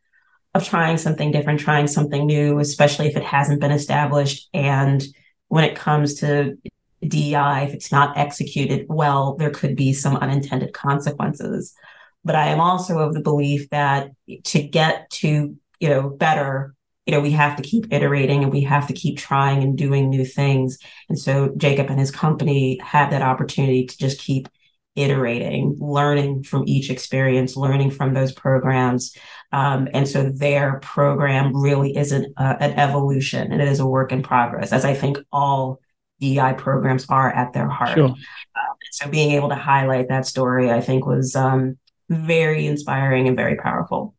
of 0.55 0.67
trying 0.67 0.99
something 0.99 1.31
different, 1.31 1.61
trying 1.61 1.87
something 1.87 2.27
new, 2.27 2.59
especially 2.59 3.07
if 3.07 3.17
it 3.17 3.23
hasn't 3.23 3.61
been 3.61 3.71
established. 3.71 4.49
And 4.53 5.03
when 5.49 5.65
it 5.65 5.77
comes 5.77 6.15
to 6.21 6.59
DEI, 7.07 7.65
if 7.65 7.75
it's 7.75 7.93
not 7.93 8.19
executed 8.19 8.87
well, 8.89 9.37
there 9.37 9.51
could 9.51 9.77
be 9.77 9.93
some 9.93 10.17
unintended 10.17 10.73
consequences. 10.73 11.75
But 12.25 12.35
I 12.35 12.49
am 12.49 12.61
also 12.61 12.99
of 12.99 13.15
the 13.15 13.21
belief 13.21 13.71
that 13.71 14.11
to 14.45 14.63
get 14.63 15.09
to, 15.11 15.57
you 15.79 15.89
know, 15.89 16.11
better, 16.11 16.75
you 17.07 17.13
know, 17.13 17.21
we 17.21 17.31
have 17.31 17.57
to 17.57 17.63
keep 17.63 17.93
iterating 17.93 18.43
and 18.43 18.53
we 18.53 18.63
have 18.63 18.89
to 18.89 18.93
keep 18.93 19.19
trying 19.19 19.63
and 19.63 19.79
doing 19.79 20.11
new 20.11 20.25
things. 20.25 20.79
And 21.09 21.19
so 21.19 21.53
Jacob 21.57 21.89
and 21.89 21.99
his 21.99 22.11
company 22.11 22.79
have 22.83 23.11
that 23.11 23.23
opportunity 23.23 23.87
to 23.87 23.99
just 23.99 24.21
keep 24.21 24.49
iterating, 24.97 25.77
learning 25.79 26.43
from 26.43 26.65
each 26.67 26.91
experience, 26.91 27.57
learning 27.57 27.91
from 27.91 28.15
those 28.15 28.33
programs. 28.33 29.17
Um, 29.53 29.89
and 29.93 30.09
so 30.09 30.31
their 30.31 30.81
program 30.81 31.57
really 31.57 31.97
isn't 31.97 32.33
a, 32.37 32.63
an 32.63 32.73
evolution 32.73 33.53
and 33.53 33.61
it 33.61 33.69
is 33.69 33.81
a 33.81 33.87
work 33.87 34.13
in 34.13 34.23
progress, 34.23 34.73
as 34.73 34.85
I 34.85 34.95
think 34.95 35.19
all 35.33 35.81
DEI 36.21 36.55
programs 36.55 37.07
are 37.09 37.33
at 37.33 37.53
their 37.53 37.69
heart. 37.69 37.95
Sure. 37.95 38.11
Uh, 38.11 38.75
so 38.93 39.09
being 39.09 39.33
able 39.33 39.49
to 39.49 39.55
highlight 39.55 40.09
that 40.09 40.27
story, 40.27 40.71
I 40.71 40.81
think, 40.81 41.07
was 41.07 41.35
um, 41.35 41.79
very 42.09 42.67
inspiring 42.67 43.29
and 43.29 43.37
very 43.37 43.57
powerful. 43.57 44.15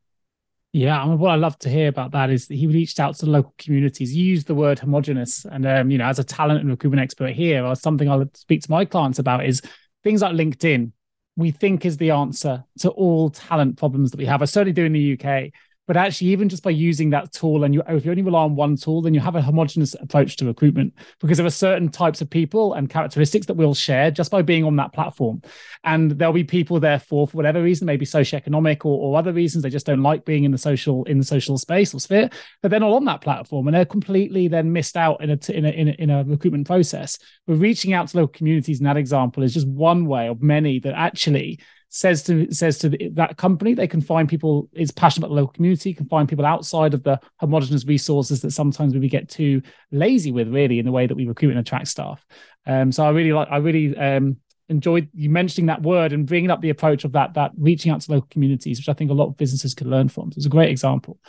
Yeah, 0.73 1.01
I 1.01 1.05
mean, 1.05 1.19
what 1.19 1.31
I 1.31 1.35
love 1.35 1.59
to 1.59 1.69
hear 1.69 1.89
about 1.89 2.11
that 2.11 2.29
is 2.29 2.47
that 2.47 2.55
he 2.55 2.65
reached 2.65 3.01
out 3.01 3.15
to 3.17 3.25
local 3.25 3.53
communities. 3.57 4.11
He 4.11 4.21
used 4.21 4.47
the 4.47 4.55
word 4.55 4.79
homogenous, 4.79 5.43
and 5.43 5.65
um, 5.65 5.91
you 5.91 5.97
know, 5.97 6.05
as 6.05 6.17
a 6.17 6.23
talent 6.23 6.61
and 6.61 6.69
recruitment 6.69 7.03
expert 7.03 7.31
here, 7.31 7.65
or 7.65 7.75
something 7.75 8.09
I'll 8.09 8.29
speak 8.35 8.61
to 8.61 8.71
my 8.71 8.85
clients 8.85 9.19
about 9.19 9.45
is 9.45 9.61
things 10.03 10.21
like 10.21 10.33
LinkedIn, 10.33 10.91
we 11.35 11.51
think 11.51 11.85
is 11.85 11.97
the 11.97 12.11
answer 12.11 12.63
to 12.79 12.89
all 12.89 13.29
talent 13.29 13.77
problems 13.77 14.11
that 14.11 14.17
we 14.17 14.25
have. 14.25 14.41
I 14.41 14.45
certainly 14.45 14.73
do 14.73 14.85
in 14.85 14.93
the 14.93 15.13
UK. 15.13 15.51
But 15.91 15.97
actually, 15.97 16.29
even 16.29 16.47
just 16.47 16.63
by 16.63 16.69
using 16.69 17.09
that 17.09 17.33
tool, 17.33 17.65
and 17.65 17.73
you, 17.73 17.83
if 17.85 18.05
you 18.05 18.11
only 18.11 18.23
rely 18.23 18.43
on 18.43 18.55
one 18.55 18.77
tool, 18.77 19.01
then 19.01 19.13
you 19.13 19.19
have 19.19 19.35
a 19.35 19.41
homogenous 19.41 19.93
approach 19.95 20.37
to 20.37 20.45
recruitment 20.45 20.93
because 21.19 21.37
there 21.37 21.45
are 21.45 21.49
certain 21.49 21.89
types 21.89 22.21
of 22.21 22.29
people 22.29 22.75
and 22.75 22.89
characteristics 22.89 23.45
that 23.47 23.55
we'll 23.55 23.73
share 23.73 24.09
just 24.09 24.31
by 24.31 24.41
being 24.41 24.63
on 24.63 24.77
that 24.77 24.93
platform. 24.93 25.41
And 25.83 26.11
there'll 26.11 26.33
be 26.33 26.45
people 26.45 26.79
therefore, 26.79 27.27
for 27.27 27.35
whatever 27.35 27.61
reason, 27.61 27.87
maybe 27.87 28.05
socioeconomic 28.05 28.85
or, 28.85 29.01
or 29.01 29.19
other 29.19 29.33
reasons, 29.33 29.63
they 29.63 29.69
just 29.69 29.85
don't 29.85 30.01
like 30.01 30.23
being 30.23 30.45
in 30.45 30.51
the 30.51 30.57
social 30.57 31.03
in 31.03 31.17
the 31.17 31.25
social 31.25 31.57
space 31.57 31.93
or 31.93 31.99
sphere, 31.99 32.29
but 32.61 32.71
they're 32.71 32.79
not 32.79 32.93
on 32.93 33.03
that 33.03 33.19
platform 33.19 33.67
and 33.67 33.75
they're 33.75 33.83
completely 33.83 34.47
then 34.47 34.71
missed 34.71 34.95
out 34.95 35.21
in 35.21 35.31
a 35.31 35.51
in 35.51 35.65
a, 35.65 35.69
in 35.71 35.87
a, 35.89 35.91
in 35.99 36.09
a 36.09 36.23
recruitment 36.23 36.67
process. 36.67 37.19
But 37.47 37.55
reaching 37.55 37.91
out 37.91 38.07
to 38.07 38.17
local 38.17 38.31
communities 38.31 38.79
in 38.79 38.85
that 38.85 38.95
example 38.95 39.43
is 39.43 39.53
just 39.53 39.67
one 39.67 40.05
way 40.05 40.29
of 40.29 40.41
many 40.41 40.79
that 40.79 40.93
actually 40.93 41.59
says 41.93 42.23
to 42.23 42.49
says 42.53 42.77
to 42.77 42.89
the, 42.89 43.09
that 43.13 43.35
company 43.35 43.73
they 43.73 43.87
can 43.87 43.99
find 43.99 44.29
people 44.29 44.69
is 44.71 44.91
passionate 44.91 45.27
about 45.27 45.35
the 45.35 45.41
local 45.41 45.51
community 45.51 45.93
can 45.93 46.07
find 46.07 46.27
people 46.27 46.45
outside 46.45 46.93
of 46.93 47.03
the 47.03 47.19
homogenous 47.41 47.85
resources 47.85 48.41
that 48.41 48.51
sometimes 48.51 48.95
we 48.95 49.09
get 49.09 49.27
too 49.27 49.61
lazy 49.91 50.31
with 50.31 50.47
really 50.47 50.79
in 50.79 50.85
the 50.85 50.91
way 50.91 51.05
that 51.05 51.15
we 51.15 51.27
recruit 51.27 51.51
and 51.51 51.59
attract 51.59 51.89
staff. 51.89 52.25
Um, 52.65 52.91
so 52.91 53.03
i 53.03 53.09
really 53.09 53.33
like 53.33 53.49
i 53.51 53.57
really 53.57 53.95
um, 53.97 54.37
enjoyed 54.69 55.09
you 55.13 55.29
mentioning 55.29 55.65
that 55.65 55.81
word 55.81 56.13
and 56.13 56.25
bringing 56.25 56.49
up 56.49 56.61
the 56.61 56.69
approach 56.69 57.03
of 57.03 57.11
that 57.11 57.33
that 57.33 57.51
reaching 57.57 57.91
out 57.91 57.99
to 58.01 58.11
local 58.11 58.27
communities 58.31 58.79
which 58.79 58.87
i 58.87 58.93
think 58.93 59.11
a 59.11 59.13
lot 59.13 59.27
of 59.27 59.37
businesses 59.37 59.73
could 59.75 59.87
learn 59.87 60.07
from. 60.07 60.31
So 60.31 60.37
it's 60.37 60.45
a 60.45 60.49
great 60.49 60.69
example 60.69 61.19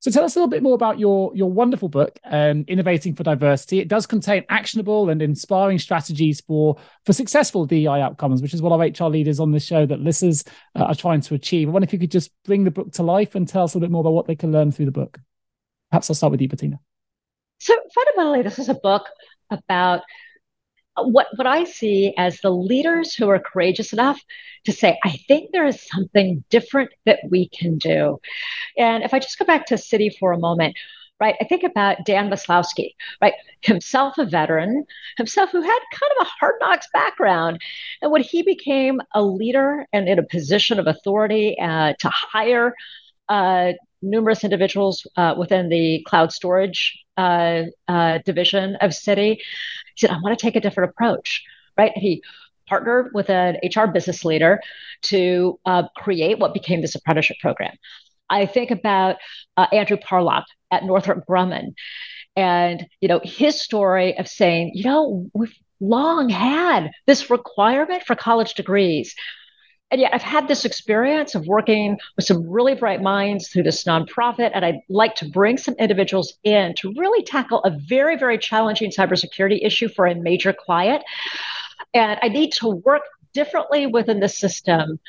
so 0.00 0.10
tell 0.10 0.24
us 0.24 0.34
a 0.34 0.38
little 0.38 0.48
bit 0.48 0.62
more 0.62 0.74
about 0.74 0.98
your 0.98 1.30
your 1.34 1.52
wonderful 1.52 1.90
book, 1.90 2.18
um, 2.24 2.64
Innovating 2.68 3.14
for 3.14 3.22
Diversity. 3.22 3.80
It 3.80 3.88
does 3.88 4.06
contain 4.06 4.44
actionable 4.48 5.10
and 5.10 5.20
inspiring 5.20 5.78
strategies 5.78 6.40
for 6.40 6.76
for 7.04 7.12
successful 7.12 7.66
DEI 7.66 8.00
outcomes, 8.00 8.40
which 8.40 8.54
is 8.54 8.62
what 8.62 8.72
our 8.72 8.78
HR 8.78 9.10
leaders 9.10 9.38
on 9.40 9.52
this 9.52 9.64
show 9.64 9.84
that 9.84 10.00
listeners 10.00 10.42
uh, 10.74 10.84
are 10.84 10.94
trying 10.94 11.20
to 11.20 11.34
achieve. 11.34 11.68
I 11.68 11.72
wonder 11.72 11.84
if 11.84 11.92
you 11.92 11.98
could 11.98 12.10
just 12.10 12.30
bring 12.44 12.64
the 12.64 12.70
book 12.70 12.92
to 12.92 13.02
life 13.02 13.34
and 13.34 13.46
tell 13.46 13.64
us 13.64 13.74
a 13.74 13.76
little 13.76 13.88
bit 13.88 13.92
more 13.92 14.00
about 14.00 14.14
what 14.14 14.26
they 14.26 14.36
can 14.36 14.52
learn 14.52 14.72
through 14.72 14.86
the 14.86 14.90
book. 14.90 15.20
Perhaps 15.90 16.08
I'll 16.08 16.16
start 16.16 16.30
with 16.30 16.40
you, 16.40 16.48
Bertina. 16.48 16.78
So 17.58 17.76
fundamentally, 17.94 18.42
this 18.42 18.58
is 18.58 18.70
a 18.70 18.74
book 18.74 19.06
about 19.50 20.00
what 21.06 21.28
what 21.36 21.46
I 21.46 21.64
see 21.64 22.14
as 22.16 22.40
the 22.40 22.50
leaders 22.50 23.14
who 23.14 23.28
are 23.28 23.38
courageous 23.38 23.92
enough 23.92 24.20
to 24.64 24.72
say, 24.72 24.98
I 25.04 25.12
think 25.28 25.50
there 25.52 25.66
is 25.66 25.86
something 25.88 26.44
different 26.50 26.90
that 27.06 27.20
we 27.28 27.48
can 27.48 27.78
do. 27.78 28.20
And 28.76 29.02
if 29.02 29.14
I 29.14 29.18
just 29.18 29.38
go 29.38 29.44
back 29.44 29.66
to 29.66 29.74
Citi 29.74 30.16
for 30.18 30.32
a 30.32 30.38
moment, 30.38 30.76
right, 31.18 31.34
I 31.40 31.44
think 31.44 31.62
about 31.62 32.04
Dan 32.04 32.30
Maslowski, 32.30 32.94
right, 33.20 33.34
himself 33.62 34.18
a 34.18 34.24
veteran, 34.24 34.84
himself 35.16 35.50
who 35.50 35.62
had 35.62 35.78
kind 35.92 36.12
of 36.18 36.26
a 36.26 36.30
hard 36.38 36.54
knocks 36.60 36.88
background, 36.92 37.60
and 38.02 38.10
when 38.10 38.22
he 38.22 38.42
became 38.42 39.00
a 39.14 39.22
leader 39.22 39.86
and 39.92 40.08
in 40.08 40.18
a 40.18 40.22
position 40.22 40.78
of 40.78 40.86
authority 40.86 41.58
uh, 41.60 41.94
to 41.98 42.08
hire. 42.08 42.74
Uh, 43.30 43.72
numerous 44.02 44.44
individuals 44.44 45.06
uh, 45.16 45.34
within 45.38 45.68
the 45.68 46.04
cloud 46.06 46.32
storage 46.32 46.98
uh, 47.16 47.64
division 48.24 48.74
of 48.76 48.90
Citi 48.90 49.36
he 49.36 49.42
said, 49.96 50.10
I 50.10 50.18
want 50.20 50.38
to 50.38 50.42
take 50.42 50.56
a 50.56 50.60
different 50.60 50.90
approach, 50.90 51.44
right? 51.76 51.92
He 51.94 52.22
partnered 52.66 53.10
with 53.14 53.30
an 53.30 53.58
HR 53.62 53.86
business 53.86 54.24
leader 54.24 54.60
to 55.02 55.58
create 55.96 56.38
what 56.38 56.54
became 56.54 56.80
this 56.80 56.94
apprenticeship 56.94 57.36
program. 57.40 57.76
I 58.30 58.46
think 58.46 58.70
about 58.70 59.16
Andrew 59.70 59.98
Parlock 59.98 60.44
at 60.70 60.84
Northrop 60.84 61.26
Grumman 61.28 61.74
and 62.36 62.86
you 63.00 63.08
know 63.08 63.20
his 63.22 63.60
story 63.60 64.16
of 64.18 64.28
saying 64.28 64.72
you 64.74 64.84
know 64.84 65.26
we've 65.34 65.54
long 65.80 66.28
had 66.28 66.90
this 67.06 67.30
requirement 67.30 68.02
for 68.04 68.14
college 68.14 68.54
degrees 68.54 69.14
and 69.90 70.00
yet 70.00 70.14
I've 70.14 70.22
had 70.22 70.46
this 70.46 70.64
experience 70.64 71.34
of 71.34 71.46
working 71.46 71.98
with 72.16 72.24
some 72.24 72.48
really 72.48 72.74
bright 72.74 73.02
minds 73.02 73.48
through 73.48 73.64
this 73.64 73.84
nonprofit, 73.84 74.52
and 74.54 74.64
I'd 74.64 74.80
like 74.88 75.16
to 75.16 75.28
bring 75.28 75.58
some 75.58 75.74
individuals 75.74 76.34
in 76.44 76.74
to 76.76 76.92
really 76.96 77.24
tackle 77.24 77.60
a 77.64 77.70
very, 77.70 78.16
very 78.16 78.38
challenging 78.38 78.90
cybersecurity 78.90 79.64
issue 79.64 79.88
for 79.88 80.06
a 80.06 80.14
major 80.14 80.52
client. 80.52 81.02
And 81.92 82.20
I 82.22 82.28
need 82.28 82.52
to 82.54 82.68
work 82.68 83.02
differently 83.32 83.86
within 83.86 84.20
the 84.20 84.28
system 84.28 85.00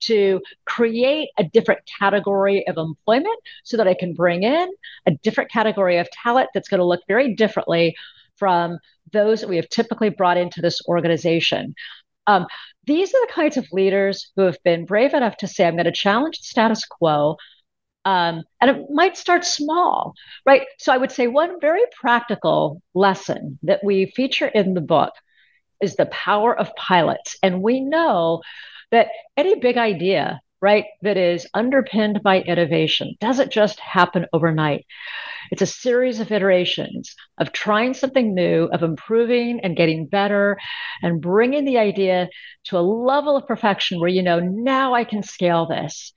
to 0.00 0.40
create 0.64 1.30
a 1.38 1.44
different 1.44 1.80
category 1.98 2.66
of 2.66 2.76
employment 2.76 3.38
so 3.64 3.76
that 3.76 3.86
I 3.86 3.94
can 3.94 4.14
bring 4.14 4.42
in 4.42 4.68
a 5.06 5.12
different 5.22 5.50
category 5.50 5.98
of 5.98 6.10
talent 6.10 6.50
that's 6.54 6.68
going 6.68 6.80
to 6.80 6.86
look 6.86 7.02
very 7.06 7.34
differently 7.34 7.94
from 8.36 8.78
those 9.12 9.40
that 9.40 9.48
we 9.48 9.56
have 9.56 9.68
typically 9.68 10.10
brought 10.10 10.36
into 10.36 10.60
this 10.60 10.80
organization. 10.88 11.74
Um, 12.26 12.46
these 12.84 13.14
are 13.14 13.26
the 13.26 13.32
kinds 13.32 13.56
of 13.56 13.66
leaders 13.72 14.30
who 14.36 14.42
have 14.42 14.58
been 14.64 14.84
brave 14.84 15.14
enough 15.14 15.36
to 15.38 15.48
say, 15.48 15.66
I'm 15.66 15.74
going 15.74 15.84
to 15.84 15.92
challenge 15.92 16.38
the 16.38 16.44
status 16.44 16.84
quo. 16.84 17.36
Um, 18.04 18.42
and 18.60 18.70
it 18.70 18.90
might 18.90 19.16
start 19.16 19.44
small, 19.44 20.14
right? 20.44 20.62
So 20.78 20.92
I 20.92 20.96
would 20.96 21.12
say 21.12 21.28
one 21.28 21.60
very 21.60 21.82
practical 22.00 22.82
lesson 22.94 23.58
that 23.62 23.84
we 23.84 24.06
feature 24.06 24.48
in 24.48 24.74
the 24.74 24.80
book 24.80 25.12
is 25.80 25.94
the 25.94 26.06
power 26.06 26.58
of 26.58 26.74
pilots. 26.74 27.36
And 27.42 27.62
we 27.62 27.80
know 27.80 28.42
that 28.90 29.08
any 29.36 29.60
big 29.60 29.78
idea, 29.78 30.40
right, 30.62 30.84
that 31.02 31.16
is 31.16 31.46
underpinned 31.52 32.22
by 32.22 32.40
innovation 32.40 33.14
doesn't 33.20 33.52
just 33.52 33.80
happen 33.80 34.26
overnight. 34.32 34.86
It's 35.50 35.60
a 35.60 35.66
series 35.66 36.20
of 36.20 36.30
iterations 36.30 37.14
of 37.38 37.52
trying 37.52 37.94
something 37.94 38.32
new, 38.32 38.70
of 38.72 38.82
improving 38.82 39.60
and 39.60 39.76
getting 39.76 40.06
better, 40.06 40.56
and 41.02 41.20
bringing 41.20 41.64
the 41.64 41.78
idea 41.78 42.28
to 42.64 42.78
a 42.78 42.80
level 42.80 43.36
of 43.36 43.46
perfection 43.46 44.00
where 44.00 44.08
you 44.08 44.22
know, 44.22 44.38
now 44.38 44.94
I 44.94 45.04
can 45.04 45.22
scale 45.22 45.66
this. 45.66 46.12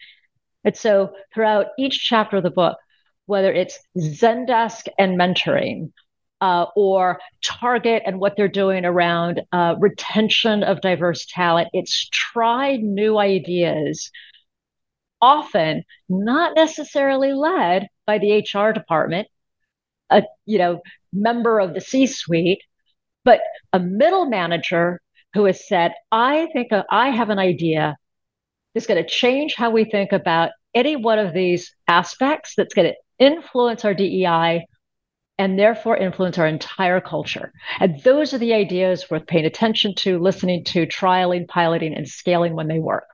And 0.63 0.77
so 0.77 1.13
throughout 1.33 1.67
each 1.77 2.03
chapter 2.03 2.37
of 2.37 2.43
the 2.43 2.51
book, 2.51 2.77
whether 3.25 3.51
it's 3.51 3.79
Zendesk 3.97 4.87
and 4.99 5.19
mentoring, 5.19 5.91
uh, 6.41 6.65
or 6.75 7.19
Target 7.43 8.03
and 8.05 8.19
what 8.19 8.35
they're 8.35 8.47
doing 8.47 8.85
around 8.85 9.41
uh, 9.51 9.75
retention 9.79 10.63
of 10.63 10.81
diverse 10.81 11.25
talent, 11.25 11.69
it's 11.73 12.07
try 12.09 12.75
new 12.77 13.17
ideas, 13.17 14.11
often 15.25 15.83
not 16.07 16.55
necessarily 16.55 17.33
led 17.33 17.87
by 18.05 18.19
the 18.19 18.37
HR 18.37 18.71
department, 18.71 19.27
a 20.11 20.23
you 20.45 20.59
know 20.59 20.81
member 21.11 21.59
of 21.59 21.73
the 21.73 21.81
C-suite, 21.81 22.61
but 23.23 23.41
a 23.73 23.79
middle 23.79 24.27
manager 24.27 25.01
who 25.33 25.45
has 25.45 25.67
said, 25.67 25.93
"I 26.11 26.47
think 26.53 26.71
uh, 26.71 26.83
I 26.91 27.09
have 27.09 27.31
an 27.31 27.39
idea 27.39 27.97
that's 28.73 28.87
going 28.87 29.03
to 29.03 29.09
change 29.09 29.55
how 29.55 29.71
we 29.71 29.85
think 29.85 30.11
about 30.11 30.51
any 30.75 30.95
one 30.95 31.17
of 31.17 31.33
these 31.33 31.73
aspects 31.87 32.53
that's 32.55 32.75
going 32.75 32.89
to 32.89 32.95
influence 33.17 33.83
our 33.85 33.93
DEI 33.95 34.67
and 35.37 35.57
therefore 35.57 35.97
influence 35.97 36.37
our 36.37 36.47
entire 36.47 37.01
culture. 37.01 37.51
And 37.79 37.99
those 38.03 38.33
are 38.33 38.37
the 38.37 38.53
ideas 38.53 39.09
worth 39.09 39.27
paying 39.27 39.45
attention 39.45 39.95
to, 39.95 40.19
listening 40.19 40.63
to, 40.65 40.85
trialing, 40.85 41.47
piloting, 41.47 41.93
and 41.95 42.07
scaling 42.07 42.55
when 42.55 42.67
they 42.67 42.79
work. 42.79 43.05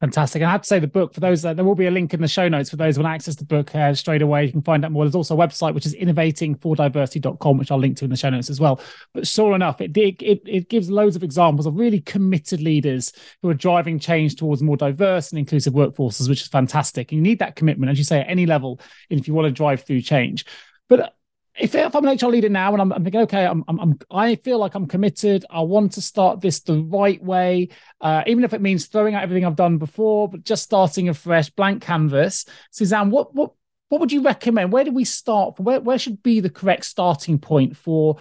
Fantastic. 0.00 0.40
And 0.40 0.48
I 0.48 0.52
have 0.52 0.62
to 0.62 0.66
say, 0.66 0.78
the 0.78 0.86
book, 0.86 1.12
for 1.12 1.20
those, 1.20 1.42
that 1.42 1.56
there 1.56 1.64
will 1.64 1.74
be 1.74 1.86
a 1.86 1.90
link 1.90 2.14
in 2.14 2.22
the 2.22 2.28
show 2.28 2.48
notes 2.48 2.70
for 2.70 2.76
those 2.76 2.96
who 2.96 3.02
want 3.02 3.12
to 3.12 3.14
access 3.14 3.36
the 3.36 3.44
book 3.44 3.74
uh, 3.74 3.92
straight 3.92 4.22
away. 4.22 4.46
You 4.46 4.52
can 4.52 4.62
find 4.62 4.82
out 4.82 4.92
more. 4.92 5.04
There's 5.04 5.14
also 5.14 5.36
a 5.36 5.46
website, 5.46 5.74
which 5.74 5.84
is 5.84 5.94
innovatingfordiversity.com, 5.94 7.58
which 7.58 7.70
I'll 7.70 7.78
link 7.78 7.98
to 7.98 8.06
in 8.06 8.10
the 8.10 8.16
show 8.16 8.30
notes 8.30 8.48
as 8.48 8.60
well. 8.60 8.80
But 9.12 9.26
sure 9.26 9.54
enough, 9.54 9.82
it, 9.82 9.94
it, 9.94 10.40
it 10.46 10.70
gives 10.70 10.90
loads 10.90 11.16
of 11.16 11.22
examples 11.22 11.66
of 11.66 11.74
really 11.74 12.00
committed 12.00 12.62
leaders 12.62 13.12
who 13.42 13.50
are 13.50 13.54
driving 13.54 13.98
change 13.98 14.36
towards 14.36 14.62
more 14.62 14.78
diverse 14.78 15.32
and 15.32 15.38
inclusive 15.38 15.74
workforces, 15.74 16.30
which 16.30 16.40
is 16.40 16.48
fantastic. 16.48 17.12
You 17.12 17.20
need 17.20 17.40
that 17.40 17.56
commitment, 17.56 17.92
as 17.92 17.98
you 17.98 18.04
say, 18.04 18.20
at 18.20 18.28
any 18.28 18.46
level, 18.46 18.80
if 19.10 19.28
you 19.28 19.34
want 19.34 19.48
to 19.48 19.52
drive 19.52 19.82
through 19.82 20.00
change. 20.00 20.46
But 20.88 21.14
if, 21.58 21.74
if 21.74 21.94
I'm 21.94 22.06
an 22.06 22.16
HR 22.16 22.28
leader 22.28 22.48
now 22.48 22.72
and 22.72 22.80
I'm, 22.80 22.92
I'm 22.92 23.02
thinking, 23.02 23.22
okay, 23.22 23.44
I'm, 23.44 23.64
I'm, 23.68 23.98
i 24.10 24.34
feel 24.36 24.58
like 24.58 24.74
I'm 24.74 24.86
committed. 24.86 25.44
I 25.50 25.60
want 25.60 25.92
to 25.92 26.00
start 26.00 26.40
this 26.40 26.60
the 26.60 26.82
right 26.82 27.22
way, 27.22 27.68
uh, 28.00 28.22
even 28.26 28.44
if 28.44 28.54
it 28.54 28.60
means 28.60 28.86
throwing 28.86 29.14
out 29.14 29.22
everything 29.22 29.44
I've 29.44 29.56
done 29.56 29.78
before, 29.78 30.28
but 30.28 30.44
just 30.44 30.62
starting 30.62 31.08
a 31.08 31.14
fresh 31.14 31.50
blank 31.50 31.82
canvas. 31.82 32.44
Susanne, 32.70 33.10
what 33.10 33.34
what 33.34 33.52
what 33.88 34.00
would 34.00 34.12
you 34.12 34.22
recommend? 34.22 34.72
Where 34.72 34.84
do 34.84 34.92
we 34.92 35.04
start? 35.04 35.58
Where 35.58 35.80
where 35.80 35.98
should 35.98 36.22
be 36.22 36.40
the 36.40 36.50
correct 36.50 36.84
starting 36.84 37.38
point 37.38 37.76
for 37.76 38.18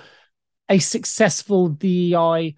a 0.67 0.79
successful 0.79 1.69
DEI 1.69 2.55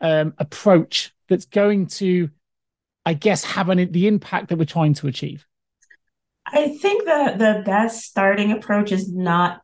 um, 0.00 0.34
approach 0.38 1.12
that's 1.28 1.46
going 1.46 1.86
to, 1.86 2.30
I 3.06 3.14
guess, 3.14 3.44
have 3.44 3.68
an, 3.68 3.92
the 3.92 4.06
impact 4.06 4.48
that 4.48 4.58
we're 4.58 4.64
trying 4.64 4.94
to 4.94 5.06
achieve? 5.06 5.46
I 6.46 6.68
think 6.68 7.04
the 7.04 7.34
the 7.36 7.62
best 7.64 8.04
starting 8.04 8.52
approach 8.52 8.92
is 8.92 9.12
not 9.12 9.60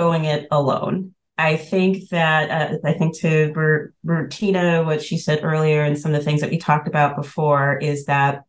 going 0.00 0.24
it 0.24 0.48
alone. 0.50 1.14
I 1.36 1.56
think 1.56 2.08
that 2.08 2.50
uh, 2.50 2.78
I 2.84 2.94
think 2.94 3.18
to 3.18 3.52
Ber- 3.52 3.92
Bertina, 4.04 4.84
what 4.84 5.02
she 5.02 5.18
said 5.18 5.40
earlier, 5.42 5.82
and 5.82 5.98
some 5.98 6.14
of 6.14 6.18
the 6.18 6.24
things 6.24 6.40
that 6.40 6.50
we 6.50 6.56
talked 6.56 6.88
about 6.88 7.16
before, 7.16 7.76
is 7.76 8.06
that 8.06 8.44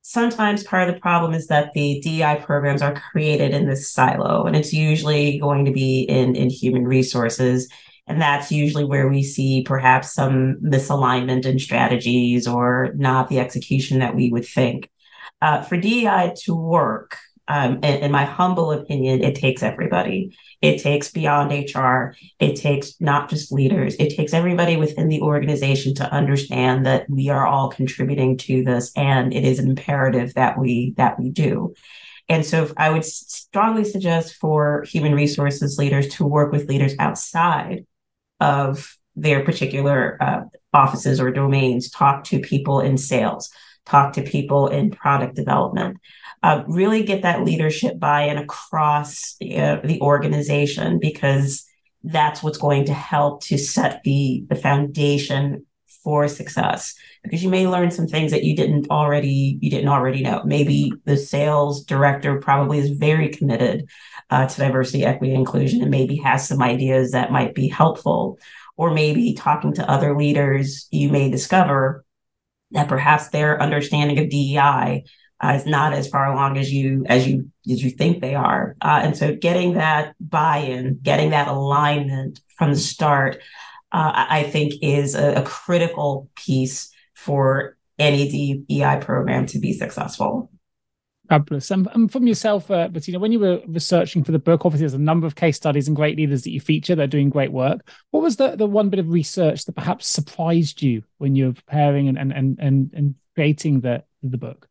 sometimes 0.00 0.64
part 0.64 0.88
of 0.88 0.94
the 0.94 1.00
problem 1.00 1.34
is 1.34 1.48
that 1.48 1.72
the 1.74 2.00
DEI 2.00 2.42
programs 2.42 2.80
are 2.80 2.94
created 3.10 3.52
in 3.52 3.66
this 3.66 3.90
silo, 3.90 4.46
and 4.46 4.56
it's 4.56 4.72
usually 4.72 5.38
going 5.38 5.66
to 5.66 5.70
be 5.70 6.00
in 6.02 6.34
in 6.34 6.48
human 6.48 6.86
resources, 6.86 7.70
and 8.06 8.20
that's 8.22 8.50
usually 8.50 8.84
where 8.84 9.08
we 9.08 9.22
see 9.22 9.62
perhaps 9.62 10.14
some 10.14 10.56
misalignment 10.62 11.44
in 11.44 11.58
strategies 11.58 12.46
or 12.46 12.92
not 12.96 13.28
the 13.28 13.38
execution 13.38 13.98
that 13.98 14.16
we 14.16 14.30
would 14.30 14.46
think. 14.46 14.90
Uh, 15.42 15.60
for 15.62 15.76
DEI 15.76 16.32
to 16.44 16.54
work, 16.54 17.18
um, 17.48 17.78
in, 17.84 18.10
my 18.10 18.24
humble 18.24 18.72
opinion, 18.72 19.22
it 19.22 19.36
takes 19.36 19.62
everybody. 19.62 20.36
It 20.60 20.82
takes 20.82 21.12
beyond 21.12 21.52
HR. 21.52 22.16
It 22.40 22.56
takes 22.56 23.00
not 23.00 23.30
just 23.30 23.52
leaders. 23.52 23.94
It 24.00 24.16
takes 24.16 24.34
everybody 24.34 24.76
within 24.76 25.08
the 25.08 25.20
organization 25.20 25.94
to 25.96 26.12
understand 26.12 26.86
that 26.86 27.08
we 27.08 27.28
are 27.28 27.46
all 27.46 27.68
contributing 27.70 28.36
to 28.38 28.64
this, 28.64 28.92
and 28.96 29.32
it 29.32 29.44
is 29.44 29.60
imperative 29.60 30.34
that 30.34 30.58
we 30.58 30.94
that 30.96 31.20
we 31.20 31.30
do. 31.30 31.74
And 32.28 32.44
so, 32.44 32.72
I 32.76 32.90
would 32.90 33.04
strongly 33.04 33.84
suggest 33.84 34.34
for 34.34 34.82
human 34.82 35.14
resources 35.14 35.78
leaders 35.78 36.08
to 36.16 36.26
work 36.26 36.50
with 36.50 36.68
leaders 36.68 36.94
outside 36.98 37.86
of 38.40 38.96
their 39.14 39.44
particular 39.44 40.20
uh, 40.20 40.40
offices 40.72 41.20
or 41.20 41.30
domains. 41.30 41.90
Talk 41.90 42.24
to 42.24 42.40
people 42.40 42.80
in 42.80 42.98
sales. 42.98 43.50
Talk 43.86 44.14
to 44.14 44.22
people 44.22 44.66
in 44.66 44.90
product 44.90 45.36
development 45.36 45.98
uh, 46.42 46.62
really 46.66 47.02
get 47.02 47.22
that 47.22 47.44
leadership 47.44 47.98
buy-in 47.98 48.38
across 48.38 49.36
uh, 49.42 49.80
the 49.82 49.98
organization 50.00 50.98
because 50.98 51.64
that's 52.04 52.42
what's 52.42 52.58
going 52.58 52.84
to 52.86 52.94
help 52.94 53.42
to 53.42 53.58
set 53.58 54.02
the 54.04 54.44
the 54.48 54.54
foundation 54.54 55.66
for 56.04 56.28
success. 56.28 56.94
Because 57.24 57.42
you 57.42 57.50
may 57.50 57.66
learn 57.66 57.90
some 57.90 58.06
things 58.06 58.30
that 58.30 58.44
you 58.44 58.54
didn't 58.54 58.88
already 58.90 59.58
you 59.60 59.70
didn't 59.70 59.88
already 59.88 60.22
know. 60.22 60.42
Maybe 60.44 60.92
the 61.04 61.16
sales 61.16 61.84
director 61.84 62.38
probably 62.40 62.78
is 62.78 62.90
very 62.90 63.28
committed 63.30 63.88
uh, 64.30 64.46
to 64.46 64.56
diversity 64.56 65.04
equity 65.04 65.34
inclusion 65.34 65.82
and 65.82 65.90
maybe 65.90 66.16
has 66.18 66.46
some 66.46 66.62
ideas 66.62 67.10
that 67.10 67.32
might 67.32 67.54
be 67.54 67.66
helpful. 67.66 68.38
Or 68.76 68.92
maybe 68.92 69.34
talking 69.34 69.72
to 69.74 69.90
other 69.90 70.16
leaders 70.16 70.86
you 70.92 71.08
may 71.08 71.28
discover 71.28 72.04
that 72.70 72.88
perhaps 72.88 73.30
their 73.30 73.60
understanding 73.60 74.18
of 74.18 74.28
dei 74.28 75.04
uh, 75.42 75.52
is 75.56 75.66
not 75.66 75.92
as 75.92 76.08
far 76.08 76.32
along 76.32 76.56
as 76.58 76.72
you 76.72 77.04
as 77.08 77.26
you 77.26 77.50
as 77.70 77.82
you 77.82 77.90
think 77.90 78.20
they 78.20 78.34
are. 78.34 78.76
Uh, 78.80 79.00
and 79.04 79.16
so, 79.16 79.34
getting 79.34 79.74
that 79.74 80.14
buy-in, 80.20 80.98
getting 81.02 81.30
that 81.30 81.48
alignment 81.48 82.40
from 82.56 82.70
the 82.70 82.78
start, 82.78 83.36
uh, 83.92 84.26
I 84.28 84.44
think 84.44 84.74
is 84.82 85.14
a, 85.14 85.34
a, 85.34 85.42
critical 85.42 86.30
piece 86.36 86.90
for 87.14 87.76
any 87.98 88.64
DEI 88.68 88.98
program 89.00 89.46
to 89.46 89.58
be 89.58 89.72
successful. 89.72 90.50
Fabulous. 91.28 91.70
And, 91.70 92.10
from 92.10 92.26
yourself, 92.26 92.70
uh, 92.70 92.88
Bertina, 92.88 93.18
when 93.18 93.32
you 93.32 93.40
were 93.40 93.60
researching 93.66 94.22
for 94.22 94.32
the 94.32 94.38
book, 94.38 94.64
obviously 94.64 94.84
there's 94.84 94.94
a 94.94 94.98
number 94.98 95.26
of 95.26 95.34
case 95.34 95.56
studies 95.56 95.88
and 95.88 95.96
great 95.96 96.16
leaders 96.16 96.42
that 96.42 96.50
you 96.50 96.60
feature 96.60 96.94
that 96.94 97.02
are 97.02 97.08
doing 97.08 97.30
great 97.30 97.52
work. 97.52 97.88
What 98.10 98.22
was 98.22 98.36
the, 98.36 98.54
the 98.54 98.66
one 98.66 98.90
bit 98.90 99.00
of 99.00 99.10
research 99.10 99.64
that 99.64 99.74
perhaps 99.74 100.06
surprised 100.06 100.82
you 100.82 101.02
when 101.18 101.34
you 101.34 101.46
were 101.46 101.52
preparing 101.54 102.08
and, 102.08 102.16
and, 102.16 102.32
and, 102.32 102.90
and 102.94 103.14
creating 103.34 103.80
the, 103.80 104.04
the 104.22 104.38
book? 104.38 104.68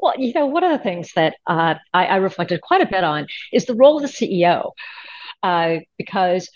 Well, 0.00 0.14
you 0.18 0.32
know, 0.34 0.46
one 0.46 0.64
of 0.64 0.70
the 0.70 0.82
things 0.82 1.12
that 1.14 1.34
uh, 1.46 1.74
I, 1.92 2.06
I, 2.06 2.16
reflected 2.16 2.60
quite 2.60 2.80
a 2.80 2.86
bit 2.86 3.04
on 3.04 3.26
is 3.52 3.66
the 3.66 3.74
role 3.74 3.96
of 3.96 4.02
the 4.02 4.08
CEO, 4.08 4.72
uh, 5.42 5.76
because 5.96 6.50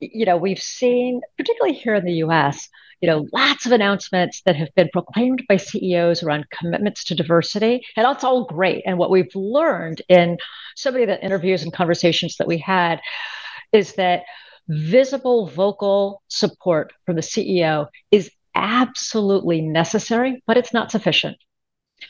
you 0.00 0.26
know 0.26 0.36
we've 0.36 0.62
seen, 0.62 1.20
particularly 1.36 1.74
here 1.74 1.94
in 1.94 2.04
the 2.04 2.14
U.S., 2.14 2.68
you 3.00 3.08
know, 3.08 3.26
lots 3.32 3.64
of 3.64 3.72
announcements 3.72 4.42
that 4.44 4.56
have 4.56 4.74
been 4.74 4.88
proclaimed 4.92 5.44
by 5.48 5.56
CEOs 5.56 6.22
around 6.22 6.50
commitments 6.50 7.04
to 7.04 7.14
diversity, 7.14 7.84
and 7.96 8.04
that's 8.04 8.24
all 8.24 8.44
great. 8.44 8.82
And 8.86 8.98
what 8.98 9.10
we've 9.10 9.34
learned 9.34 10.02
in 10.08 10.38
so 10.74 10.90
many 10.90 11.04
of 11.04 11.08
the 11.08 11.24
interviews 11.24 11.62
and 11.62 11.72
conversations 11.72 12.36
that 12.36 12.48
we 12.48 12.58
had 12.58 13.00
is 13.72 13.94
that 13.94 14.24
visible, 14.68 15.46
vocal 15.46 16.22
support 16.28 16.92
from 17.06 17.16
the 17.16 17.22
CEO 17.22 17.86
is 18.10 18.30
absolutely 18.54 19.60
necessary, 19.60 20.42
but 20.46 20.56
it's 20.56 20.74
not 20.74 20.90
sufficient. 20.90 21.36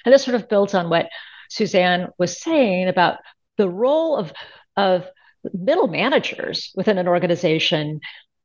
And 0.04 0.12
this 0.12 0.24
sort 0.24 0.34
of 0.34 0.48
builds 0.48 0.74
on 0.74 0.88
what 0.88 1.08
Susanne 1.50 2.08
was 2.18 2.40
saying 2.40 2.88
about 2.88 3.18
the 3.56 3.68
role 3.68 4.16
of, 4.16 4.32
of 4.76 5.06
middle 5.52 5.88
managers 5.88 6.72
within 6.74 6.98
an 6.98 7.08
organization 7.08 8.00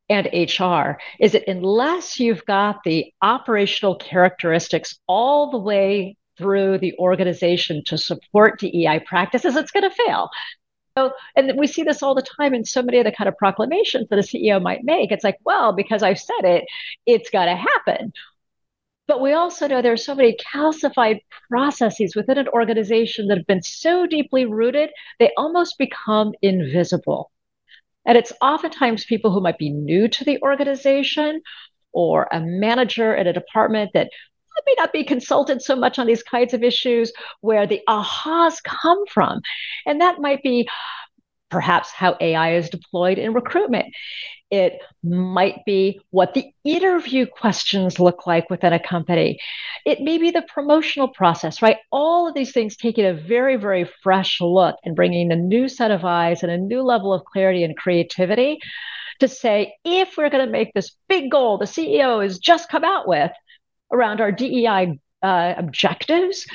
and 0.10 0.28
HR 0.34 1.00
is 1.20 1.32
that 1.32 1.48
unless 1.48 2.20
you've 2.20 2.46
got 2.46 2.84
the 2.84 3.12
operational 3.22 3.96
characteristics 3.96 5.00
all 5.08 5.52
the 5.52 5.58
way 5.58 6.18
through 6.38 6.78
the 6.80 6.94
organization 6.98 7.84
to 7.86 7.98
support 7.98 8.60
DEI 8.60 9.00
practices, 9.06 9.56
it's 9.56 9.72
going 9.72 9.90
to 9.90 9.96
fail. 10.06 10.30
So, 10.98 11.12
and 11.36 11.58
we 11.58 11.68
see 11.68 11.84
this 11.84 12.04
all 12.04 12.14
the 12.14 12.26
time 12.38 12.54
in 12.54 12.66
so 12.66 12.84
many 12.84 13.00
of 13.00 13.06
the 13.06 13.12
kind 13.12 13.28
of 13.28 13.38
proclamations 13.38 14.10
that 14.10 14.20
a 14.20 14.22
CEO 14.22 14.62
might 14.62 14.84
make. 14.84 15.12
It's 15.12 15.24
like, 15.24 15.38
well, 15.44 15.74
because 15.74 16.04
I've 16.04 16.20
said 16.20 16.44
it, 16.44 16.66
it's 17.06 17.30
got 17.30 17.46
to 17.46 17.56
happen. 17.56 18.14
But 19.08 19.22
we 19.22 19.34
also 19.34 19.68
know 19.68 19.82
there 19.82 19.94
are 19.94 19.98
so 19.98 20.16
many 20.16 20.38
calcified 20.54 21.20
processes 21.50 22.16
within 22.16 22.38
an 22.38 22.48
organization 22.48 23.28
that 23.28 23.38
have 23.38 23.48
been 23.48 23.62
so 23.62 24.08
deeply 24.08 24.46
rooted, 24.46 24.92
they 25.20 25.32
almost 25.38 25.78
become 25.78 26.34
invisible. 26.42 27.30
And 28.06 28.18
it's 28.18 28.34
oftentimes 28.42 29.06
people 29.06 29.32
who 29.32 29.42
might 29.42 29.58
be 29.58 29.70
new 29.70 30.08
to 30.08 30.24
the 30.24 30.42
organization 30.42 31.42
or 31.92 32.28
a 32.32 32.40
manager 32.40 33.16
at 33.16 33.28
a 33.28 33.34
department 33.34 33.92
that 33.94 34.10
may 34.66 34.76
not 34.78 34.94
be 34.94 35.04
consulted 35.04 35.62
so 35.62 35.76
much 35.76 36.00
on 36.00 36.08
these 36.08 36.24
kinds 36.24 36.54
of 36.54 36.64
issues 36.64 37.12
where 37.42 37.68
the 37.68 37.82
ahas 37.90 38.62
come 38.64 39.06
from. 39.08 39.42
And 39.86 40.00
that 40.02 40.20
might 40.20 40.44
be 40.44 40.68
perhaps 41.54 41.92
how 41.92 42.18
AI 42.20 42.56
is 42.56 42.68
deployed 42.68 43.20
in 43.20 43.32
recruitment. 43.32 43.94
It 44.50 44.80
might 45.04 45.64
be 45.66 46.02
what 46.10 46.34
the 46.34 46.48
interview 46.64 47.28
questions 47.28 48.00
look 48.00 48.26
like 48.26 48.50
within 48.50 48.74
a 48.74 48.80
company. 48.80 49.40
It 49.86 50.02
may 50.02 50.18
be 50.18 50.32
the 50.32 50.42
promotional 50.52 51.10
process, 51.10 51.62
right? 51.62 51.78
All 51.92 52.28
of 52.28 52.34
these 52.34 52.54
things 52.54 52.76
taking 52.76 53.06
a 53.06 53.14
very, 53.14 53.56
very 53.56 53.88
fresh 54.02 54.42
look 54.42 54.78
and 54.84 54.96
bringing 54.96 55.32
a 55.32 55.36
new 55.36 55.70
set 55.70 55.92
of 55.92 56.04
eyes 56.04 56.42
and 56.42 56.52
a 56.52 56.58
new 56.58 56.82
level 56.82 57.14
of 57.14 57.24
clarity 57.24 57.64
and 57.64 57.78
creativity 57.78 58.58
to 59.20 59.28
say, 59.28 59.76
if 59.86 60.18
we're 60.18 60.32
going 60.32 60.46
to 60.46 60.52
make 60.52 60.74
this 60.74 60.96
big 61.08 61.30
goal 61.30 61.60
the 61.60 61.66
CEO 61.66 62.24
has 62.24 62.40
just 62.40 62.68
come 62.68 62.84
out 62.84 63.08
with 63.08 63.32
around 63.92 64.22
our 64.22 64.32
DEI 64.32 65.00
uh, 65.22 65.54
objectives, 65.56 66.48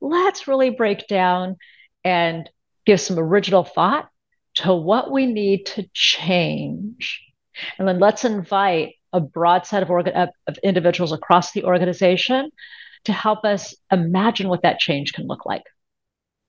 let's 0.00 0.46
really 0.46 0.70
break 0.70 1.08
down 1.08 1.56
and 2.04 2.48
give 2.86 3.00
some 3.00 3.18
original 3.18 3.64
thought 3.64 4.08
to 4.58 4.74
what 4.74 5.10
we 5.10 5.26
need 5.26 5.66
to 5.66 5.88
change. 5.92 7.22
And 7.78 7.88
then 7.88 7.98
let's 7.98 8.24
invite 8.24 8.94
a 9.12 9.20
broad 9.20 9.66
set 9.66 9.82
of, 9.82 9.88
orga- 9.88 10.30
of 10.46 10.58
individuals 10.62 11.12
across 11.12 11.52
the 11.52 11.64
organization 11.64 12.50
to 13.04 13.12
help 13.12 13.44
us 13.44 13.74
imagine 13.90 14.48
what 14.48 14.62
that 14.62 14.78
change 14.78 15.12
can 15.12 15.26
look 15.26 15.46
like. 15.46 15.64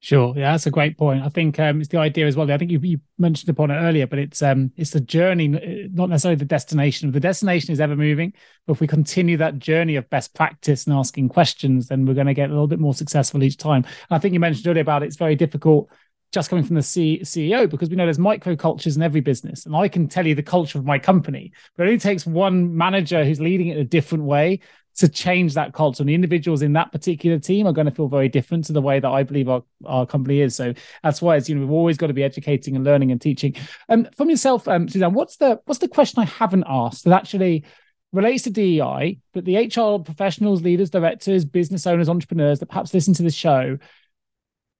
Sure, 0.01 0.33
yeah, 0.37 0.51
that's 0.51 0.65
a 0.65 0.71
great 0.71 0.97
point. 0.97 1.23
I 1.23 1.27
think 1.27 1.59
um, 1.59 1.81
it's 1.81 1.89
the 1.89 1.97
idea 1.97 2.25
as 2.25 2.37
well. 2.37 2.49
I 2.49 2.57
think 2.57 2.71
you, 2.71 2.79
you 2.79 3.01
mentioned 3.17 3.49
upon 3.49 3.69
it 3.69 3.75
earlier, 3.75 4.07
but 4.07 4.17
it's 4.17 4.41
um, 4.41 4.71
it's 4.77 4.91
the 4.91 5.01
journey, 5.01 5.49
not 5.49 6.09
necessarily 6.09 6.37
the 6.37 6.45
destination. 6.45 7.11
The 7.11 7.19
destination 7.19 7.73
is 7.73 7.81
ever 7.81 7.97
moving, 7.97 8.31
but 8.65 8.73
if 8.73 8.79
we 8.79 8.87
continue 8.87 9.35
that 9.37 9.59
journey 9.59 9.97
of 9.97 10.09
best 10.09 10.33
practice 10.33 10.87
and 10.87 10.95
asking 10.95 11.27
questions, 11.27 11.89
then 11.89 12.05
we're 12.05 12.13
going 12.13 12.27
to 12.27 12.33
get 12.33 12.49
a 12.49 12.53
little 12.53 12.67
bit 12.67 12.79
more 12.79 12.93
successful 12.93 13.43
each 13.43 13.57
time. 13.57 13.85
I 14.09 14.19
think 14.19 14.33
you 14.33 14.39
mentioned 14.39 14.67
earlier 14.67 14.81
about 14.81 15.03
it's 15.03 15.17
very 15.17 15.35
difficult 15.35 15.89
just 16.31 16.49
coming 16.49 16.63
from 16.63 16.75
the 16.75 16.83
C- 16.83 17.21
CEO 17.23 17.69
because 17.69 17.89
we 17.89 17.95
know 17.95 18.05
there's 18.05 18.19
micro 18.19 18.55
cultures 18.55 18.95
in 18.95 19.01
every 19.01 19.21
business. 19.21 19.65
And 19.65 19.75
I 19.75 19.87
can 19.87 20.07
tell 20.07 20.27
you 20.27 20.35
the 20.35 20.43
culture 20.43 20.77
of 20.77 20.85
my 20.85 20.99
company, 20.99 21.51
but 21.75 21.83
it 21.83 21.87
only 21.87 21.99
takes 21.99 22.25
one 22.25 22.75
manager 22.75 23.25
who's 23.25 23.39
leading 23.39 23.67
it 23.67 23.77
in 23.77 23.81
a 23.81 23.85
different 23.85 24.23
way 24.23 24.59
to 24.97 25.07
change 25.07 25.53
that 25.53 25.73
culture. 25.73 26.03
And 26.03 26.09
the 26.09 26.13
individuals 26.13 26.61
in 26.61 26.73
that 26.73 26.91
particular 26.91 27.39
team 27.39 27.65
are 27.67 27.73
going 27.73 27.85
to 27.87 27.93
feel 27.93 28.09
very 28.09 28.27
different 28.27 28.65
to 28.65 28.73
the 28.73 28.81
way 28.81 28.99
that 28.99 29.09
I 29.09 29.23
believe 29.23 29.47
our, 29.47 29.63
our 29.85 30.05
company 30.05 30.41
is. 30.41 30.55
So 30.55 30.73
that's 31.03 31.21
why 31.21 31.37
it's, 31.37 31.47
you 31.47 31.55
know, 31.55 31.61
we've 31.61 31.71
always 31.71 31.97
got 31.97 32.07
to 32.07 32.13
be 32.13 32.23
educating 32.23 32.75
and 32.75 32.83
learning 32.83 33.11
and 33.11 33.21
teaching. 33.21 33.55
Um, 33.87 34.07
from 34.17 34.29
yourself, 34.29 34.67
um, 34.67 34.89
Susanne, 34.89 35.13
what's 35.13 35.37
the 35.37 35.61
what's 35.65 35.79
the 35.79 35.87
question 35.87 36.21
I 36.21 36.25
haven't 36.25 36.65
asked 36.67 37.05
that 37.05 37.13
actually 37.13 37.63
relates 38.11 38.43
to 38.43 38.49
DEI, 38.49 39.19
but 39.33 39.45
the 39.45 39.57
HR 39.57 40.03
professionals, 40.03 40.61
leaders, 40.61 40.89
directors, 40.89 41.45
business 41.45 41.87
owners, 41.87 42.09
entrepreneurs 42.09 42.59
that 42.59 42.65
perhaps 42.65 42.93
listen 42.93 43.13
to 43.13 43.23
the 43.23 43.31
show 43.31 43.77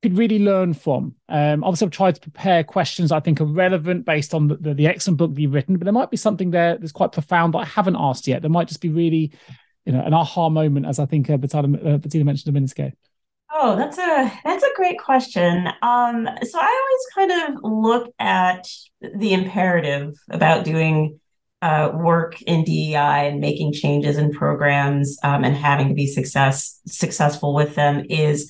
could 0.02 0.18
really 0.18 0.40
learn 0.40 0.74
from. 0.74 1.16
Um, 1.28 1.64
obviously, 1.64 1.86
I've 1.86 1.92
tried 1.92 2.16
to 2.16 2.22
prepare 2.22 2.64
questions 2.64 3.12
I 3.12 3.20
think 3.20 3.42
are 3.42 3.46
relevant 3.46 4.06
based 4.06 4.34
on 4.34 4.48
the, 4.48 4.56
the, 4.56 4.74
the, 4.74 4.88
excellent 4.88 5.18
book 5.18 5.34
that 5.34 5.42
you've 5.42 5.54
written, 5.54 5.78
but 5.78 5.84
there 5.84 5.94
might 5.94 6.12
be 6.12 6.18
something 6.18 6.52
there 6.52 6.78
that's 6.78 6.92
quite 6.92 7.12
profound 7.12 7.54
that 7.54 7.60
I 7.60 7.66
haven't 7.66 7.98
asked 7.98 8.28
yet. 8.28 8.42
There 8.42 8.50
might 8.50 8.68
just 8.68 8.82
be 8.82 8.90
really, 8.90 9.32
you 9.86 9.92
know, 9.92 10.02
an 10.02 10.14
aha 10.14 10.50
moment, 10.50 10.86
as 10.86 11.00
I 11.00 11.06
think 11.06 11.30
uh, 11.30 11.38
Bertina, 11.38 11.76
uh, 11.76 11.98
Bertina 11.98 12.24
mentioned 12.24 12.50
a 12.50 12.54
minute 12.54 12.72
ago. 12.72 12.92
Oh, 13.52 13.76
that's 13.76 13.98
a 13.98 14.32
that's 14.46 14.64
a 14.64 14.74
great 14.76 15.00
question. 15.00 15.68
Um, 15.82 16.30
so 16.44 16.60
I 16.60 16.84
always 17.16 17.30
kind 17.30 17.56
of 17.56 17.64
look 17.64 18.14
at 18.20 18.68
the 19.02 19.34
imperative 19.34 20.14
about 20.30 20.64
doing 20.64 21.20
uh, 21.62 21.92
work 21.94 22.42
in 22.44 22.64
DEI 22.64 23.28
and 23.28 23.42
making 23.42 23.74
changes 23.74 24.18
in 24.18 24.32
programs 24.32 25.18
um, 25.24 25.44
and 25.44 25.56
having 25.56 25.90
to 25.90 25.94
be 25.94 26.08
success 26.08 26.80
successful 26.86 27.54
with 27.54 27.76
them 27.76 28.06
is 28.10 28.50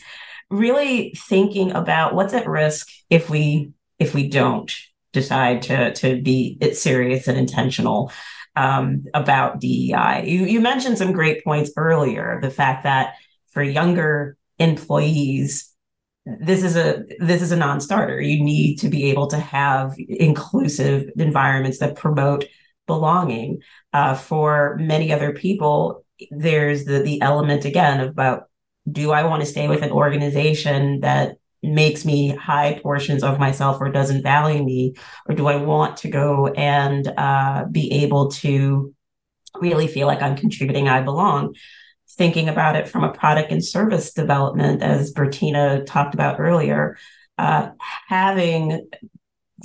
really 0.50 1.14
thinking 1.16 1.72
about 1.72 2.16
what's 2.16 2.34
at 2.34 2.48
risk 2.48 2.88
if 3.10 3.30
we 3.30 3.72
if 4.00 4.14
we 4.14 4.30
don't 4.30 4.72
decide 5.14 5.62
to 5.64 5.94
to 5.94 6.22
be 6.22 6.58
serious 6.74 7.28
and 7.28 7.38
intentional 7.38 8.12
um, 8.56 9.06
about 9.14 9.60
DEI. 9.60 10.26
You 10.26 10.46
you 10.46 10.60
mentioned 10.60 10.98
some 10.98 11.14
great 11.14 11.44
points 11.44 11.72
earlier. 11.78 12.40
The 12.42 12.50
fact 12.50 12.84
that 12.84 13.16
for 13.52 13.64
younger 13.64 14.38
employees, 14.58 15.74
this 16.26 16.64
is 16.64 16.76
a 16.76 17.04
this 17.20 17.42
is 17.42 17.52
a 17.52 17.58
non-starter. 17.58 18.22
You 18.22 18.44
need 18.44 18.78
to 18.78 18.90
be 18.90 19.10
able 19.12 19.28
to 19.28 19.40
have 19.40 19.96
inclusive 19.98 21.10
environments 21.18 21.80
that 21.80 21.96
promote 21.96 22.46
belonging. 22.88 23.62
Uh, 23.94 24.16
for 24.16 24.78
many 24.80 25.14
other 25.14 25.34
people, 25.34 26.06
there's 26.32 26.86
the 26.86 27.00
the 27.00 27.22
element 27.22 27.66
again 27.66 28.02
about 28.02 28.49
do 28.92 29.12
I 29.12 29.24
want 29.24 29.42
to 29.42 29.46
stay 29.46 29.68
with 29.68 29.82
an 29.82 29.92
organization 29.92 31.02
that 31.02 31.38
makes 31.62 32.06
me 32.06 32.30
hide 32.36 32.82
portions 32.82 33.24
of 33.24 33.40
myself 33.40 33.82
or 33.82 33.90
doesn't 33.92 34.24
value 34.24 34.64
me? 34.64 34.96
Or 35.28 35.36
do 35.36 35.48
I 35.48 35.58
want 35.58 35.98
to 35.98 36.10
go 36.10 36.48
and 36.48 37.08
uh, 37.18 37.66
be 37.70 37.92
able 38.04 38.32
to 38.32 38.94
really 39.60 39.88
feel 39.88 40.08
like 40.08 40.22
I'm 40.22 40.38
contributing, 40.38 40.88
I 40.88 41.02
belong? 41.02 41.56
Thinking 42.12 42.50
about 42.50 42.76
it 42.76 42.88
from 42.88 43.04
a 43.04 43.14
product 43.14 43.52
and 43.52 43.64
service 43.64 44.14
development, 44.14 44.82
as 44.82 45.14
Bertina 45.14 45.86
talked 45.86 46.14
about 46.14 46.40
earlier, 46.40 46.98
uh, 47.38 47.70
having 48.08 48.90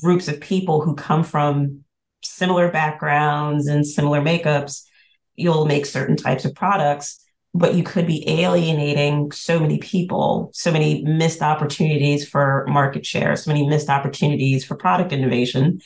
groups 0.01 0.29
of 0.29 0.41
people 0.41 0.81
who 0.81 0.95
come 0.95 1.25
from 1.25 1.85
similar 2.23 2.71
backgrounds 2.71 3.67
and 3.67 3.87
similar 3.87 4.21
makeups, 4.21 4.85
you'll 5.37 5.67
make 5.67 5.87
certain 5.87 6.17
types 6.17 6.45
of 6.45 6.55
products 6.55 7.24
but 7.55 7.75
you 7.75 7.85
could 7.85 8.07
be 8.07 8.29
alienating 8.29 9.31
so 9.31 9.61
many 9.61 9.79
people, 9.79 10.51
so 10.53 10.73
many 10.73 11.05
missed 11.05 11.41
opportunities 11.41 12.29
for 12.29 12.67
market 12.69 13.07
share, 13.07 13.37
so 13.37 13.51
many 13.51 13.67
missed 13.67 13.89
opportunities 13.89 14.65
for 14.65 14.75
product 14.77 15.13
innovation. 15.13 15.81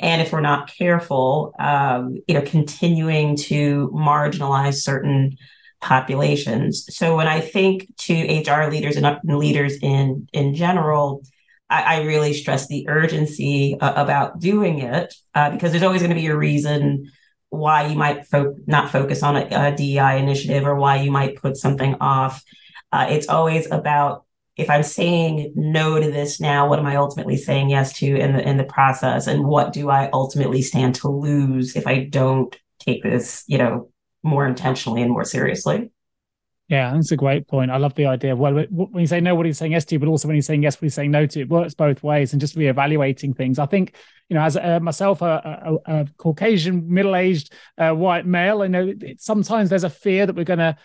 And 0.00 0.22
if 0.22 0.32
we're 0.32 0.40
not 0.40 0.72
careful, 0.74 1.54
um, 1.58 2.16
you 2.26 2.34
know, 2.34 2.40
continuing 2.40 3.36
to 3.36 3.90
marginalize 3.94 4.76
certain 4.76 5.36
populations. 5.82 6.86
So 6.88 7.16
when 7.16 7.28
I 7.28 7.40
think 7.40 7.94
to 7.98 8.14
HR 8.14 8.70
leaders 8.70 8.96
and 8.96 9.18
leaders 9.24 9.76
in 9.82 10.26
in 10.32 10.54
general, 10.54 11.22
I, 11.68 11.96
I 11.96 12.02
really 12.02 12.32
stress 12.32 12.66
the 12.66 12.86
urgency 12.88 13.78
uh, 13.78 14.02
about 14.02 14.40
doing 14.40 14.80
it 14.80 15.14
uh, 15.34 15.50
because 15.50 15.70
there's 15.70 15.84
always 15.84 16.00
going 16.00 16.14
to 16.14 16.20
be 16.20 16.26
a 16.26 16.36
reason 16.36 17.10
why 17.50 17.86
you 17.86 17.96
might 17.96 18.26
fo- 18.26 18.56
not 18.66 18.90
focus 18.90 19.22
on 19.22 19.36
a, 19.36 19.46
a, 19.50 19.76
DEI 19.76 20.18
initiative 20.18 20.66
or 20.66 20.76
why 20.76 21.02
you 21.02 21.10
might 21.10 21.36
put 21.36 21.56
something 21.56 21.96
off. 22.00 22.42
Uh, 22.92 23.06
it's 23.10 23.28
always 23.28 23.70
about 23.70 24.24
if 24.56 24.70
I'm 24.70 24.82
saying 24.82 25.52
no 25.56 25.98
to 26.00 26.10
this 26.10 26.40
now, 26.40 26.68
what 26.68 26.78
am 26.78 26.86
I 26.86 26.96
ultimately 26.96 27.36
saying 27.36 27.70
yes 27.70 27.92
to 27.98 28.06
in 28.06 28.34
the 28.34 28.48
in 28.48 28.56
the 28.56 28.64
process, 28.64 29.26
and 29.26 29.44
what 29.44 29.72
do 29.72 29.90
I 29.90 30.10
ultimately 30.12 30.62
stand 30.62 30.96
to 30.96 31.08
lose 31.08 31.76
if 31.76 31.86
I 31.86 32.04
don't 32.04 32.54
take 32.78 33.02
this, 33.02 33.44
you 33.46 33.58
know, 33.58 33.90
more 34.22 34.46
intentionally 34.46 35.02
and 35.02 35.10
more 35.10 35.24
seriously? 35.24 35.90
Yeah, 36.70 36.92
that's 36.94 37.10
a 37.10 37.16
great 37.16 37.48
point. 37.48 37.72
I 37.72 37.78
love 37.78 37.96
the 37.96 38.06
idea. 38.06 38.36
Well, 38.36 38.54
when 38.70 39.00
you 39.00 39.06
say 39.08 39.20
no, 39.20 39.34
what 39.34 39.44
are 39.44 39.48
you 39.48 39.52
saying 39.52 39.72
yes 39.72 39.84
to? 39.86 39.98
But 39.98 40.08
also 40.08 40.28
when 40.28 40.36
you're 40.36 40.42
saying 40.42 40.62
yes, 40.62 40.76
what 40.76 40.82
are 40.82 40.86
you 40.86 40.90
saying 40.90 41.10
no 41.10 41.26
to? 41.26 41.40
It 41.40 41.48
works 41.48 41.74
both 41.74 42.00
ways, 42.04 42.32
and 42.32 42.40
just 42.40 42.56
reevaluating 42.56 43.36
things. 43.36 43.58
I 43.58 43.66
think 43.66 43.96
you 44.28 44.36
know, 44.36 44.42
as 44.42 44.56
uh, 44.56 44.78
myself, 44.78 45.20
a, 45.20 45.80
a, 45.84 45.92
a 45.92 46.06
Caucasian, 46.16 46.88
middle-aged 46.88 47.52
uh, 47.76 47.90
white 47.90 48.24
male, 48.24 48.62
I 48.62 48.68
know 48.68 48.86
it, 48.86 49.20
sometimes 49.20 49.68
there's 49.68 49.82
a 49.82 49.90
fear 49.90 50.26
that 50.26 50.36
we're 50.36 50.44
going 50.44 50.60
to 50.60 50.76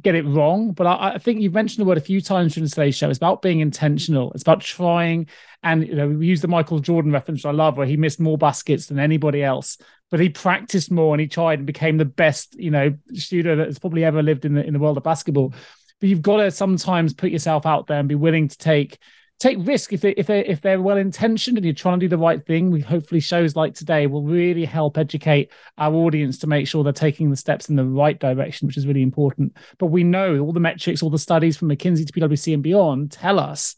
get 0.00 0.14
it 0.14 0.24
wrong. 0.24 0.72
But 0.72 0.86
I, 0.86 1.14
I, 1.14 1.18
think 1.18 1.40
you've 1.40 1.52
mentioned 1.52 1.84
the 1.84 1.88
word 1.88 1.98
a 1.98 2.00
few 2.02 2.20
times 2.20 2.54
during 2.54 2.68
today's 2.68 2.96
show. 2.96 3.08
It's 3.08 3.18
about 3.18 3.42
being 3.42 3.60
intentional. 3.60 4.32
It's 4.32 4.42
about 4.42 4.62
trying. 4.62 5.28
And 5.62 5.86
you 5.86 5.94
know, 5.94 6.08
we 6.08 6.26
use 6.26 6.40
the 6.40 6.48
Michael 6.48 6.80
Jordan 6.80 7.12
reference, 7.12 7.44
I 7.44 7.50
love, 7.50 7.76
where 7.76 7.86
he 7.86 7.96
missed 7.96 8.18
more 8.18 8.38
baskets 8.38 8.86
than 8.86 8.98
anybody 8.98 9.44
else, 9.44 9.78
but 10.14 10.20
he 10.20 10.28
practiced 10.28 10.92
more 10.92 11.12
and 11.12 11.20
he 11.20 11.26
tried 11.26 11.58
and 11.58 11.66
became 11.66 11.96
the 11.96 12.04
best, 12.04 12.54
you 12.54 12.70
know, 12.70 12.94
shooter 13.16 13.56
that's 13.56 13.80
probably 13.80 14.04
ever 14.04 14.22
lived 14.22 14.44
in 14.44 14.54
the 14.54 14.64
in 14.64 14.72
the 14.72 14.78
world 14.78 14.96
of 14.96 15.02
basketball. 15.02 15.52
But 15.98 16.08
you've 16.08 16.22
got 16.22 16.36
to 16.36 16.52
sometimes 16.52 17.12
put 17.12 17.32
yourself 17.32 17.66
out 17.66 17.88
there 17.88 17.98
and 17.98 18.08
be 18.08 18.14
willing 18.14 18.46
to 18.46 18.56
take 18.56 18.96
take 19.40 19.58
risk 19.62 19.92
if 19.92 20.02
they 20.02 20.12
if 20.12 20.28
they 20.28 20.46
if 20.46 20.60
they're 20.60 20.80
well 20.80 20.98
intentioned 20.98 21.58
and 21.58 21.64
you're 21.64 21.74
trying 21.74 21.98
to 21.98 22.04
do 22.04 22.08
the 22.08 22.16
right 22.16 22.46
thing. 22.46 22.70
We 22.70 22.80
hopefully 22.80 23.18
shows 23.18 23.56
like 23.56 23.74
today 23.74 24.06
will 24.06 24.22
really 24.22 24.64
help 24.64 24.98
educate 24.98 25.50
our 25.78 25.92
audience 25.92 26.38
to 26.38 26.46
make 26.46 26.68
sure 26.68 26.84
they're 26.84 26.92
taking 26.92 27.30
the 27.30 27.36
steps 27.36 27.68
in 27.68 27.74
the 27.74 27.84
right 27.84 28.16
direction, 28.16 28.68
which 28.68 28.76
is 28.76 28.86
really 28.86 29.02
important. 29.02 29.56
But 29.78 29.86
we 29.86 30.04
know 30.04 30.38
all 30.38 30.52
the 30.52 30.60
metrics, 30.60 31.02
all 31.02 31.10
the 31.10 31.18
studies 31.18 31.56
from 31.56 31.70
McKinsey 31.70 32.06
to 32.06 32.12
PwC 32.12 32.54
and 32.54 32.62
beyond 32.62 33.10
tell 33.10 33.40
us 33.40 33.74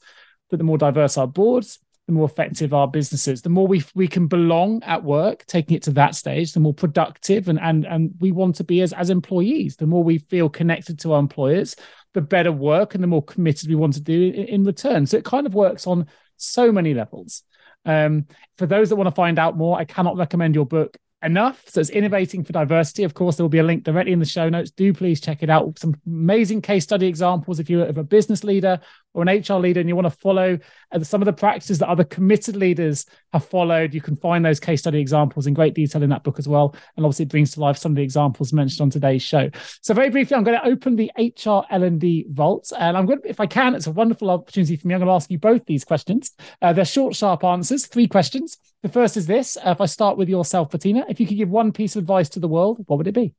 that 0.51 0.59
the 0.59 0.65
more 0.65 0.77
diverse 0.77 1.17
our 1.17 1.27
boards, 1.27 1.79
the 2.07 2.13
more 2.13 2.27
effective 2.27 2.73
our 2.73 2.87
businesses. 2.87 3.43
The 3.43 3.49
more 3.49 3.67
we 3.67 3.85
we 3.95 4.07
can 4.07 4.29
belong 4.29 4.83
at 4.85 5.03
work, 5.03 5.45
taking 5.47 5.77
it 5.77 5.83
to 5.85 5.91
that 5.93 6.15
stage, 6.15 6.53
the 6.53 6.61
more 6.61 6.75
productive 6.75 7.49
and 7.49 7.59
and 7.61 7.85
and 7.85 8.15
we 8.21 8.33
want 8.33 8.57
to 8.57 8.65
be 8.65 8.81
as 8.81 8.93
as 8.93 9.11
employees. 9.11 9.77
The 9.77 9.87
more 9.87 10.05
we 10.05 10.19
feel 10.19 10.49
connected 10.49 10.99
to 11.01 11.13
our 11.13 11.21
employers, 11.21 11.75
the 12.15 12.21
better 12.21 12.53
work 12.53 12.95
and 12.95 13.03
the 13.03 13.09
more 13.09 13.23
committed 13.23 13.69
we 13.69 13.75
want 13.75 13.95
to 13.95 14.01
do 14.01 14.29
in, 14.29 14.45
in 14.47 14.65
return. 14.65 15.07
So 15.07 15.17
it 15.17 15.25
kind 15.25 15.47
of 15.47 15.55
works 15.55 15.87
on 15.87 16.07
so 16.37 16.71
many 16.71 16.95
levels. 16.95 17.43
Um, 17.85 18.27
for 18.57 18.67
those 18.67 18.89
that 18.89 18.97
want 18.97 19.09
to 19.09 19.15
find 19.15 19.39
out 19.39 19.57
more, 19.57 19.79
I 19.79 19.85
cannot 19.85 20.17
recommend 20.17 20.55
your 20.55 20.67
book 20.67 20.97
enough. 21.23 21.63
So 21.69 21.81
it's 21.81 21.91
innovating 21.91 22.45
for 22.45 22.53
diversity. 22.53 23.05
Of 23.05 23.15
course, 23.15 23.37
there 23.37 23.45
will 23.45 23.49
be 23.49 23.59
a 23.59 23.65
link 23.65 23.85
directly 23.85 24.13
in 24.13 24.19
the 24.19 24.25
show 24.27 24.49
notes. 24.49 24.71
Do 24.71 24.93
please 24.93 25.21
check 25.21 25.43
it 25.43 25.51
out. 25.51 25.79
Some 25.79 25.95
amazing 26.07 26.63
case 26.63 26.85
study 26.85 27.07
examples 27.07 27.59
if 27.59 27.71
you're 27.71 27.87
of 27.87 27.99
a 27.99 28.05
business 28.05 28.45
leader 28.45 28.81
or 29.17 29.27
an 29.27 29.29
HR 29.29 29.55
leader 29.55 29.81
and 29.81 29.89
you 29.89 29.97
want 29.97 30.05
to 30.05 30.11
follow 30.11 30.59
uh, 30.93 31.01
some 31.01 31.23
of 31.23 31.27
the 31.27 31.33
practices 31.33 31.79
that 31.79 31.89
other 31.89 32.05
committed 32.05 32.55
leaders 32.55 33.07
have 33.33 33.47
followed. 33.47 33.95
You 33.95 34.03
can 34.03 34.15
find 34.15 34.45
those 34.45 34.61
case 34.61 34.81
study 34.81 35.01
examples 35.01 35.47
in 35.47 35.55
great 35.55 35.73
detail 35.73 36.03
in 36.03 36.11
that 36.11 36.23
book 36.23 36.39
as 36.39 36.47
well. 36.47 36.77
And 36.97 37.07
obviously, 37.07 37.23
it 37.25 37.31
brings 37.31 37.53
to 37.53 37.61
life 37.61 37.79
some 37.79 37.93
of 37.93 37.97
the 37.97 38.03
examples 38.03 38.53
mentioned 38.53 38.83
on 38.83 38.91
today's 38.91 39.23
show. 39.23 39.49
So 39.81 39.95
very 39.95 40.11
briefly, 40.11 40.37
I'm 40.37 40.45
going 40.45 40.61
to 40.61 40.67
open 40.67 40.97
the 40.97 41.11
HR 41.17 41.65
L&D 41.71 42.27
vault, 42.31 42.71
and 42.79 42.95
I'm 42.95 43.07
going 43.07 43.23
to, 43.23 43.29
if 43.29 43.41
I 43.41 43.47
can, 43.47 43.75
it's 43.75 43.87
a 43.87 43.93
wonderful 43.93 44.29
opportunity 44.29 44.77
for 44.77 44.87
me. 44.87 44.95
I'm 44.95 45.01
going 45.01 45.09
to 45.09 45.15
ask 45.15 45.31
you 45.31 45.39
both 45.39 45.65
these 45.65 45.85
questions. 45.85 46.33
Uh, 46.61 46.75
they're 46.75 46.85
short, 46.85 47.17
sharp 47.17 47.43
answers. 47.43 47.87
Three 47.87 48.07
questions. 48.07 48.59
The 48.83 48.91
first 48.91 49.17
is 49.17 49.27
this: 49.27 49.57
uh, 49.57 49.71
If 49.71 49.81
I 49.81 49.87
start 49.87 50.19
with 50.19 50.29
yourself, 50.29 50.71
Bertina, 50.71 51.05
if 51.09 51.21
you 51.21 51.27
could 51.27 51.39
give 51.39 51.49
one 51.49 51.73
piece 51.73 51.97
of 51.97 52.03
advice 52.03 52.29
to 52.31 52.41
the 52.41 52.49
world, 52.49 52.85
what 52.87 52.99
would 52.99 53.09
it 53.09 53.15
be? 53.15 53.33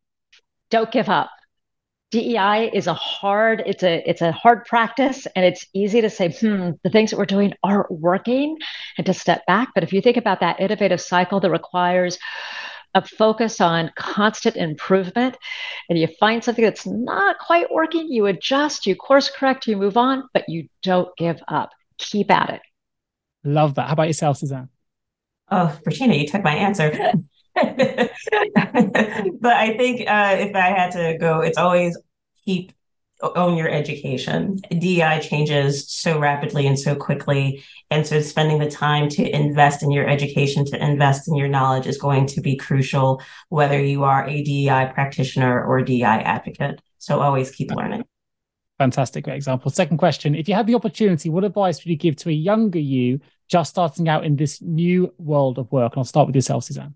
Don't 0.71 0.91
give 0.91 1.07
up. 1.07 1.29
DEI 2.11 2.71
is 2.73 2.87
a 2.87 2.93
hard, 2.93 3.63
it's 3.65 3.83
a 3.83 4.09
it's 4.09 4.21
a 4.21 4.31
hard 4.31 4.65
practice, 4.65 5.27
and 5.35 5.43
it's 5.43 5.65
easy 5.73 5.99
to 6.01 6.09
say, 6.09 6.29
hmm, 6.29 6.71
the 6.83 6.89
things 6.89 7.11
that 7.11 7.17
we're 7.17 7.25
doing 7.25 7.53
aren't 7.63 7.91
working, 7.91 8.57
and 8.97 9.05
to 9.05 9.13
step 9.13 9.45
back. 9.45 9.69
But 9.73 9.83
if 9.83 9.91
you 9.91 10.01
think 10.01 10.15
about 10.15 10.39
that 10.39 10.59
innovative 10.61 11.01
cycle 11.01 11.41
that 11.41 11.51
requires 11.51 12.17
a 12.93 13.05
focus 13.05 13.59
on 13.59 13.91
constant 13.97 14.55
improvement, 14.55 15.37
and 15.89 15.99
you 15.99 16.07
find 16.19 16.41
something 16.41 16.63
that's 16.63 16.85
not 16.87 17.39
quite 17.39 17.71
working, 17.71 18.07
you 18.09 18.25
adjust, 18.27 18.87
you 18.87 18.95
course 18.95 19.29
correct, 19.29 19.67
you 19.67 19.75
move 19.75 19.97
on, 19.97 20.23
but 20.33 20.47
you 20.47 20.69
don't 20.83 21.15
give 21.17 21.41
up. 21.49 21.71
Keep 21.97 22.31
at 22.31 22.51
it. 22.51 22.61
Love 23.43 23.75
that. 23.75 23.87
How 23.87 23.93
about 23.93 24.07
yourself, 24.07 24.37
Susanne? 24.37 24.69
Oh, 25.51 25.77
Bertina, 25.85 26.19
you 26.19 26.27
took 26.27 26.43
my 26.43 26.55
answer. 26.55 27.13
but 29.41 29.55
I 29.55 29.75
think 29.77 30.01
uh, 30.01 30.35
if 30.39 30.55
I 30.55 30.69
had 30.69 30.91
to 30.91 31.17
go, 31.19 31.41
it's 31.41 31.57
always 31.57 31.97
keep 32.45 32.71
own 33.21 33.57
your 33.57 33.69
education. 33.69 34.57
DEI 34.69 35.19
changes 35.21 35.91
so 35.91 36.19
rapidly 36.19 36.67
and 36.67 36.77
so 36.77 36.95
quickly. 36.95 37.63
And 37.89 38.05
so 38.05 38.21
spending 38.21 38.59
the 38.59 38.69
time 38.69 39.09
to 39.09 39.35
invest 39.35 39.81
in 39.81 39.91
your 39.91 40.07
education, 40.07 40.65
to 40.65 40.83
invest 40.83 41.27
in 41.27 41.35
your 41.35 41.47
knowledge 41.47 41.87
is 41.87 41.97
going 41.97 42.27
to 42.27 42.41
be 42.41 42.55
crucial, 42.55 43.21
whether 43.49 43.81
you 43.81 44.03
are 44.03 44.27
a 44.27 44.43
DEI 44.43 44.91
practitioner 44.93 45.63
or 45.63 45.79
a 45.79 45.85
DEI 45.85 46.03
advocate. 46.03 46.81
So 46.99 47.19
always 47.19 47.51
keep 47.51 47.71
learning. 47.71 48.03
Fantastic. 48.77 49.23
Great 49.23 49.37
example. 49.37 49.71
Second 49.71 49.97
question. 49.97 50.35
If 50.35 50.47
you 50.47 50.53
had 50.53 50.67
the 50.67 50.75
opportunity, 50.75 51.29
what 51.29 51.43
advice 51.43 51.79
would 51.79 51.89
you 51.89 51.97
give 51.97 52.15
to 52.17 52.29
a 52.29 52.33
younger 52.33 52.79
you 52.79 53.19
just 53.47 53.71
starting 53.71 54.07
out 54.07 54.23
in 54.23 54.35
this 54.35 54.61
new 54.61 55.11
world 55.17 55.57
of 55.57 55.71
work? 55.71 55.93
And 55.93 55.99
I'll 55.99 56.05
start 56.05 56.27
with 56.27 56.35
yourself, 56.35 56.65
Susanne. 56.65 56.93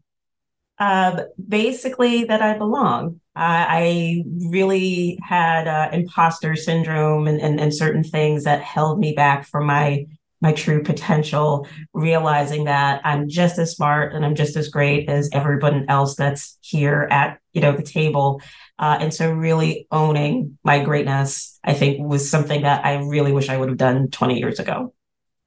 Um, 0.81 1.19
basically, 1.47 2.23
that 2.23 2.41
I 2.41 2.57
belong. 2.57 3.21
I 3.35 4.23
really 4.25 5.19
had 5.21 5.67
uh, 5.67 5.89
imposter 5.93 6.55
syndrome 6.55 7.27
and, 7.27 7.39
and, 7.39 7.59
and 7.59 7.71
certain 7.71 8.03
things 8.03 8.45
that 8.45 8.63
held 8.63 8.99
me 8.99 9.13
back 9.13 9.45
from 9.45 9.67
my 9.67 10.07
my 10.41 10.53
true 10.53 10.81
potential. 10.81 11.67
Realizing 11.93 12.63
that 12.63 13.01
I'm 13.03 13.29
just 13.29 13.59
as 13.59 13.75
smart 13.75 14.15
and 14.15 14.25
I'm 14.25 14.33
just 14.33 14.55
as 14.55 14.69
great 14.69 15.07
as 15.07 15.29
everyone 15.33 15.85
else 15.87 16.15
that's 16.15 16.57
here 16.61 17.07
at 17.11 17.39
you 17.53 17.61
know 17.61 17.73
the 17.73 17.83
table. 17.83 18.41
Uh, 18.79 18.97
and 18.99 19.13
so, 19.13 19.31
really 19.31 19.85
owning 19.91 20.57
my 20.63 20.83
greatness, 20.83 21.59
I 21.63 21.75
think, 21.75 21.99
was 22.03 22.27
something 22.27 22.63
that 22.63 22.83
I 22.83 22.95
really 22.95 23.33
wish 23.33 23.49
I 23.49 23.57
would 23.57 23.69
have 23.69 23.77
done 23.77 24.09
20 24.09 24.39
years 24.39 24.57
ago. 24.57 24.95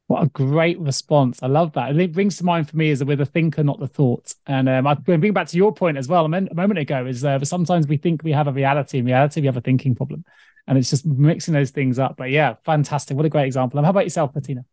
What 0.07 0.23
a 0.23 0.27
great 0.29 0.79
response. 0.79 1.43
I 1.43 1.47
love 1.47 1.73
that. 1.73 1.91
And 1.91 2.01
it 2.01 2.13
brings 2.13 2.37
to 2.37 2.45
mind 2.45 2.69
for 2.69 2.77
me 2.77 2.91
is 2.91 2.99
that 2.99 3.07
we're 3.07 3.17
the 3.17 3.25
thinker, 3.25 3.65
not 3.65 3.81
the 3.81 3.89
thought. 3.89 4.35
And 4.47 4.69
um, 4.69 4.87
I'm 4.87 5.03
going 5.03 5.17
to 5.17 5.19
bring 5.19 5.33
back 5.33 5.49
to 5.49 5.57
your 5.57 5.73
point 5.73 5.97
as 5.97 6.09
well 6.09 6.27
a, 6.27 6.29
a 6.29 6.55
moment 6.55 6.79
ago 6.79 7.07
is 7.07 7.25
uh, 7.25 7.43
sometimes 7.43 7.89
we 7.89 7.97
think 7.97 8.23
we 8.23 8.33
have 8.33 8.47
a 8.47 8.53
reality. 8.53 8.99
In 8.99 9.07
reality, 9.07 9.41
we 9.41 9.47
have 9.47 9.57
a 9.57 9.63
thinking 9.63 9.95
problem. 9.95 10.25
And 10.67 10.77
it's 10.77 10.91
just 10.91 11.07
mixing 11.07 11.55
those 11.55 11.71
things 11.71 11.99
up. 11.99 12.17
But 12.19 12.31
yeah, 12.31 12.55
fantastic. 12.65 13.17
What 13.17 13.25
a 13.25 13.31
great 13.31 13.47
example. 13.47 13.79
And 13.79 13.87
how 13.87 13.91
about 13.91 14.05
yourself, 14.05 14.35
Bertina? 14.35 14.65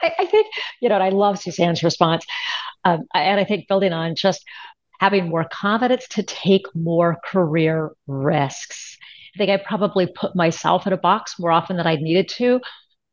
I, 0.00 0.12
I 0.20 0.26
think, 0.26 0.46
you 0.80 0.88
know, 0.88 0.96
I 0.96 1.08
love 1.08 1.40
Susanne's 1.40 1.82
response. 1.82 2.24
Um, 2.84 3.06
and 3.12 3.40
I 3.40 3.44
think 3.44 3.66
building 3.66 3.92
on 3.92 4.14
just 4.14 4.44
having 5.00 5.28
more 5.28 5.46
confidence 5.50 6.06
to 6.08 6.22
take 6.22 6.66
more 6.74 7.18
career 7.24 7.90
risks. 8.06 8.96
I 9.34 9.38
think 9.38 9.50
I 9.50 9.56
probably 9.56 10.06
put 10.06 10.36
myself 10.36 10.86
in 10.86 10.92
a 10.92 10.96
box 10.96 11.38
more 11.38 11.50
often 11.50 11.76
than 11.76 11.86
I 11.86 11.96
needed 11.96 12.28
to 12.36 12.60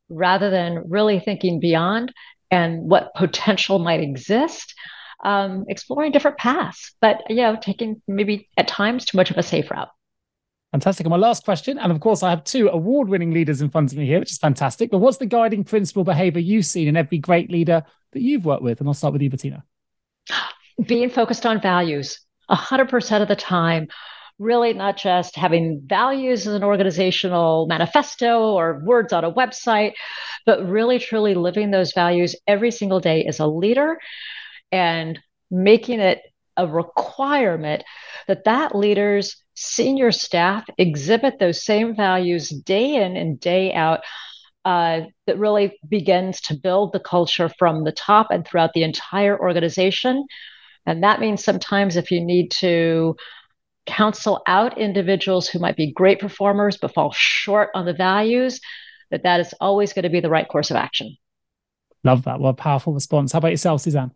rather 0.08 0.50
than 0.50 0.84
really 0.88 1.20
thinking 1.20 1.60
beyond 1.60 2.12
and 2.50 2.82
what 2.82 3.14
potential 3.14 3.78
might 3.78 4.00
exist, 4.00 4.74
um, 5.24 5.64
exploring 5.68 6.12
different 6.12 6.38
paths, 6.38 6.94
but 7.00 7.22
you 7.28 7.36
know, 7.36 7.56
taking 7.60 8.00
maybe 8.06 8.48
at 8.56 8.68
times 8.68 9.04
too 9.04 9.16
much 9.16 9.30
of 9.30 9.38
a 9.38 9.42
safe 9.42 9.70
route. 9.70 9.88
Fantastic. 10.72 11.06
And 11.06 11.12
my 11.12 11.16
last 11.16 11.44
question, 11.44 11.78
and 11.78 11.92
of 11.92 12.00
course, 12.00 12.24
I 12.24 12.30
have 12.30 12.42
two 12.42 12.68
award 12.68 13.08
winning 13.08 13.30
leaders 13.30 13.62
in 13.62 13.70
front 13.70 13.92
of 13.92 13.98
me 13.98 14.06
here, 14.06 14.18
which 14.18 14.32
is 14.32 14.38
fantastic. 14.38 14.90
But 14.90 14.98
what's 14.98 15.18
the 15.18 15.26
guiding 15.26 15.62
principle 15.62 16.02
behavior 16.02 16.40
you've 16.40 16.66
seen 16.66 16.88
in 16.88 16.96
every 16.96 17.18
great 17.18 17.48
leader 17.48 17.84
that 18.12 18.22
you've 18.22 18.44
worked 18.44 18.62
with? 18.62 18.80
And 18.80 18.88
I'll 18.88 18.94
start 18.94 19.12
with 19.12 19.22
you, 19.22 19.30
Bertina. 19.30 19.62
Being 20.84 21.10
focused 21.10 21.46
on 21.46 21.60
values 21.60 22.18
100% 22.50 23.22
of 23.22 23.28
the 23.28 23.36
time 23.36 23.86
really 24.38 24.72
not 24.72 24.96
just 24.96 25.36
having 25.36 25.82
values 25.84 26.46
as 26.46 26.54
an 26.54 26.64
organizational 26.64 27.66
manifesto 27.66 28.52
or 28.52 28.82
words 28.84 29.12
on 29.12 29.24
a 29.24 29.32
website, 29.32 29.92
but 30.44 30.66
really 30.66 30.98
truly 30.98 31.34
living 31.34 31.70
those 31.70 31.92
values 31.92 32.34
every 32.46 32.70
single 32.70 33.00
day 33.00 33.24
as 33.24 33.38
a 33.38 33.46
leader 33.46 33.98
and 34.72 35.18
making 35.50 36.00
it 36.00 36.20
a 36.56 36.66
requirement 36.66 37.84
that 38.26 38.44
that 38.44 38.74
leader's 38.74 39.36
senior 39.54 40.10
staff 40.10 40.64
exhibit 40.78 41.38
those 41.38 41.64
same 41.64 41.94
values 41.94 42.48
day 42.48 42.96
in 42.96 43.16
and 43.16 43.38
day 43.40 43.72
out 43.72 44.00
uh, 44.64 45.02
that 45.26 45.38
really 45.38 45.78
begins 45.88 46.40
to 46.40 46.54
build 46.54 46.92
the 46.92 47.00
culture 47.00 47.50
from 47.58 47.84
the 47.84 47.92
top 47.92 48.28
and 48.30 48.46
throughout 48.46 48.72
the 48.72 48.82
entire 48.82 49.38
organization. 49.38 50.26
And 50.86 51.02
that 51.02 51.20
means 51.20 51.44
sometimes 51.44 51.96
if 51.96 52.10
you 52.10 52.24
need 52.24 52.50
to 52.52 53.16
counsel 53.86 54.42
out 54.46 54.78
individuals 54.78 55.48
who 55.48 55.58
might 55.58 55.76
be 55.76 55.92
great 55.92 56.20
performers 56.20 56.76
but 56.76 56.94
fall 56.94 57.12
short 57.12 57.70
on 57.74 57.84
the 57.84 57.92
values, 57.92 58.60
that 59.10 59.22
that 59.22 59.40
is 59.40 59.54
always 59.60 59.92
going 59.92 60.02
to 60.04 60.08
be 60.08 60.20
the 60.20 60.30
right 60.30 60.48
course 60.48 60.70
of 60.70 60.76
action. 60.76 61.16
Love 62.02 62.24
that. 62.24 62.40
What 62.40 62.50
a 62.50 62.54
powerful 62.54 62.92
response. 62.92 63.32
How 63.32 63.38
about 63.38 63.50
yourself, 63.50 63.80
Susanne? 63.80 64.12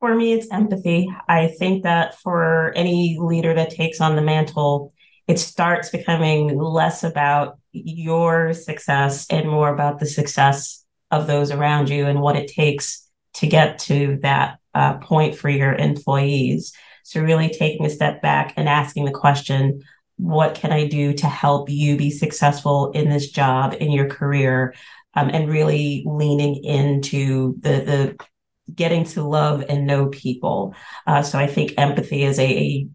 For 0.00 0.14
me, 0.14 0.32
it's 0.32 0.50
empathy. 0.50 1.08
I 1.28 1.48
think 1.48 1.82
that 1.82 2.18
for 2.20 2.72
any 2.74 3.18
leader 3.20 3.52
that 3.54 3.70
takes 3.70 4.00
on 4.00 4.16
the 4.16 4.22
mantle, 4.22 4.94
it 5.28 5.38
starts 5.38 5.90
becoming 5.90 6.56
less 6.58 7.04
about 7.04 7.58
your 7.72 8.54
success 8.54 9.26
and 9.28 9.48
more 9.48 9.72
about 9.72 9.98
the 9.98 10.06
success 10.06 10.84
of 11.10 11.26
those 11.26 11.50
around 11.50 11.88
you 11.88 12.06
and 12.06 12.20
what 12.20 12.36
it 12.36 12.48
takes 12.48 13.08
to 13.34 13.46
get 13.46 13.78
to 13.80 14.18
that 14.22 14.58
uh, 14.74 14.94
point 14.98 15.36
for 15.36 15.48
your 15.48 15.74
employees. 15.74 16.72
So, 17.06 17.20
really 17.20 17.50
taking 17.50 17.86
a 17.86 17.90
step 17.90 18.20
back 18.20 18.52
and 18.56 18.68
asking 18.68 19.04
the 19.04 19.12
question, 19.12 19.80
what 20.16 20.56
can 20.56 20.72
I 20.72 20.88
do 20.88 21.12
to 21.12 21.28
help 21.28 21.70
you 21.70 21.96
be 21.96 22.10
successful 22.10 22.90
in 22.90 23.08
this 23.08 23.30
job, 23.30 23.76
in 23.78 23.92
your 23.92 24.08
career? 24.08 24.74
Um, 25.14 25.30
and 25.32 25.48
really 25.48 26.02
leaning 26.04 26.64
into 26.64 27.54
the, 27.60 27.70
the 27.70 28.26
getting 28.74 29.04
to 29.04 29.22
love 29.22 29.64
and 29.68 29.86
know 29.86 30.08
people. 30.08 30.74
Uh, 31.06 31.22
so, 31.22 31.38
I 31.38 31.46
think 31.46 31.74
empathy 31.78 32.24
is 32.24 32.40
a, 32.40 32.88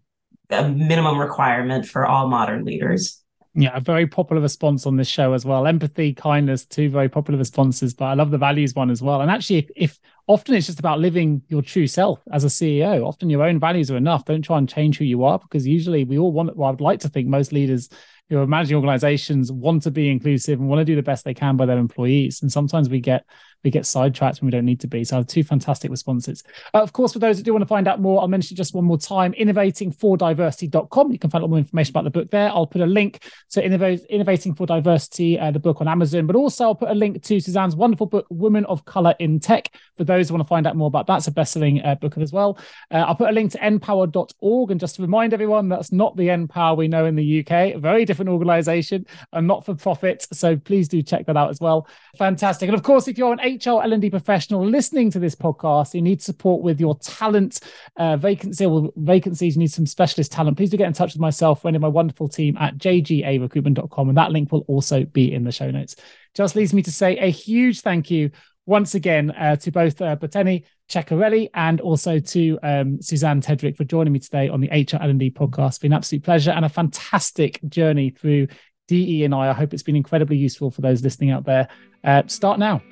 a 0.50 0.68
minimum 0.68 1.18
requirement 1.18 1.86
for 1.86 2.04
all 2.04 2.28
modern 2.28 2.66
leaders. 2.66 3.18
Yeah, 3.54 3.74
a 3.74 3.80
very 3.80 4.06
popular 4.06 4.42
response 4.42 4.86
on 4.86 4.96
this 4.96 5.08
show 5.08 5.32
as 5.32 5.46
well. 5.46 5.66
Empathy, 5.66 6.12
kindness, 6.12 6.66
two 6.66 6.90
very 6.90 7.08
popular 7.08 7.38
responses. 7.38 7.94
But 7.94 8.06
I 8.06 8.14
love 8.14 8.30
the 8.30 8.36
values 8.36 8.74
one 8.74 8.90
as 8.90 9.00
well. 9.00 9.22
And 9.22 9.30
actually, 9.30 9.58
if, 9.58 9.70
if 9.74 10.00
often 10.26 10.54
it's 10.54 10.66
just 10.66 10.78
about 10.78 11.00
living 11.00 11.42
your 11.48 11.62
true 11.62 11.86
self 11.86 12.20
as 12.32 12.44
a 12.44 12.48
CEO, 12.48 13.06
often 13.06 13.30
your 13.30 13.42
own 13.42 13.58
values 13.58 13.90
are 13.90 13.96
enough. 13.96 14.24
Don't 14.24 14.42
try 14.42 14.58
and 14.58 14.68
change 14.68 14.98
who 14.98 15.04
you 15.04 15.24
are 15.24 15.38
because 15.38 15.66
usually 15.66 16.04
we 16.04 16.18
all 16.18 16.32
want. 16.32 16.56
Well, 16.56 16.68
I 16.68 16.70
would 16.70 16.80
like 16.80 17.00
to 17.00 17.08
think 17.08 17.28
most 17.28 17.52
leaders 17.52 17.88
who 18.28 18.38
are 18.38 18.46
managing 18.46 18.76
organizations 18.76 19.52
want 19.52 19.82
to 19.82 19.90
be 19.90 20.10
inclusive 20.10 20.58
and 20.58 20.68
want 20.68 20.80
to 20.80 20.84
do 20.84 20.96
the 20.96 21.02
best 21.02 21.24
they 21.24 21.34
can 21.34 21.56
by 21.56 21.66
their 21.66 21.78
employees. 21.78 22.40
And 22.42 22.50
sometimes 22.50 22.88
we 22.88 23.00
get 23.00 23.24
we 23.64 23.70
get 23.70 23.86
sidetracked 23.86 24.40
when 24.40 24.46
we 24.46 24.50
don't 24.50 24.64
need 24.64 24.80
to 24.80 24.88
be. 24.88 25.04
So 25.04 25.16
I 25.16 25.18
have 25.18 25.26
two 25.26 25.44
fantastic 25.44 25.90
responses. 25.90 26.42
Uh, 26.74 26.82
of 26.82 26.92
course, 26.92 27.12
for 27.12 27.18
those 27.18 27.36
that 27.36 27.44
do 27.44 27.52
want 27.52 27.62
to 27.62 27.66
find 27.66 27.86
out 27.86 28.00
more, 28.00 28.20
I'll 28.20 28.28
mention 28.28 28.56
just 28.56 28.74
one 28.74 28.84
more 28.84 28.98
time, 28.98 29.32
innovatingfordiversity.com. 29.32 31.12
You 31.12 31.18
can 31.18 31.30
find 31.30 31.42
lot 31.42 31.50
more 31.50 31.58
information 31.58 31.92
about 31.92 32.04
the 32.04 32.10
book 32.10 32.30
there. 32.30 32.48
I'll 32.48 32.66
put 32.66 32.80
a 32.80 32.86
link 32.86 33.22
to 33.50 33.64
Innovate, 33.64 34.04
Innovating 34.08 34.54
for 34.54 34.66
Diversity, 34.66 35.38
uh, 35.38 35.50
the 35.50 35.58
book 35.58 35.80
on 35.80 35.88
Amazon, 35.88 36.26
but 36.26 36.36
also 36.36 36.64
I'll 36.64 36.74
put 36.74 36.90
a 36.90 36.94
link 36.94 37.22
to 37.22 37.40
Susanne's 37.40 37.76
wonderful 37.76 38.06
book, 38.06 38.26
Women 38.30 38.64
of 38.66 38.84
Color 38.84 39.14
in 39.18 39.40
Tech, 39.40 39.74
for 39.96 40.04
those 40.04 40.28
who 40.28 40.34
want 40.34 40.46
to 40.46 40.48
find 40.48 40.66
out 40.66 40.76
more 40.76 40.86
about 40.86 41.06
that. 41.08 41.18
It's 41.18 41.26
a 41.26 41.32
best-selling 41.32 41.82
uh, 41.82 41.96
book 41.96 42.16
as 42.18 42.32
well. 42.32 42.58
Uh, 42.90 42.98
I'll 42.98 43.14
put 43.14 43.28
a 43.28 43.32
link 43.32 43.52
to 43.52 43.58
npower.org. 43.58 44.70
And 44.70 44.80
just 44.80 44.96
to 44.96 45.02
remind 45.02 45.34
everyone, 45.34 45.68
that's 45.68 45.92
not 45.92 46.16
the 46.16 46.28
NPower 46.28 46.76
we 46.76 46.88
know 46.88 47.06
in 47.06 47.16
the 47.16 47.40
UK, 47.40 47.74
a 47.74 47.78
very 47.78 48.04
different 48.04 48.30
organization, 48.30 49.06
a 49.32 49.42
not-for-profit. 49.42 50.26
So 50.32 50.56
please 50.56 50.88
do 50.88 51.02
check 51.02 51.26
that 51.26 51.36
out 51.36 51.50
as 51.50 51.60
well. 51.60 51.88
Fantastic. 52.16 52.68
And 52.68 52.76
of 52.76 52.82
course, 52.82 53.08
if 53.08 53.18
you're 53.18 53.32
an 53.32 53.40
HR 53.56 53.82
L&D 53.82 54.10
professional 54.10 54.66
listening 54.66 55.10
to 55.10 55.18
this 55.18 55.34
podcast, 55.34 55.94
you 55.94 56.02
need 56.02 56.22
support 56.22 56.62
with 56.62 56.80
your 56.80 56.98
talent 56.98 57.60
uh, 57.96 58.16
vacancy 58.16 58.64
or 58.64 58.90
vacancies, 58.96 59.56
you 59.56 59.60
need 59.60 59.72
some 59.72 59.86
specialist 59.86 60.32
talent, 60.32 60.56
please 60.56 60.70
do 60.70 60.76
get 60.76 60.86
in 60.86 60.92
touch 60.92 61.14
with 61.14 61.20
myself 61.20 61.64
and 61.64 61.78
my 61.80 61.88
wonderful 61.88 62.28
team 62.28 62.56
at 62.58 62.78
jgarecruitment.com. 62.78 64.08
And 64.08 64.18
that 64.18 64.32
link 64.32 64.52
will 64.52 64.64
also 64.68 65.04
be 65.04 65.32
in 65.32 65.44
the 65.44 65.52
show 65.52 65.70
notes. 65.70 65.96
Just 66.34 66.56
leaves 66.56 66.72
me 66.72 66.82
to 66.82 66.92
say 66.92 67.16
a 67.18 67.30
huge 67.30 67.80
thank 67.80 68.10
you 68.10 68.30
once 68.66 68.94
again 68.94 69.30
uh, 69.32 69.56
to 69.56 69.70
both 69.70 70.00
uh, 70.00 70.16
Bertina 70.16 70.62
Ceccarelli 70.88 71.50
and 71.54 71.80
also 71.80 72.18
to 72.18 72.58
um, 72.62 73.00
Susanne 73.02 73.40
Tedrick 73.40 73.76
for 73.76 73.84
joining 73.84 74.12
me 74.12 74.18
today 74.18 74.48
on 74.48 74.60
the 74.60 74.68
HR 74.68 75.02
L&D 75.02 75.30
podcast. 75.32 75.68
It's 75.68 75.78
been 75.78 75.92
an 75.92 75.96
absolute 75.96 76.22
pleasure 76.22 76.52
and 76.52 76.64
a 76.64 76.68
fantastic 76.68 77.60
journey 77.68 78.10
through 78.10 78.48
DE 78.88 79.24
and 79.24 79.34
I. 79.34 79.50
I 79.50 79.52
hope 79.52 79.72
it's 79.72 79.82
been 79.82 79.96
incredibly 79.96 80.36
useful 80.36 80.70
for 80.70 80.80
those 80.80 81.02
listening 81.02 81.30
out 81.30 81.44
there. 81.44 81.68
Uh, 82.04 82.22
start 82.26 82.58
now. 82.58 82.82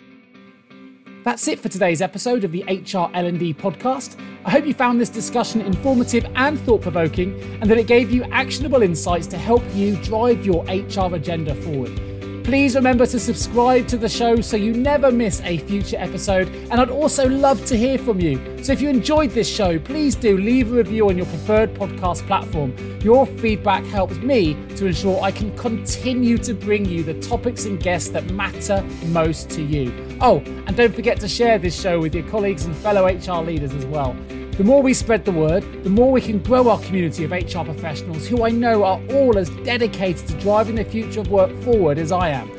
That's 1.22 1.48
it 1.48 1.60
for 1.60 1.68
today's 1.68 2.00
episode 2.00 2.44
of 2.44 2.52
the 2.52 2.62
HR 2.62 3.14
L&D 3.14 3.52
podcast. 3.52 4.18
I 4.46 4.50
hope 4.50 4.64
you 4.64 4.72
found 4.72 4.98
this 4.98 5.10
discussion 5.10 5.60
informative 5.60 6.24
and 6.34 6.58
thought-provoking 6.60 7.38
and 7.60 7.70
that 7.70 7.76
it 7.76 7.86
gave 7.86 8.10
you 8.10 8.24
actionable 8.24 8.80
insights 8.80 9.26
to 9.28 9.36
help 9.36 9.62
you 9.74 9.96
drive 9.96 10.46
your 10.46 10.64
HR 10.64 11.14
agenda 11.14 11.54
forward. 11.56 12.09
Please 12.44 12.74
remember 12.74 13.06
to 13.06 13.18
subscribe 13.18 13.86
to 13.88 13.96
the 13.96 14.08
show 14.08 14.40
so 14.40 14.56
you 14.56 14.72
never 14.72 15.12
miss 15.12 15.40
a 15.42 15.58
future 15.58 15.96
episode. 15.98 16.48
And 16.70 16.80
I'd 16.80 16.90
also 16.90 17.28
love 17.28 17.64
to 17.66 17.76
hear 17.76 17.98
from 17.98 18.20
you. 18.20 18.38
So 18.62 18.72
if 18.72 18.80
you 18.80 18.88
enjoyed 18.88 19.30
this 19.30 19.48
show, 19.48 19.78
please 19.78 20.14
do 20.14 20.36
leave 20.36 20.72
a 20.72 20.76
review 20.76 21.08
on 21.08 21.16
your 21.16 21.26
preferred 21.26 21.74
podcast 21.74 22.26
platform. 22.26 22.74
Your 23.02 23.26
feedback 23.26 23.84
helps 23.84 24.16
me 24.16 24.54
to 24.76 24.86
ensure 24.86 25.22
I 25.22 25.30
can 25.30 25.56
continue 25.56 26.38
to 26.38 26.54
bring 26.54 26.84
you 26.84 27.02
the 27.02 27.14
topics 27.20 27.66
and 27.66 27.80
guests 27.80 28.10
that 28.10 28.26
matter 28.30 28.82
most 29.06 29.50
to 29.50 29.62
you. 29.62 29.92
Oh, 30.20 30.38
and 30.66 30.76
don't 30.76 30.94
forget 30.94 31.20
to 31.20 31.28
share 31.28 31.58
this 31.58 31.80
show 31.80 32.00
with 32.00 32.14
your 32.14 32.28
colleagues 32.28 32.64
and 32.64 32.76
fellow 32.76 33.06
HR 33.06 33.44
leaders 33.44 33.72
as 33.74 33.86
well. 33.86 34.16
The 34.56 34.64
more 34.64 34.82
we 34.82 34.92
spread 34.92 35.24
the 35.24 35.32
word, 35.32 35.62
the 35.84 35.90
more 35.90 36.12
we 36.12 36.20
can 36.20 36.38
grow 36.38 36.68
our 36.68 36.78
community 36.80 37.24
of 37.24 37.30
HR 37.30 37.64
professionals 37.64 38.26
who 38.26 38.44
I 38.44 38.50
know 38.50 38.84
are 38.84 39.00
all 39.10 39.38
as 39.38 39.48
dedicated 39.64 40.26
to 40.28 40.34
driving 40.34 40.74
the 40.74 40.84
future 40.84 41.20
of 41.20 41.30
work 41.30 41.50
forward 41.62 41.98
as 41.98 42.12
I 42.12 42.28
am. 42.28 42.50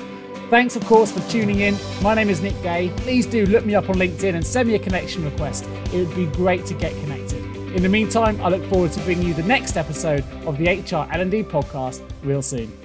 Thanks, 0.49 0.75
of 0.75 0.83
course, 0.85 1.11
for 1.11 1.21
tuning 1.29 1.59
in. 1.59 1.77
My 2.01 2.13
name 2.15 2.29
is 2.29 2.41
Nick 2.41 2.59
Day. 2.63 2.91
Please 2.97 3.25
do 3.25 3.45
look 3.45 3.65
me 3.65 3.75
up 3.75 3.87
on 3.89 3.95
LinkedIn 3.95 4.33
and 4.33 4.45
send 4.45 4.67
me 4.67 4.75
a 4.75 4.79
connection 4.79 5.23
request. 5.23 5.65
It 5.93 6.07
would 6.07 6.15
be 6.15 6.25
great 6.25 6.65
to 6.65 6.73
get 6.73 6.91
connected. 7.03 7.43
In 7.75 7.83
the 7.83 7.89
meantime, 7.89 8.41
I 8.41 8.49
look 8.49 8.65
forward 8.65 8.91
to 8.93 8.99
bringing 9.01 9.27
you 9.27 9.33
the 9.33 9.43
next 9.43 9.77
episode 9.77 10.25
of 10.45 10.57
the 10.57 10.65
HR 10.65 11.07
L&D 11.13 11.43
podcast 11.43 12.01
real 12.23 12.41
soon. 12.41 12.80